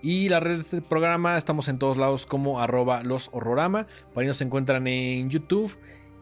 Y 0.03 0.31
las 0.31 0.43
redes 0.43 0.59
de 0.59 0.79
este 0.79 0.89
programa 0.89 1.37
estamos 1.37 1.69
en 1.69 1.79
todos 1.79 1.99
lados 1.99 2.25
como 2.25 2.61
arroba 2.61 3.03
los 3.03 3.29
horrorama. 3.33 3.87
Por 4.15 4.23
ahí 4.23 4.27
nos 4.27 4.41
encuentran 4.41 4.87
en 4.87 5.29
YouTube 5.29 5.77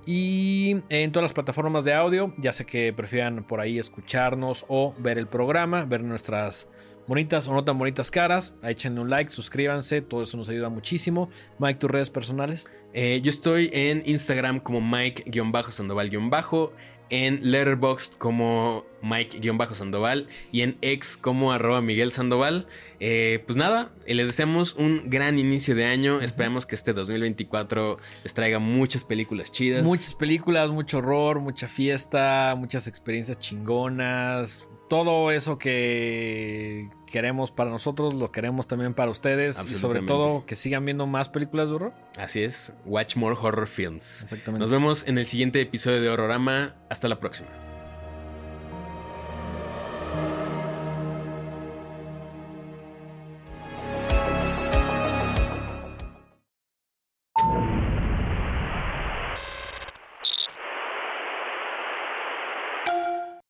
y 0.05 0.79
en 0.89 1.13
todas 1.13 1.25
las 1.25 1.33
plataformas 1.33 1.85
de 1.85 1.95
audio. 1.95 2.35
Ya 2.39 2.53
sé 2.53 2.65
que 2.65 2.93
prefieran 2.93 3.45
por 3.45 3.61
ahí 3.61 3.79
escucharnos 3.79 4.65
o 4.67 4.95
ver 4.99 5.17
el 5.17 5.29
programa, 5.29 5.85
ver 5.85 6.03
nuestras 6.03 6.69
bonitas 7.09 7.49
o 7.49 7.55
no 7.55 7.65
tan 7.65 7.79
bonitas 7.79 8.11
caras. 8.11 8.55
Échenle 8.63 9.01
un 9.01 9.11
like, 9.11 9.31
suscríbanse, 9.31 10.03
todo 10.03 10.23
eso 10.23 10.37
nos 10.37 10.49
ayuda 10.49 10.69
muchísimo. 10.69 11.29
Mike, 11.59 11.81
tus 11.81 11.91
redes 11.91 12.11
personales. 12.11 12.69
Eh, 12.93 13.21
yo 13.23 13.31
estoy 13.31 13.71
en 13.73 14.03
Instagram 14.07 14.61
como 14.61 14.81
Mike-Sandoval- 14.81 16.71
en 17.11 17.41
Letterboxd 17.51 18.15
como 18.19 18.85
Mike-Sandoval 19.01 20.29
y 20.53 20.61
en 20.61 20.77
X 20.83 21.17
como 21.17 21.53
arroba 21.53 21.81
Miguel 21.81 22.13
Sandoval. 22.13 22.67
Eh, 23.01 23.43
pues 23.47 23.57
nada, 23.57 23.91
les 24.07 24.27
deseamos 24.27 24.75
un 24.75 25.09
gran 25.09 25.39
inicio 25.39 25.75
de 25.75 25.87
año. 25.87 26.21
Esperamos 26.21 26.67
que 26.67 26.75
este 26.75 26.93
2024 26.93 27.97
les 28.25 28.35
traiga 28.35 28.59
muchas 28.59 29.05
películas 29.05 29.51
chidas. 29.53 29.85
Muchas 29.85 30.15
películas, 30.15 30.71
mucho 30.71 30.99
horror, 30.99 31.41
mucha 31.41 31.67
fiesta, 31.67 32.55
muchas 32.59 32.87
experiencias 32.87 33.39
chingonas. 33.39 34.69
Todo 34.89 35.31
eso 35.31 35.59
que 35.59 36.91
queremos 37.07 37.51
para 37.51 37.71
nosotros, 37.71 38.15
lo 38.15 38.33
queremos 38.33 38.67
también 38.67 38.95
para 38.95 39.11
ustedes. 39.11 39.65
Y 39.67 39.75
sobre 39.75 40.03
todo 40.03 40.45
que 40.47 40.57
sigan 40.57 40.85
viendo 40.85 41.07
más 41.07 41.29
películas 41.29 41.69
de 41.69 41.75
horror. 41.75 41.93
Así 42.17 42.43
es, 42.43 42.73
watch 42.85 43.17
more 43.17 43.37
horror 43.41 43.67
films. 43.67 44.23
Exactamente. 44.23 44.61
Nos 44.61 44.71
vemos 44.71 45.07
en 45.07 45.19
el 45.19 45.27
siguiente 45.27 45.61
episodio 45.61 46.01
de 46.01 46.09
Horrorama. 46.09 46.75
Hasta 46.89 47.09
la 47.09 47.21
próxima. 47.21 47.49